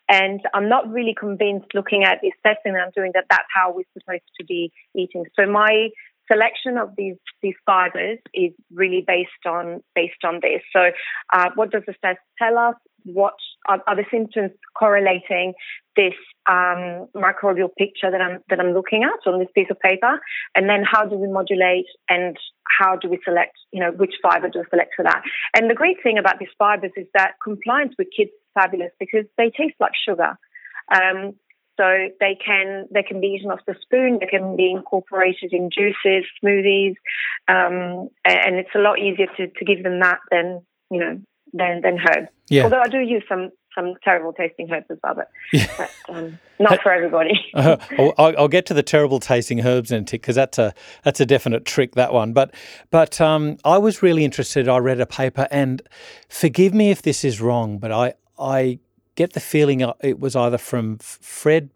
And 0.10 0.42
I'm 0.54 0.70
not 0.70 0.90
really 0.92 1.16
convinced 1.18 1.68
looking 1.74 2.04
at 2.04 2.20
this 2.22 2.34
testing 2.46 2.74
that 2.74 2.84
I'm 2.84 2.92
doing 2.96 3.12
that 3.14 3.26
that's 3.30 3.48
how 3.54 3.74
we're 3.74 3.84
supposed 3.98 4.30
to 4.40 4.46
be 4.46 4.72
eating. 4.96 5.26
So 5.40 5.46
my 5.46 5.90
selection 6.32 6.78
of 6.78 6.90
these 6.98 7.16
these 7.42 7.56
fibers 7.66 8.20
is 8.34 8.52
really 8.74 9.04
based 9.06 9.46
on 9.46 9.82
based 9.96 10.24
on 10.24 10.40
this. 10.42 10.62
So 10.74 10.92
uh, 11.34 11.50
what 11.56 11.72
does 11.72 11.84
the 11.88 11.94
test 12.04 12.20
tell 12.38 12.58
us? 12.58 12.76
What 13.06 13.36
are, 13.70 13.82
are 13.88 13.96
the 13.96 14.04
symptoms 14.12 14.52
correlating 14.78 15.54
this 15.96 16.14
um, 16.50 17.08
microbial 17.16 17.70
picture 17.78 18.12
that 18.12 18.22
I'm 18.22 18.40
that 18.50 18.60
I'm 18.60 18.74
looking 18.74 19.04
at 19.04 19.30
on 19.30 19.40
this 19.40 19.48
piece 19.56 19.68
of 19.72 19.80
paper, 19.80 20.20
and 20.56 20.70
then 20.70 20.84
how 20.84 21.06
do 21.06 21.16
we 21.16 21.28
modulate 21.28 21.88
and 22.10 22.38
how 22.80 22.96
do 22.96 23.10
we 23.10 23.20
select, 23.24 23.58
you 23.72 23.80
know, 23.80 23.92
which 23.92 24.14
fiber 24.22 24.50
do 24.50 24.60
we 24.60 24.66
select 24.70 24.92
for 24.96 25.04
that? 25.04 25.22
And 25.56 25.70
the 25.70 25.74
great 25.74 25.98
thing 26.04 26.18
about 26.18 26.38
these 26.40 26.50
fibers 26.60 26.92
is 26.98 27.08
that 27.14 27.32
compliance 27.44 27.94
with 27.98 28.08
kids 28.16 28.32
fabulous 28.58 28.92
because 29.00 29.26
they 29.38 29.50
taste 29.50 29.76
like 29.80 29.94
sugar. 30.08 30.38
Um, 30.94 31.34
so 31.78 31.86
they 32.20 32.36
can 32.44 32.88
they 32.92 33.04
can 33.04 33.22
be 33.22 33.28
eaten 33.28 33.52
off 33.52 33.60
the 33.68 33.76
spoon. 33.82 34.18
They 34.20 34.26
can 34.26 34.56
be 34.56 34.72
incorporated 34.72 35.54
in 35.54 35.70
juices, 35.70 36.26
smoothies, 36.44 36.96
um, 37.48 38.10
and 38.26 38.56
it's 38.56 38.74
a 38.76 38.80
lot 38.80 39.00
easier 39.00 39.28
to, 39.38 39.48
to 39.48 39.66
give 39.66 39.84
them 39.84 40.00
that 40.00 40.20
than 40.32 40.62
you 40.90 41.00
know 41.00 41.22
than 41.54 41.82
than 41.82 42.00
herbs. 42.00 42.30
Yeah. 42.50 42.64
Although 42.64 42.82
I 42.82 42.88
do 42.88 43.00
use 43.00 43.24
some 43.30 43.52
some 43.78 43.94
terrible 44.04 44.34
tasting 44.34 44.72
herbs 44.72 44.88
as 44.90 44.98
well, 45.04 45.14
but, 45.14 45.30
yeah. 45.54 45.68
but 45.78 45.92
um, 46.10 46.40
not 46.60 46.82
for 46.82 46.92
everybody. 46.92 47.40
uh, 47.54 47.78
I'll, 48.00 48.34
I'll, 48.36 48.48
get 48.48 48.66
to 48.68 48.74
the 48.74 48.82
terrible 48.82 49.20
tasting 49.20 49.64
herbs 49.64 49.92
in 49.92 50.02
a 50.02 50.06
tick 50.06 50.22
because 50.22 50.36
that's 50.36 50.58
a 50.58 50.74
that's 51.04 51.20
a 51.20 51.28
definite 51.28 51.66
trick 51.66 51.94
that 51.94 52.12
one. 52.12 52.34
But 52.34 52.56
but 52.90 53.22
um, 53.22 53.58
I 53.64 53.78
was 53.78 54.02
really 54.02 54.26
interested. 54.26 54.68
I 54.68 54.80
read 54.80 55.00
a 55.00 55.06
paper, 55.06 55.48
and 55.52 55.84
forgive 56.28 56.74
me 56.74 56.90
if 56.90 57.04
this 57.04 57.24
is 57.24 57.40
wrong, 57.40 57.78
but 57.78 57.92
I 57.92 58.16
I 58.40 58.80
get 59.16 59.34
the 59.34 59.40
feeling 59.40 59.84
it 60.02 60.20
was 60.20 60.36
either 60.36 60.58
from 60.58 60.98
Fred. 61.00 61.70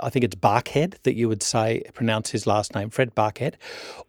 I 0.00 0.10
think 0.10 0.24
it's 0.24 0.36
Barkhead 0.36 0.94
that 1.02 1.14
you 1.14 1.28
would 1.28 1.42
say 1.42 1.82
pronounce 1.94 2.30
his 2.30 2.46
last 2.46 2.74
name, 2.74 2.90
Fred 2.90 3.14
Barkhead, 3.14 3.54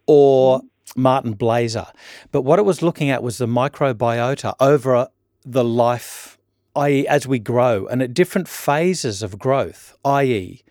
or 0.06 0.60
mm-hmm. 0.60 1.02
Martin 1.02 1.36
Blaser. 1.36 1.90
But 2.32 2.42
what 2.42 2.58
it 2.58 2.64
was 2.64 2.82
looking 2.82 3.10
at 3.10 3.22
was 3.22 3.38
the 3.38 3.46
microbiota 3.46 4.54
over 4.60 5.08
the 5.44 5.64
life 5.64 6.38
i.e., 6.76 7.06
as 7.06 7.26
we 7.26 7.38
grow 7.38 7.86
and 7.86 8.02
at 8.02 8.14
different 8.14 8.48
phases 8.48 9.22
of 9.22 9.38
growth, 9.38 9.96
i.e., 10.04 10.62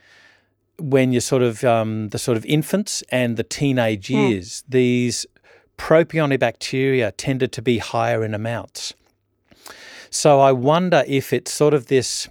when 0.77 1.11
you're 1.11 1.21
sort 1.21 1.41
of 1.41 1.63
um, 1.63 2.09
the 2.09 2.17
sort 2.17 2.37
of 2.37 2.45
infants 2.45 3.03
and 3.09 3.35
the 3.35 3.43
teenage 3.43 4.07
hmm. 4.07 4.13
years, 4.13 4.61
mm. 4.61 4.71
these 4.71 5.25
propionibacteria 5.77 7.11
tended 7.17 7.51
to 7.51 7.61
be 7.61 7.79
higher 7.79 8.23
in 8.23 8.33
amounts. 8.33 8.93
So 10.09 10.39
I 10.39 10.51
wonder 10.51 11.03
if 11.07 11.33
it's 11.33 11.51
sort 11.51 11.73
of 11.73 11.87
this, 11.87 12.27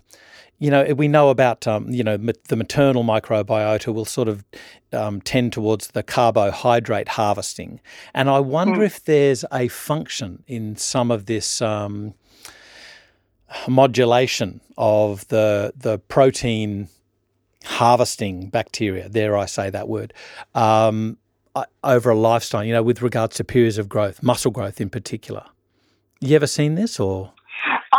you 0.59 0.71
know, 0.71 0.85
we 0.95 1.09
know 1.09 1.31
about, 1.31 1.67
um, 1.67 1.89
you 1.91 2.03
know, 2.03 2.17
the 2.17 2.57
maternal 2.57 3.05
microbiota 3.05 3.93
will 3.93 4.05
sort 4.05 4.29
of 4.29 4.45
um, 4.93 5.21
tend 5.21 5.53
towards 5.53 5.89
the 5.89 6.03
carbohydrate 6.03 7.09
harvesting. 7.09 7.81
And 8.15 8.29
I 8.29 8.41
wonder 8.41 8.81
mm. 8.81 8.87
if 8.87 9.05
there's 9.05 9.45
a 9.53 9.69
function 9.69 10.43
in 10.47 10.77
some 10.77 11.11
of 11.11 11.27
this 11.27 11.63
um, 11.63 12.15
modulation 13.67 14.61
of 14.77 15.27
the 15.29 15.73
the 15.77 15.99
protein 15.99 16.89
harvesting 17.65 18.51
bacteria. 18.51 19.09
There, 19.09 19.37
I 19.37 19.47
say 19.47 19.71
that 19.71 19.89
word. 19.89 20.13
Um, 20.55 21.19
over 21.83 22.11
a 22.11 22.15
lifestyle, 22.15 22.63
you 22.63 22.73
know, 22.73 22.83
with 22.83 23.03
regards 23.03 23.37
to 23.37 23.45
periods 23.45 23.79
of 23.79 23.89
growth, 23.89 24.23
muscle 24.23 24.53
growth 24.53 24.81
in 24.81 24.91
particular. 24.91 25.45
You 26.21 26.37
ever 26.37 26.47
seen 26.47 26.77
this 26.77 27.01
or? 27.01 27.33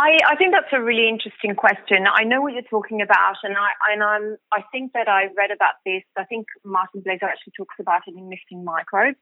I, 0.00 0.16
I 0.32 0.36
think 0.36 0.52
that's 0.52 0.72
a 0.72 0.80
really 0.80 1.08
interesting 1.08 1.54
question. 1.54 2.06
I 2.10 2.24
know 2.24 2.40
what 2.40 2.54
you're 2.54 2.62
talking 2.62 3.02
about, 3.02 3.36
and 3.42 3.54
I 3.54 3.68
and 3.92 4.02
I'm 4.02 4.36
I 4.50 4.62
think 4.72 4.92
that 4.94 5.08
I 5.08 5.24
read 5.36 5.50
about 5.50 5.74
this. 5.84 6.02
I 6.16 6.24
think 6.24 6.46
Martin 6.64 7.02
Blaser 7.02 7.24
actually 7.24 7.52
talks 7.56 7.76
about 7.78 8.02
it 8.06 8.14
in 8.16 8.30
Missing 8.30 8.64
Microbes. 8.64 9.18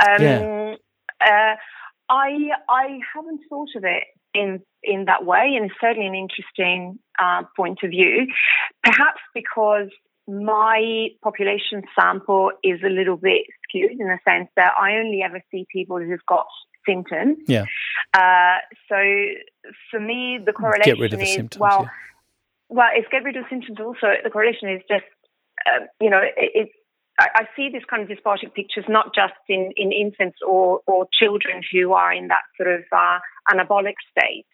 Um, 0.00 0.22
yeah. 0.22 0.74
Uh, 1.20 1.56
I 2.08 2.50
I 2.68 2.98
haven't 3.14 3.40
thought 3.48 3.70
of 3.74 3.84
it 3.84 4.04
in 4.34 4.60
in 4.84 5.06
that 5.06 5.24
way, 5.24 5.54
and 5.56 5.66
it's 5.66 5.80
certainly 5.80 6.06
an 6.06 6.14
interesting 6.14 7.00
uh, 7.18 7.42
point 7.56 7.80
of 7.82 7.90
view. 7.90 8.28
Perhaps 8.84 9.20
because 9.34 9.88
my 10.28 11.08
population 11.22 11.82
sample 11.98 12.52
is 12.62 12.80
a 12.84 12.88
little 12.88 13.16
bit 13.16 13.42
skewed 13.64 13.98
in 13.98 14.06
the 14.06 14.18
sense 14.24 14.48
that 14.56 14.72
I 14.80 14.96
only 14.96 15.22
ever 15.22 15.40
see 15.50 15.66
people 15.72 15.98
who've 15.98 16.26
got 16.26 16.46
symptoms. 16.86 17.38
Yeah. 17.46 17.64
Uh, 18.12 18.58
so 18.88 18.96
for 19.90 20.00
me, 20.00 20.38
the 20.44 20.52
correlation 20.52 20.94
Get 20.94 21.00
rid 21.00 21.12
of 21.12 21.18
the 21.18 21.24
is 21.24 21.34
symptoms. 21.34 21.60
well, 21.60 21.82
yeah. 21.82 21.88
well, 22.68 22.88
it's 22.94 23.08
get 23.10 23.24
rid 23.24 23.36
of 23.36 23.44
symptoms. 23.50 23.78
Also, 23.80 24.14
the 24.22 24.30
correlation 24.30 24.68
is 24.68 24.82
just 24.88 25.04
uh, 25.66 25.84
you 26.00 26.10
know 26.10 26.20
it, 26.22 26.50
it's. 26.54 26.72
I 27.18 27.28
I 27.34 27.48
see 27.54 27.68
this 27.72 27.84
kind 27.88 28.02
of 28.02 28.08
dysbiotic 28.08 28.54
pictures 28.54 28.84
not 28.88 29.14
just 29.14 29.34
in, 29.48 29.72
in 29.76 29.92
infants 29.92 30.38
or, 30.46 30.80
or 30.86 31.06
children 31.12 31.62
who 31.72 31.92
are 31.92 32.12
in 32.12 32.28
that 32.28 32.42
sort 32.56 32.74
of 32.74 32.82
uh, 32.90 33.18
anabolic 33.48 33.94
state. 34.10 34.46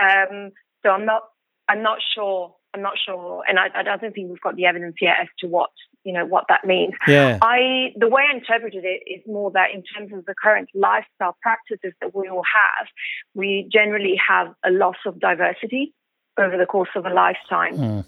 Um, 0.00 0.50
so 0.82 0.90
I'm 0.90 1.04
not 1.04 1.22
I'm 1.68 1.82
not 1.82 1.98
sure 2.14 2.54
I'm 2.72 2.82
not 2.82 2.94
sure, 3.04 3.42
and 3.48 3.58
I, 3.58 3.66
I 3.74 3.82
don't 3.82 4.14
think 4.14 4.30
we've 4.30 4.40
got 4.40 4.56
the 4.56 4.66
evidence 4.66 4.96
yet 5.00 5.16
as 5.20 5.28
to 5.40 5.48
what 5.48 5.70
you 6.04 6.12
know 6.12 6.24
what 6.24 6.44
that 6.48 6.64
means. 6.64 6.94
Yeah. 7.08 7.38
I 7.42 7.92
the 7.96 8.08
way 8.08 8.22
I 8.30 8.36
interpreted 8.36 8.84
it 8.84 9.02
is 9.06 9.22
more 9.26 9.50
that 9.52 9.70
in 9.74 9.82
terms 9.82 10.12
of 10.12 10.24
the 10.26 10.34
current 10.40 10.68
lifestyle 10.74 11.36
practices 11.42 11.92
that 12.00 12.14
we 12.14 12.28
all 12.28 12.44
have, 12.44 12.86
we 13.34 13.68
generally 13.72 14.14
have 14.28 14.54
a 14.64 14.70
loss 14.70 14.96
of 15.04 15.18
diversity 15.18 15.92
over 16.38 16.56
the 16.56 16.66
course 16.66 16.90
of 16.94 17.06
a 17.06 17.10
lifetime, 17.10 17.76
Mm. 17.76 18.04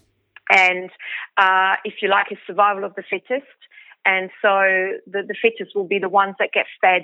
and 0.50 0.90
uh, 1.36 1.76
if 1.84 1.94
you 2.00 2.08
like, 2.08 2.26
it's 2.30 2.40
survival 2.46 2.84
of 2.84 2.94
the 2.94 3.02
fittest. 3.02 3.46
And 4.04 4.30
so 4.42 4.50
the, 5.06 5.22
the 5.22 5.36
fittest 5.40 5.76
will 5.76 5.86
be 5.86 6.00
the 6.00 6.08
ones 6.08 6.34
that 6.40 6.50
get 6.52 6.66
fed 6.80 7.02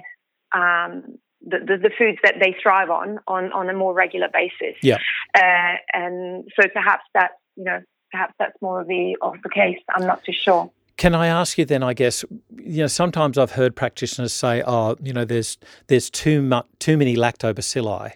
um, 0.52 1.18
the, 1.40 1.58
the, 1.58 1.76
the 1.76 1.90
foods 1.96 2.18
that 2.24 2.36
they 2.40 2.56
thrive 2.60 2.90
on 2.90 3.20
on, 3.28 3.52
on 3.52 3.68
a 3.68 3.72
more 3.72 3.94
regular 3.94 4.28
basis. 4.32 4.76
Yeah. 4.82 4.98
Uh, 5.34 5.76
and 5.92 6.50
so 6.60 6.68
perhaps 6.68 7.04
that 7.14 7.32
you 7.58 7.64
know 7.64 7.82
perhaps 8.10 8.34
that's 8.38 8.56
more 8.62 8.80
of 8.80 8.86
the 8.86 9.16
of 9.20 9.34
the 9.42 9.50
case. 9.50 9.78
I'm 9.94 10.06
not 10.06 10.24
too 10.24 10.32
sure. 10.32 10.70
Can 10.96 11.14
I 11.14 11.26
ask 11.26 11.58
you 11.58 11.64
then? 11.64 11.82
I 11.82 11.92
guess 11.92 12.24
you 12.56 12.78
know 12.78 12.86
sometimes 12.86 13.36
I've 13.36 13.52
heard 13.52 13.76
practitioners 13.76 14.32
say, 14.32 14.62
"Oh, 14.66 14.96
you 15.02 15.12
know, 15.12 15.24
there's 15.24 15.58
there's 15.88 16.08
too 16.08 16.40
much 16.40 16.66
too 16.78 16.96
many 16.96 17.16
lactobacilli," 17.16 18.12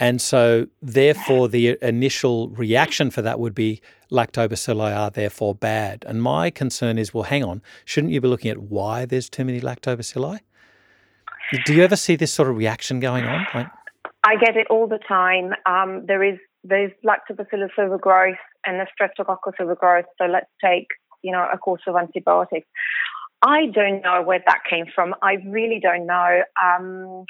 and 0.00 0.20
so 0.20 0.66
therefore 0.80 1.48
the 1.48 1.76
initial 1.82 2.48
reaction 2.50 3.10
for 3.10 3.22
that 3.22 3.38
would 3.38 3.54
be 3.54 3.82
lactobacilli 4.10 4.96
are 4.96 5.10
therefore 5.10 5.54
bad. 5.54 6.04
And 6.06 6.22
my 6.22 6.50
concern 6.50 6.98
is, 6.98 7.14
well, 7.14 7.24
hang 7.24 7.42
on, 7.42 7.62
shouldn't 7.84 8.12
you 8.12 8.20
be 8.20 8.28
looking 8.28 8.50
at 8.50 8.58
why 8.58 9.06
there's 9.06 9.30
too 9.30 9.44
many 9.44 9.60
lactobacilli? 9.60 10.40
Do 11.64 11.74
you 11.74 11.82
ever 11.82 11.96
see 11.96 12.16
this 12.16 12.32
sort 12.32 12.48
of 12.48 12.56
reaction 12.56 13.00
going 13.00 13.24
on? 13.24 13.46
Like, 13.54 13.68
I 14.24 14.36
get 14.36 14.56
it 14.56 14.66
all 14.70 14.86
the 14.86 14.98
time. 14.98 15.52
Um, 15.66 16.06
there 16.06 16.22
is 16.22 16.38
there's 16.64 16.92
lactobacillus 17.04 17.76
overgrowth 17.78 18.36
and 18.66 18.80
the 18.80 18.86
streptococcus 18.94 19.54
overgrowth. 19.60 20.06
So 20.18 20.26
let's 20.26 20.50
take 20.64 20.88
you 21.22 21.32
know 21.32 21.46
a 21.52 21.58
course 21.58 21.82
of 21.86 21.96
antibiotics. 21.96 22.68
I 23.44 23.66
don't 23.66 24.02
know 24.02 24.22
where 24.22 24.42
that 24.46 24.60
came 24.68 24.86
from. 24.94 25.14
I 25.20 25.38
really 25.46 25.80
don't 25.80 26.06
know. 26.06 26.42
Um, 26.62 27.26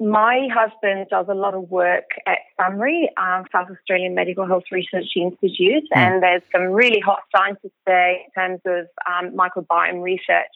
my 0.00 0.48
husband 0.52 1.06
does 1.10 1.26
a 1.28 1.34
lot 1.34 1.54
of 1.54 1.70
work 1.70 2.10
at 2.26 2.38
SAHMRI, 2.58 3.06
um, 3.16 3.44
South 3.52 3.68
Australian 3.70 4.14
Medical 4.14 4.46
Health 4.46 4.64
Research 4.72 5.06
Institute, 5.16 5.84
Mm. 5.94 5.96
and 5.96 6.22
there's 6.22 6.42
some 6.50 6.62
really 6.72 7.00
hot 7.00 7.20
scientists 7.34 7.78
there 7.86 8.14
in 8.14 8.30
terms 8.34 8.60
of 8.66 8.86
um, 9.06 9.32
microbiome 9.36 10.02
research. 10.02 10.54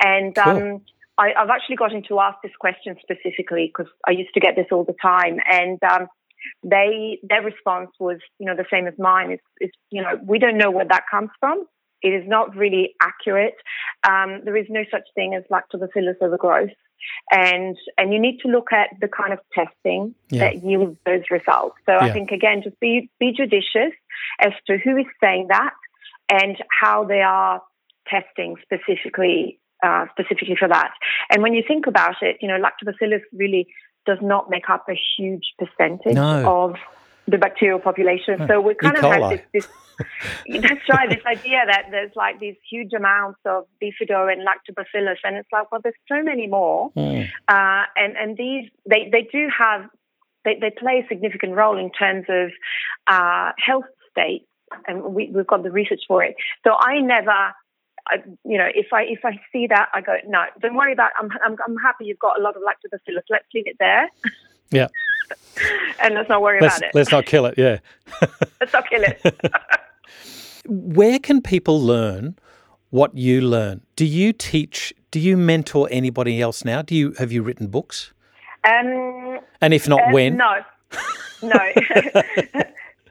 And 0.00 0.34
Cool. 0.34 0.56
um, 0.56 0.80
I, 1.18 1.32
I've 1.34 1.50
actually 1.50 1.76
gotten 1.76 2.02
to 2.04 2.20
ask 2.20 2.40
this 2.42 2.54
question 2.60 2.96
specifically 3.00 3.72
because 3.74 3.90
I 4.06 4.12
used 4.12 4.34
to 4.34 4.40
get 4.40 4.54
this 4.54 4.66
all 4.70 4.84
the 4.84 4.96
time, 5.00 5.40
and 5.50 5.82
um, 5.82 6.08
they 6.62 7.18
their 7.22 7.42
response 7.42 7.90
was, 7.98 8.18
you 8.38 8.46
know, 8.46 8.56
the 8.56 8.66
same 8.70 8.86
as 8.86 8.94
mine. 8.98 9.30
It's, 9.32 9.42
it's 9.58 9.76
you 9.90 10.02
know, 10.02 10.18
we 10.24 10.38
don't 10.38 10.58
know 10.58 10.70
where 10.70 10.86
that 10.86 11.04
comes 11.10 11.30
from. 11.40 11.66
It 12.02 12.08
is 12.08 12.24
not 12.26 12.54
really 12.54 12.94
accurate. 13.00 13.54
Um, 14.08 14.42
there 14.44 14.56
is 14.56 14.66
no 14.68 14.84
such 14.90 15.04
thing 15.14 15.34
as 15.34 15.42
lactobacillus 15.50 16.16
overgrowth, 16.20 16.70
and 17.30 17.76
and 17.98 18.12
you 18.12 18.20
need 18.20 18.38
to 18.40 18.48
look 18.48 18.72
at 18.72 18.90
the 19.00 19.08
kind 19.08 19.32
of 19.32 19.40
testing 19.54 20.14
Yeah. 20.30 20.40
that 20.40 20.64
yields 20.64 20.98
those 21.06 21.22
results. 21.30 21.76
So 21.86 21.96
I 21.96 22.12
think 22.12 22.30
again, 22.30 22.62
just 22.62 22.78
be 22.80 23.10
be 23.18 23.32
judicious 23.32 23.94
as 24.40 24.52
to 24.66 24.78
who 24.78 24.96
is 24.96 25.06
saying 25.22 25.48
that 25.48 25.74
and 26.28 26.56
how 26.70 27.04
they 27.04 27.22
are 27.22 27.62
testing 28.08 28.56
specifically 28.62 29.58
uh, 29.82 30.06
specifically 30.12 30.56
for 30.58 30.68
that. 30.68 30.92
And 31.30 31.42
when 31.42 31.54
you 31.54 31.62
think 31.66 31.86
about 31.86 32.16
it, 32.22 32.36
you 32.40 32.48
know, 32.48 32.58
lactobacillus 32.58 33.20
really 33.32 33.66
does 34.06 34.18
not 34.22 34.48
make 34.48 34.68
up 34.70 34.86
a 34.88 34.98
huge 35.16 35.54
percentage 35.58 36.14
No. 36.14 36.44
of 36.46 36.76
the 37.28 37.38
bacterial 37.38 37.78
population. 37.78 38.38
No. 38.38 38.46
So 38.46 38.60
we 38.60 38.74
kind 38.74 38.96
E. 38.96 38.98
of 38.98 39.04
have 39.04 39.30
this, 39.30 39.40
this 39.52 39.68
that's 40.48 40.88
right, 40.90 41.08
this 41.08 41.24
idea 41.26 41.62
that 41.66 41.86
there's 41.90 42.12
like 42.14 42.38
these 42.38 42.56
huge 42.70 42.92
amounts 42.92 43.40
of 43.44 43.64
bifido 43.82 44.30
and 44.30 44.46
lactobacillus, 44.46 45.16
and 45.24 45.36
it's 45.36 45.48
like, 45.52 45.72
well, 45.72 45.80
there's 45.82 45.94
so 46.08 46.22
many 46.22 46.46
more, 46.46 46.92
mm, 46.92 47.26
uh, 47.48 47.82
and 47.96 48.16
and 48.16 48.36
these 48.36 48.70
they 48.88 49.08
they 49.10 49.26
do 49.32 49.48
have 49.58 49.88
they 50.44 50.58
they 50.60 50.70
play 50.70 51.02
a 51.04 51.08
significant 51.08 51.54
role 51.54 51.78
in 51.78 51.90
terms 51.90 52.26
of 52.28 52.50
uh, 53.06 53.52
health 53.58 53.86
state, 54.10 54.46
and 54.86 55.02
we, 55.02 55.30
we've 55.34 55.46
got 55.46 55.62
the 55.62 55.70
research 55.70 56.02
for 56.06 56.22
it. 56.22 56.36
So 56.64 56.74
I 56.78 57.00
never. 57.00 57.54
I, 58.08 58.22
you 58.44 58.56
know, 58.58 58.68
if 58.74 58.92
I 58.92 59.02
if 59.02 59.24
I 59.24 59.40
see 59.52 59.66
that, 59.68 59.88
I 59.92 60.00
go 60.00 60.16
no. 60.26 60.44
Don't 60.60 60.74
worry 60.74 60.92
about. 60.92 61.10
I'm 61.18 61.28
I'm, 61.44 61.56
I'm 61.66 61.76
happy 61.76 62.04
you've 62.06 62.18
got 62.18 62.38
a 62.38 62.42
lot 62.42 62.56
of 62.56 62.62
lactobacillus. 62.62 63.22
Let's 63.30 63.46
leave 63.54 63.66
it 63.66 63.76
there. 63.78 64.08
Yeah. 64.72 64.88
and 66.02 66.14
let's 66.14 66.28
not 66.28 66.42
worry 66.42 66.60
let's 66.60 66.78
about 66.78 66.88
it. 66.88 66.94
let's 66.94 67.12
not 67.12 67.24
kill 67.24 67.46
it. 67.46 67.54
Yeah. 67.56 67.78
Let's 68.60 68.72
not 68.72 68.90
kill 68.90 69.04
it. 69.04 69.22
Where 70.66 71.20
can 71.20 71.40
people 71.40 71.80
learn 71.80 72.36
what 72.90 73.16
you 73.16 73.40
learn? 73.40 73.82
Do 73.94 74.04
you 74.04 74.32
teach? 74.32 74.92
Do 75.12 75.20
you 75.20 75.36
mentor 75.36 75.86
anybody 75.92 76.40
else 76.40 76.64
now? 76.64 76.82
Do 76.82 76.96
you 76.96 77.12
have 77.18 77.30
you 77.30 77.42
written 77.44 77.68
books? 77.68 78.12
Um, 78.64 79.38
And 79.60 79.72
if 79.72 79.86
not, 79.88 80.00
Uh, 80.08 80.10
when? 80.10 80.36
No, 80.36 80.64
no. 81.42 81.72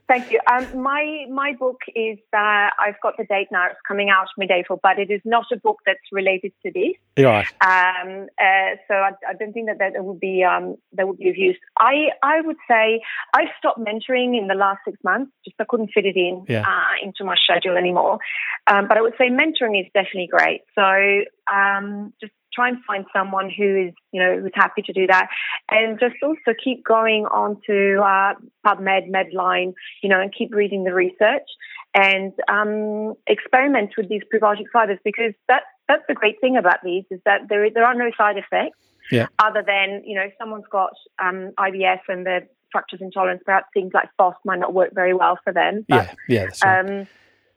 Thank 0.07 0.31
you. 0.31 0.39
Um, 0.51 0.83
my 0.83 1.25
my 1.31 1.53
book 1.59 1.79
is 1.95 2.19
uh, 2.31 2.69
I've 2.79 2.99
got 3.01 3.17
the 3.17 3.25
date 3.25 3.47
now. 3.51 3.65
It's 3.67 3.79
coming 3.87 4.09
out 4.09 4.27
mid-April, 4.37 4.79
but 4.83 4.99
it 4.99 5.09
is 5.09 5.21
not 5.25 5.45
a 5.51 5.57
book 5.57 5.77
that's 5.85 5.99
related 6.11 6.53
to 6.63 6.71
this. 6.71 6.93
You're 7.17 7.31
right. 7.31 7.47
Um, 7.61 8.27
uh, 8.39 8.75
so 8.87 8.93
I, 8.93 9.11
I 9.27 9.33
don't 9.39 9.51
think 9.51 9.67
that 9.67 9.79
that 9.79 10.03
would 10.03 10.19
be 10.19 10.43
um, 10.43 10.75
that 10.93 11.07
would 11.07 11.17
be 11.17 11.29
of 11.29 11.37
use. 11.37 11.57
I 11.79 12.09
I 12.21 12.41
would 12.41 12.57
say 12.67 13.01
I've 13.33 13.47
stopped 13.57 13.79
mentoring 13.79 14.37
in 14.37 14.47
the 14.47 14.53
last 14.53 14.79
six 14.85 14.97
months. 15.03 15.31
Just 15.43 15.55
I 15.59 15.65
couldn't 15.67 15.89
fit 15.93 16.05
it 16.05 16.15
in 16.15 16.45
Yeah. 16.47 16.61
uh, 16.61 16.95
into 17.03 17.23
my 17.23 17.35
schedule 17.43 17.75
anymore. 17.75 18.19
Um, 18.67 18.87
but 18.87 18.97
I 18.97 19.01
would 19.01 19.13
say 19.17 19.29
mentoring 19.29 19.79
is 19.79 19.87
definitely 19.93 20.29
great. 20.31 20.61
So 20.75 20.83
um, 21.51 22.13
just 22.21 22.33
try 22.55 22.69
and 22.69 22.77
find 22.85 23.05
someone 23.13 23.49
who 23.55 23.87
is 23.87 23.93
you 24.11 24.21
know 24.21 24.39
who's 24.39 24.51
happy 24.55 24.81
to 24.83 24.93
do 24.93 25.05
that, 25.07 25.27
and 25.69 25.99
just 25.99 26.15
also 26.23 26.53
keep 26.63 26.83
going 26.83 27.25
on 27.25 27.57
to 27.67 28.01
uh, 28.01 28.33
PubMed, 28.65 29.09
Medline, 29.11 29.73
you 30.01 30.09
know, 30.09 30.19
and 30.21 30.33
keep 30.33 30.53
reading 30.53 30.83
the 30.83 30.93
research 30.93 31.47
and 31.93 32.33
um, 32.49 33.13
experiment 33.27 33.91
with 33.97 34.09
these 34.09 34.21
prebiotic 34.33 34.65
fibers 34.71 34.99
because 35.03 35.33
that's 35.47 35.65
that's 35.87 36.03
the 36.07 36.13
great 36.13 36.39
thing 36.41 36.57
about 36.57 36.79
these 36.83 37.03
is 37.09 37.19
that 37.25 37.41
there 37.49 37.69
there 37.69 37.85
are 37.85 37.95
no 37.95 38.09
side 38.17 38.37
effects 38.37 38.77
Yeah. 39.11 39.27
other 39.39 39.63
than 39.65 40.03
you 40.05 40.15
know 40.15 40.23
if 40.23 40.33
someone's 40.37 40.65
got 40.71 40.93
um, 41.23 41.51
IBS 41.57 42.01
and 42.07 42.25
they're 42.25 42.47
fructose 42.75 42.99
intolerant, 42.99 43.41
perhaps 43.45 43.67
things 43.73 43.91
like 43.93 44.09
FOS 44.17 44.35
might 44.43 44.59
not 44.59 44.73
work 44.73 44.91
very 44.93 45.13
well 45.13 45.39
for 45.43 45.53
them. 45.53 45.85
But, 45.87 46.13
Yeah. 46.27 46.49
Yeah. 46.63 46.69
Right. 46.69 46.79
um, 46.89 47.07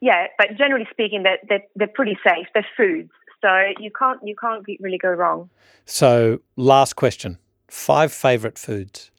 yeah, 0.00 0.28
but 0.38 0.56
generally 0.56 0.86
speaking, 0.92 1.24
they're, 1.24 1.38
they're 1.48 1.64
they're 1.74 1.88
pretty 1.92 2.16
safe. 2.24 2.46
They're 2.54 2.66
foods, 2.76 3.10
so 3.42 3.72
you 3.78 3.90
can't 3.90 4.20
you 4.24 4.34
can't 4.36 4.64
really 4.80 4.98
go 4.98 5.10
wrong. 5.10 5.50
so, 5.84 6.40
last 6.56 6.96
question: 6.96 7.38
five 7.68 8.12
favorite 8.12 8.58
foods. 8.58 9.10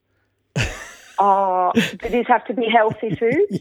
Oh, 1.22 1.74
do 1.76 2.08
these 2.08 2.28
have 2.28 2.46
to 2.46 2.54
be 2.54 2.70
healthy 2.70 3.14
foods? 3.20 3.60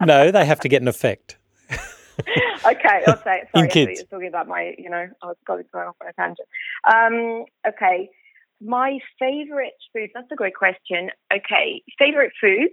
no, 0.00 0.30
they 0.30 0.44
have 0.46 0.60
to 0.60 0.68
get 0.70 0.80
an 0.80 0.88
effect. 0.88 1.36
okay, 2.66 3.02
I'll 3.06 3.22
say. 3.22 3.40
it. 3.42 3.48
Sorry, 3.50 3.50
I 3.54 3.60
thought 3.60 3.70
kids. 3.70 3.90
you 4.00 4.06
were 4.10 4.16
talking 4.16 4.28
about 4.28 4.48
my, 4.48 4.74
you 4.78 4.88
know, 4.88 5.06
I 5.22 5.26
was 5.26 5.36
going 5.46 5.64
going 5.72 5.88
off 5.88 5.96
on 6.00 6.08
a 6.08 6.12
tangent. 6.14 6.48
Um, 6.90 7.44
okay, 7.68 8.08
my 8.62 8.98
favorite 9.18 9.74
food. 9.92 10.10
That's 10.14 10.30
a 10.32 10.34
great 10.36 10.54
question. 10.54 11.10
Okay, 11.30 11.82
favorite 11.98 12.32
foods 12.40 12.72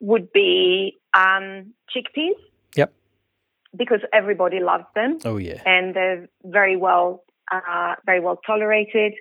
would 0.00 0.30
be 0.32 0.98
um, 1.14 1.72
chickpeas. 1.94 2.34
Because 3.76 4.00
everybody 4.12 4.60
loves 4.60 4.84
them 4.94 5.18
Oh 5.24 5.38
yeah. 5.38 5.62
and 5.64 5.94
they're 5.94 6.28
very 6.44 6.76
well, 6.76 7.24
uh, 7.50 7.94
very 8.04 8.20
well 8.20 8.38
tolerated. 8.46 9.14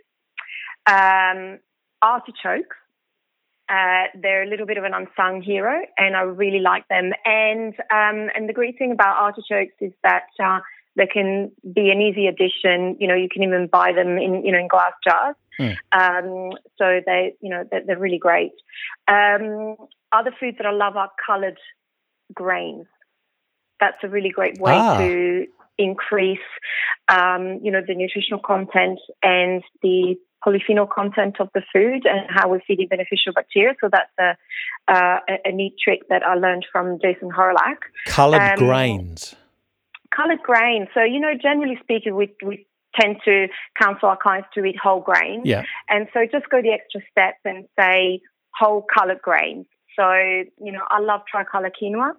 Um, 0.86 1.60
artichokes. 2.02 2.76
Uh, 3.70 4.08
they're 4.22 4.44
a 4.44 4.48
little 4.48 4.66
bit 4.66 4.78
of 4.78 4.84
an 4.84 4.94
unsung 4.94 5.42
hero, 5.42 5.80
and 5.98 6.16
I 6.16 6.22
really 6.22 6.60
like 6.60 6.86
them. 6.90 7.12
And 7.24 7.74
um, 7.90 8.30
and 8.36 8.50
the 8.50 8.54
great 8.54 8.78
thing 8.78 8.92
about 8.92 9.16
artichokes 9.16 9.76
is 9.80 9.94
that 10.04 10.24
uh, 10.44 10.60
they 10.98 11.08
can 11.08 11.52
be 11.64 11.90
an 11.90 12.02
easy 12.02 12.28
addition. 12.28 12.98
You 13.00 13.08
know, 13.08 13.16
you 13.16 13.30
can 13.32 13.44
even 13.44 13.68
buy 13.72 13.94
them 13.94 14.18
in 14.18 14.44
you 14.46 14.52
know 14.52 14.60
in 14.60 14.68
glass 14.68 14.92
jars. 15.08 15.36
Mm. 15.58 15.78
Um, 15.94 16.58
so 16.78 17.00
they 17.06 17.34
you 17.40 17.50
know 17.50 17.64
they're, 17.72 17.84
they're 17.86 18.00
really 18.00 18.18
great. 18.18 18.52
Um, 19.08 19.78
other 20.12 20.32
foods 20.38 20.58
that 20.58 20.66
I 20.66 20.72
love 20.72 20.98
are 20.98 21.12
coloured 21.26 21.60
grains. 22.34 22.88
That's 23.82 23.98
a 24.04 24.08
really 24.08 24.30
great 24.30 24.58
way 24.60 24.74
Ah. 24.74 24.98
to 25.00 25.48
increase, 25.78 26.48
um, 27.10 27.60
you 27.64 27.72
know, 27.72 27.82
the 27.86 27.96
nutritional 27.96 28.40
content 28.40 29.00
and 29.24 29.64
the 29.82 30.16
polyphenol 30.46 30.90
content 30.90 31.36
of 31.40 31.50
the 31.54 31.62
food 31.74 32.06
and 32.06 32.22
how 32.30 32.50
we're 32.50 32.62
feeding 32.68 32.88
beneficial 32.88 33.34
bacteria. 33.34 33.74
So 33.82 33.90
that's 33.92 34.12
a, 34.20 34.38
uh, 34.88 35.20
a 35.46 35.52
neat 35.52 35.76
trick 35.84 36.08
that 36.10 36.24
I 36.24 36.36
learned 36.36 36.66
from 36.72 37.00
Jason 37.02 37.30
Hawrelak. 37.30 37.80
Coloured 38.06 38.42
um, 38.42 38.58
grains. 38.58 39.36
Coloured 40.16 40.42
grains. 40.44 40.88
So, 40.94 41.04
you 41.04 41.20
know, 41.20 41.34
generally 41.42 41.78
speaking, 41.84 42.16
we, 42.16 42.34
we 42.44 42.66
tend 43.00 43.18
to 43.26 43.48
counsel 43.80 44.10
our 44.10 44.18
clients 44.18 44.50
to 44.56 44.66
eat 44.66 44.78
whole 44.82 45.02
grains. 45.02 45.44
Yeah. 45.46 45.64
And 45.90 46.08
so 46.14 46.22
just 46.32 46.50
go 46.50 46.62
the 46.62 46.72
extra 46.72 47.02
step 47.12 47.36
and 47.46 47.66
say 47.80 48.20
whole 48.58 48.86
coloured 48.98 49.22
grains. 49.22 49.66
So, 49.96 50.12
you 50.12 50.72
know, 50.72 50.82
I 50.90 51.00
love 51.02 51.22
tricolor 51.30 51.72
quinoa. 51.72 52.12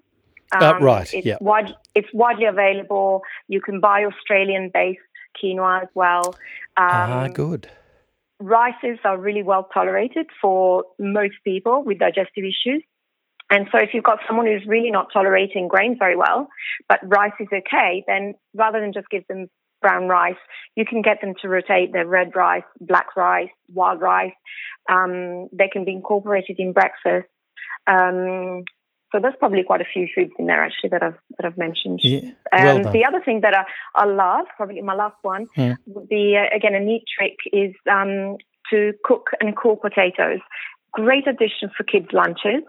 Uh, 0.54 0.64
um, 0.64 0.82
uh, 0.82 0.84
right. 0.84 1.14
It's, 1.14 1.26
yeah. 1.26 1.36
wide, 1.40 1.74
it's 1.94 2.08
widely 2.12 2.46
available. 2.46 3.22
You 3.48 3.60
can 3.60 3.80
buy 3.80 4.04
Australian 4.04 4.70
based 4.72 5.00
quinoa 5.42 5.82
as 5.82 5.88
well. 5.94 6.34
Ah, 6.76 7.04
um, 7.04 7.12
ah, 7.12 7.28
good. 7.28 7.68
Rices 8.40 8.98
are 9.04 9.18
really 9.18 9.42
well 9.42 9.68
tolerated 9.72 10.26
for 10.40 10.84
most 10.98 11.34
people 11.44 11.84
with 11.84 11.98
digestive 11.98 12.44
issues. 12.44 12.82
And 13.50 13.68
so, 13.70 13.78
if 13.78 13.90
you've 13.92 14.04
got 14.04 14.18
someone 14.26 14.46
who's 14.46 14.66
really 14.66 14.90
not 14.90 15.08
tolerating 15.12 15.68
grains 15.68 15.96
very 15.98 16.16
well, 16.16 16.48
but 16.88 17.00
rice 17.02 17.32
is 17.38 17.48
okay, 17.52 18.02
then 18.06 18.34
rather 18.54 18.80
than 18.80 18.94
just 18.94 19.08
give 19.10 19.26
them 19.28 19.48
brown 19.82 20.08
rice, 20.08 20.40
you 20.74 20.86
can 20.86 21.02
get 21.02 21.20
them 21.20 21.34
to 21.42 21.48
rotate 21.48 21.92
their 21.92 22.06
red 22.06 22.34
rice, 22.34 22.62
black 22.80 23.14
rice, 23.14 23.50
wild 23.68 24.00
rice. 24.00 24.32
Um, 24.90 25.48
they 25.52 25.68
can 25.70 25.84
be 25.84 25.92
incorporated 25.92 26.56
in 26.58 26.72
breakfast. 26.72 27.28
Um, 27.86 28.64
so 29.12 29.20
there's 29.20 29.34
probably 29.38 29.62
quite 29.62 29.80
a 29.82 29.86
few 29.92 30.08
foods 30.14 30.32
in 30.38 30.46
there 30.46 30.64
actually 30.64 30.90
that 30.90 31.02
I've 31.02 31.18
that 31.36 31.46
I've 31.46 31.58
mentioned. 31.58 32.00
Yeah, 32.02 32.30
well 32.52 32.86
um, 32.86 32.92
the 32.92 33.04
other 33.04 33.22
thing 33.24 33.42
that 33.42 33.54
I, 33.54 33.64
I 33.94 34.06
love, 34.06 34.46
probably 34.56 34.80
my 34.80 34.94
last 34.94 35.16
one, 35.22 35.46
yeah. 35.56 35.76
would 35.86 36.08
be 36.08 36.36
uh, 36.36 36.54
again 36.54 36.74
a 36.74 36.80
neat 36.80 37.04
trick 37.16 37.36
is 37.52 37.74
um, 37.90 38.38
to 38.70 38.92
cook 39.04 39.30
and 39.40 39.56
cool 39.56 39.76
potatoes. 39.76 40.40
Great 40.92 41.26
addition 41.26 41.70
for 41.76 41.84
kids' 41.84 42.08
lunches 42.12 42.62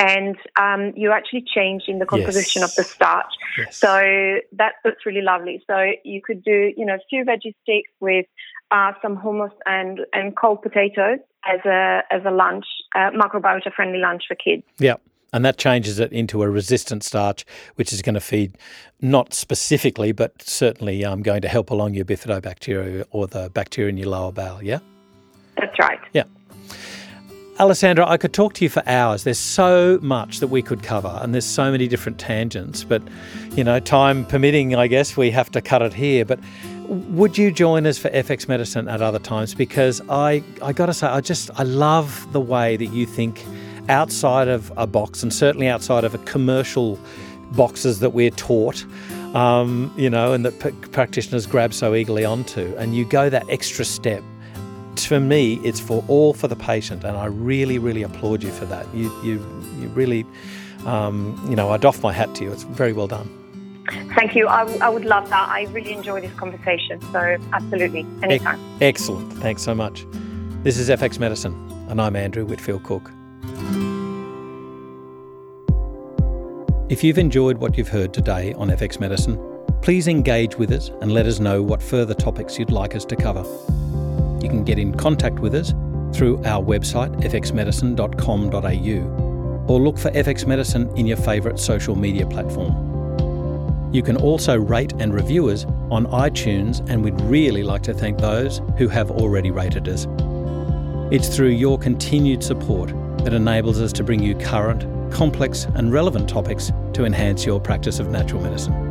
and 0.00 0.36
um, 0.58 0.92
you're 0.96 1.12
actually 1.12 1.44
changing 1.54 1.98
the 1.98 2.06
composition 2.06 2.60
yes. 2.60 2.70
of 2.70 2.76
the 2.76 2.84
starch. 2.84 3.32
Yes. 3.58 3.76
So 3.76 4.38
that, 4.52 4.72
that's 4.82 5.04
really 5.04 5.20
lovely. 5.20 5.62
So 5.66 5.92
you 6.04 6.22
could 6.24 6.42
do, 6.42 6.72
you 6.74 6.86
know, 6.86 6.94
a 6.94 7.04
few 7.10 7.22
veggie 7.24 7.54
sticks 7.62 7.92
with 8.00 8.24
uh, 8.70 8.92
some 9.02 9.18
hummus 9.18 9.52
and, 9.66 10.00
and 10.14 10.34
cold 10.34 10.62
potatoes 10.62 11.18
as 11.44 11.60
a 11.66 12.02
as 12.10 12.22
a 12.24 12.30
lunch, 12.30 12.64
uh, 12.94 13.10
microbiota 13.10 13.72
friendly 13.74 13.98
lunch 13.98 14.24
for 14.26 14.34
kids. 14.34 14.62
Yeah. 14.78 14.96
And 15.32 15.44
that 15.44 15.58
changes 15.58 15.98
it 16.00 16.12
into 16.12 16.42
a 16.42 16.50
resistant 16.50 17.04
starch, 17.04 17.44
which 17.76 17.92
is 17.92 18.02
going 18.02 18.14
to 18.14 18.20
feed 18.20 18.58
not 19.00 19.32
specifically, 19.32 20.12
but 20.12 20.42
certainly 20.42 21.04
um, 21.04 21.22
going 21.22 21.42
to 21.42 21.48
help 21.48 21.70
along 21.70 21.94
your 21.94 22.04
bifidobacteria 22.04 23.04
or 23.10 23.26
the 23.26 23.48
bacteria 23.50 23.90
in 23.90 23.96
your 23.96 24.08
lower 24.08 24.32
bowel. 24.32 24.62
Yeah? 24.62 24.80
That's 25.56 25.78
right. 25.78 26.00
Yeah. 26.12 26.24
Alessandra, 27.60 28.08
I 28.08 28.16
could 28.16 28.32
talk 28.32 28.54
to 28.54 28.64
you 28.64 28.70
for 28.70 28.82
hours. 28.86 29.24
There's 29.24 29.38
so 29.38 29.98
much 30.00 30.40
that 30.40 30.46
we 30.48 30.62
could 30.62 30.82
cover, 30.82 31.18
and 31.20 31.34
there's 31.34 31.44
so 31.44 31.70
many 31.70 31.88
different 31.88 32.18
tangents. 32.18 32.84
But, 32.84 33.02
you 33.50 33.62
know, 33.62 33.78
time 33.80 34.24
permitting, 34.24 34.74
I 34.74 34.86
guess 34.86 35.14
we 35.14 35.30
have 35.30 35.50
to 35.50 35.60
cut 35.60 35.82
it 35.82 35.92
here. 35.92 36.24
But 36.24 36.40
would 36.88 37.36
you 37.36 37.52
join 37.52 37.86
us 37.86 37.98
for 37.98 38.08
FX 38.10 38.48
Medicine 38.48 38.88
at 38.88 39.02
other 39.02 39.18
times? 39.18 39.54
Because 39.54 40.00
I, 40.08 40.42
I 40.62 40.72
got 40.72 40.86
to 40.86 40.94
say, 40.94 41.06
I 41.06 41.20
just, 41.20 41.50
I 41.54 41.64
love 41.64 42.26
the 42.32 42.40
way 42.40 42.78
that 42.78 42.86
you 42.86 43.04
think 43.04 43.44
outside 43.90 44.48
of 44.48 44.72
a 44.76 44.86
box, 44.86 45.22
and 45.22 45.32
certainly 45.32 45.68
outside 45.68 46.04
of 46.04 46.14
a 46.14 46.18
commercial 46.18 46.98
boxes 47.52 48.00
that 48.00 48.10
we're 48.10 48.30
taught. 48.30 48.84
Um, 49.34 49.92
you 49.96 50.10
know, 50.10 50.32
and 50.32 50.44
that 50.44 50.58
p- 50.58 50.88
practitioners 50.88 51.46
grab 51.46 51.72
so 51.72 51.94
eagerly 51.94 52.24
onto, 52.24 52.74
and 52.78 52.96
you 52.96 53.04
go 53.04 53.30
that 53.30 53.48
extra 53.48 53.84
step 53.84 54.24
for 55.06 55.20
me, 55.20 55.54
it's 55.64 55.80
for 55.80 56.04
all 56.08 56.34
for 56.34 56.48
the 56.48 56.56
patient, 56.56 57.04
and 57.04 57.16
I 57.16 57.26
really, 57.26 57.78
really 57.78 58.02
applaud 58.02 58.42
you 58.42 58.50
for 58.50 58.64
that. 58.66 58.92
You, 58.94 59.10
you, 59.22 59.34
you 59.78 59.88
really, 59.88 60.26
um, 60.86 61.40
you 61.48 61.56
know, 61.56 61.70
I 61.70 61.76
doff 61.76 62.02
my 62.02 62.12
hat 62.12 62.34
to 62.36 62.44
you. 62.44 62.52
It's 62.52 62.64
very 62.64 62.92
well 62.92 63.06
done. 63.06 63.36
Thank 64.14 64.36
you. 64.36 64.46
I, 64.46 64.62
I 64.80 64.88
would 64.88 65.04
love 65.04 65.28
that. 65.30 65.48
I 65.48 65.62
really 65.72 65.92
enjoy 65.92 66.20
this 66.20 66.32
conversation. 66.34 67.00
So, 67.12 67.38
absolutely, 67.52 68.06
anytime. 68.22 68.58
E- 68.58 68.84
excellent. 68.84 69.32
Thanks 69.34 69.62
so 69.62 69.74
much. 69.74 70.06
This 70.62 70.78
is 70.78 70.88
FX 70.88 71.18
Medicine, 71.18 71.54
and 71.88 72.00
I'm 72.00 72.14
Andrew 72.16 72.44
Whitfield 72.44 72.84
Cook. 72.84 73.10
If 76.90 77.04
you've 77.04 77.18
enjoyed 77.18 77.58
what 77.58 77.78
you've 77.78 77.88
heard 77.88 78.12
today 78.12 78.52
on 78.54 78.68
FX 78.68 78.98
Medicine, 78.98 79.38
please 79.80 80.08
engage 80.08 80.56
with 80.56 80.72
us 80.72 80.90
and 81.00 81.12
let 81.12 81.24
us 81.24 81.38
know 81.38 81.62
what 81.62 81.82
further 81.82 82.14
topics 82.14 82.58
you'd 82.58 82.72
like 82.72 82.96
us 82.96 83.04
to 83.04 83.16
cover. 83.16 83.44
You 84.42 84.48
can 84.48 84.64
get 84.64 84.78
in 84.78 84.94
contact 84.94 85.38
with 85.38 85.54
us 85.54 85.72
through 86.12 86.42
our 86.44 86.62
website, 86.62 87.14
fxmedicine.com.au, 87.22 89.72
or 89.72 89.80
look 89.80 89.98
for 89.98 90.10
FX 90.10 90.46
Medicine 90.46 90.90
in 90.96 91.06
your 91.06 91.16
favourite 91.16 91.60
social 91.60 91.94
media 91.94 92.26
platform. 92.26 92.88
You 93.92 94.02
can 94.02 94.16
also 94.16 94.58
rate 94.58 94.92
and 94.98 95.14
review 95.14 95.48
us 95.48 95.64
on 95.90 96.06
iTunes, 96.06 96.84
and 96.90 97.04
we'd 97.04 97.20
really 97.22 97.62
like 97.62 97.82
to 97.84 97.94
thank 97.94 98.18
those 98.18 98.60
who 98.78 98.88
have 98.88 99.10
already 99.10 99.52
rated 99.52 99.88
us. 99.88 100.06
It's 101.12 101.34
through 101.34 101.50
your 101.50 101.78
continued 101.78 102.42
support 102.42 102.92
that 103.24 103.34
enables 103.34 103.80
us 103.80 103.92
to 103.94 104.04
bring 104.04 104.22
you 104.22 104.34
current, 104.34 104.84
complex, 105.12 105.66
and 105.74 105.92
relevant 105.92 106.28
topics 106.28 106.72
to 106.94 107.04
enhance 107.04 107.44
your 107.44 107.60
practice 107.60 107.98
of 107.98 108.08
natural 108.08 108.42
medicine. 108.42 108.89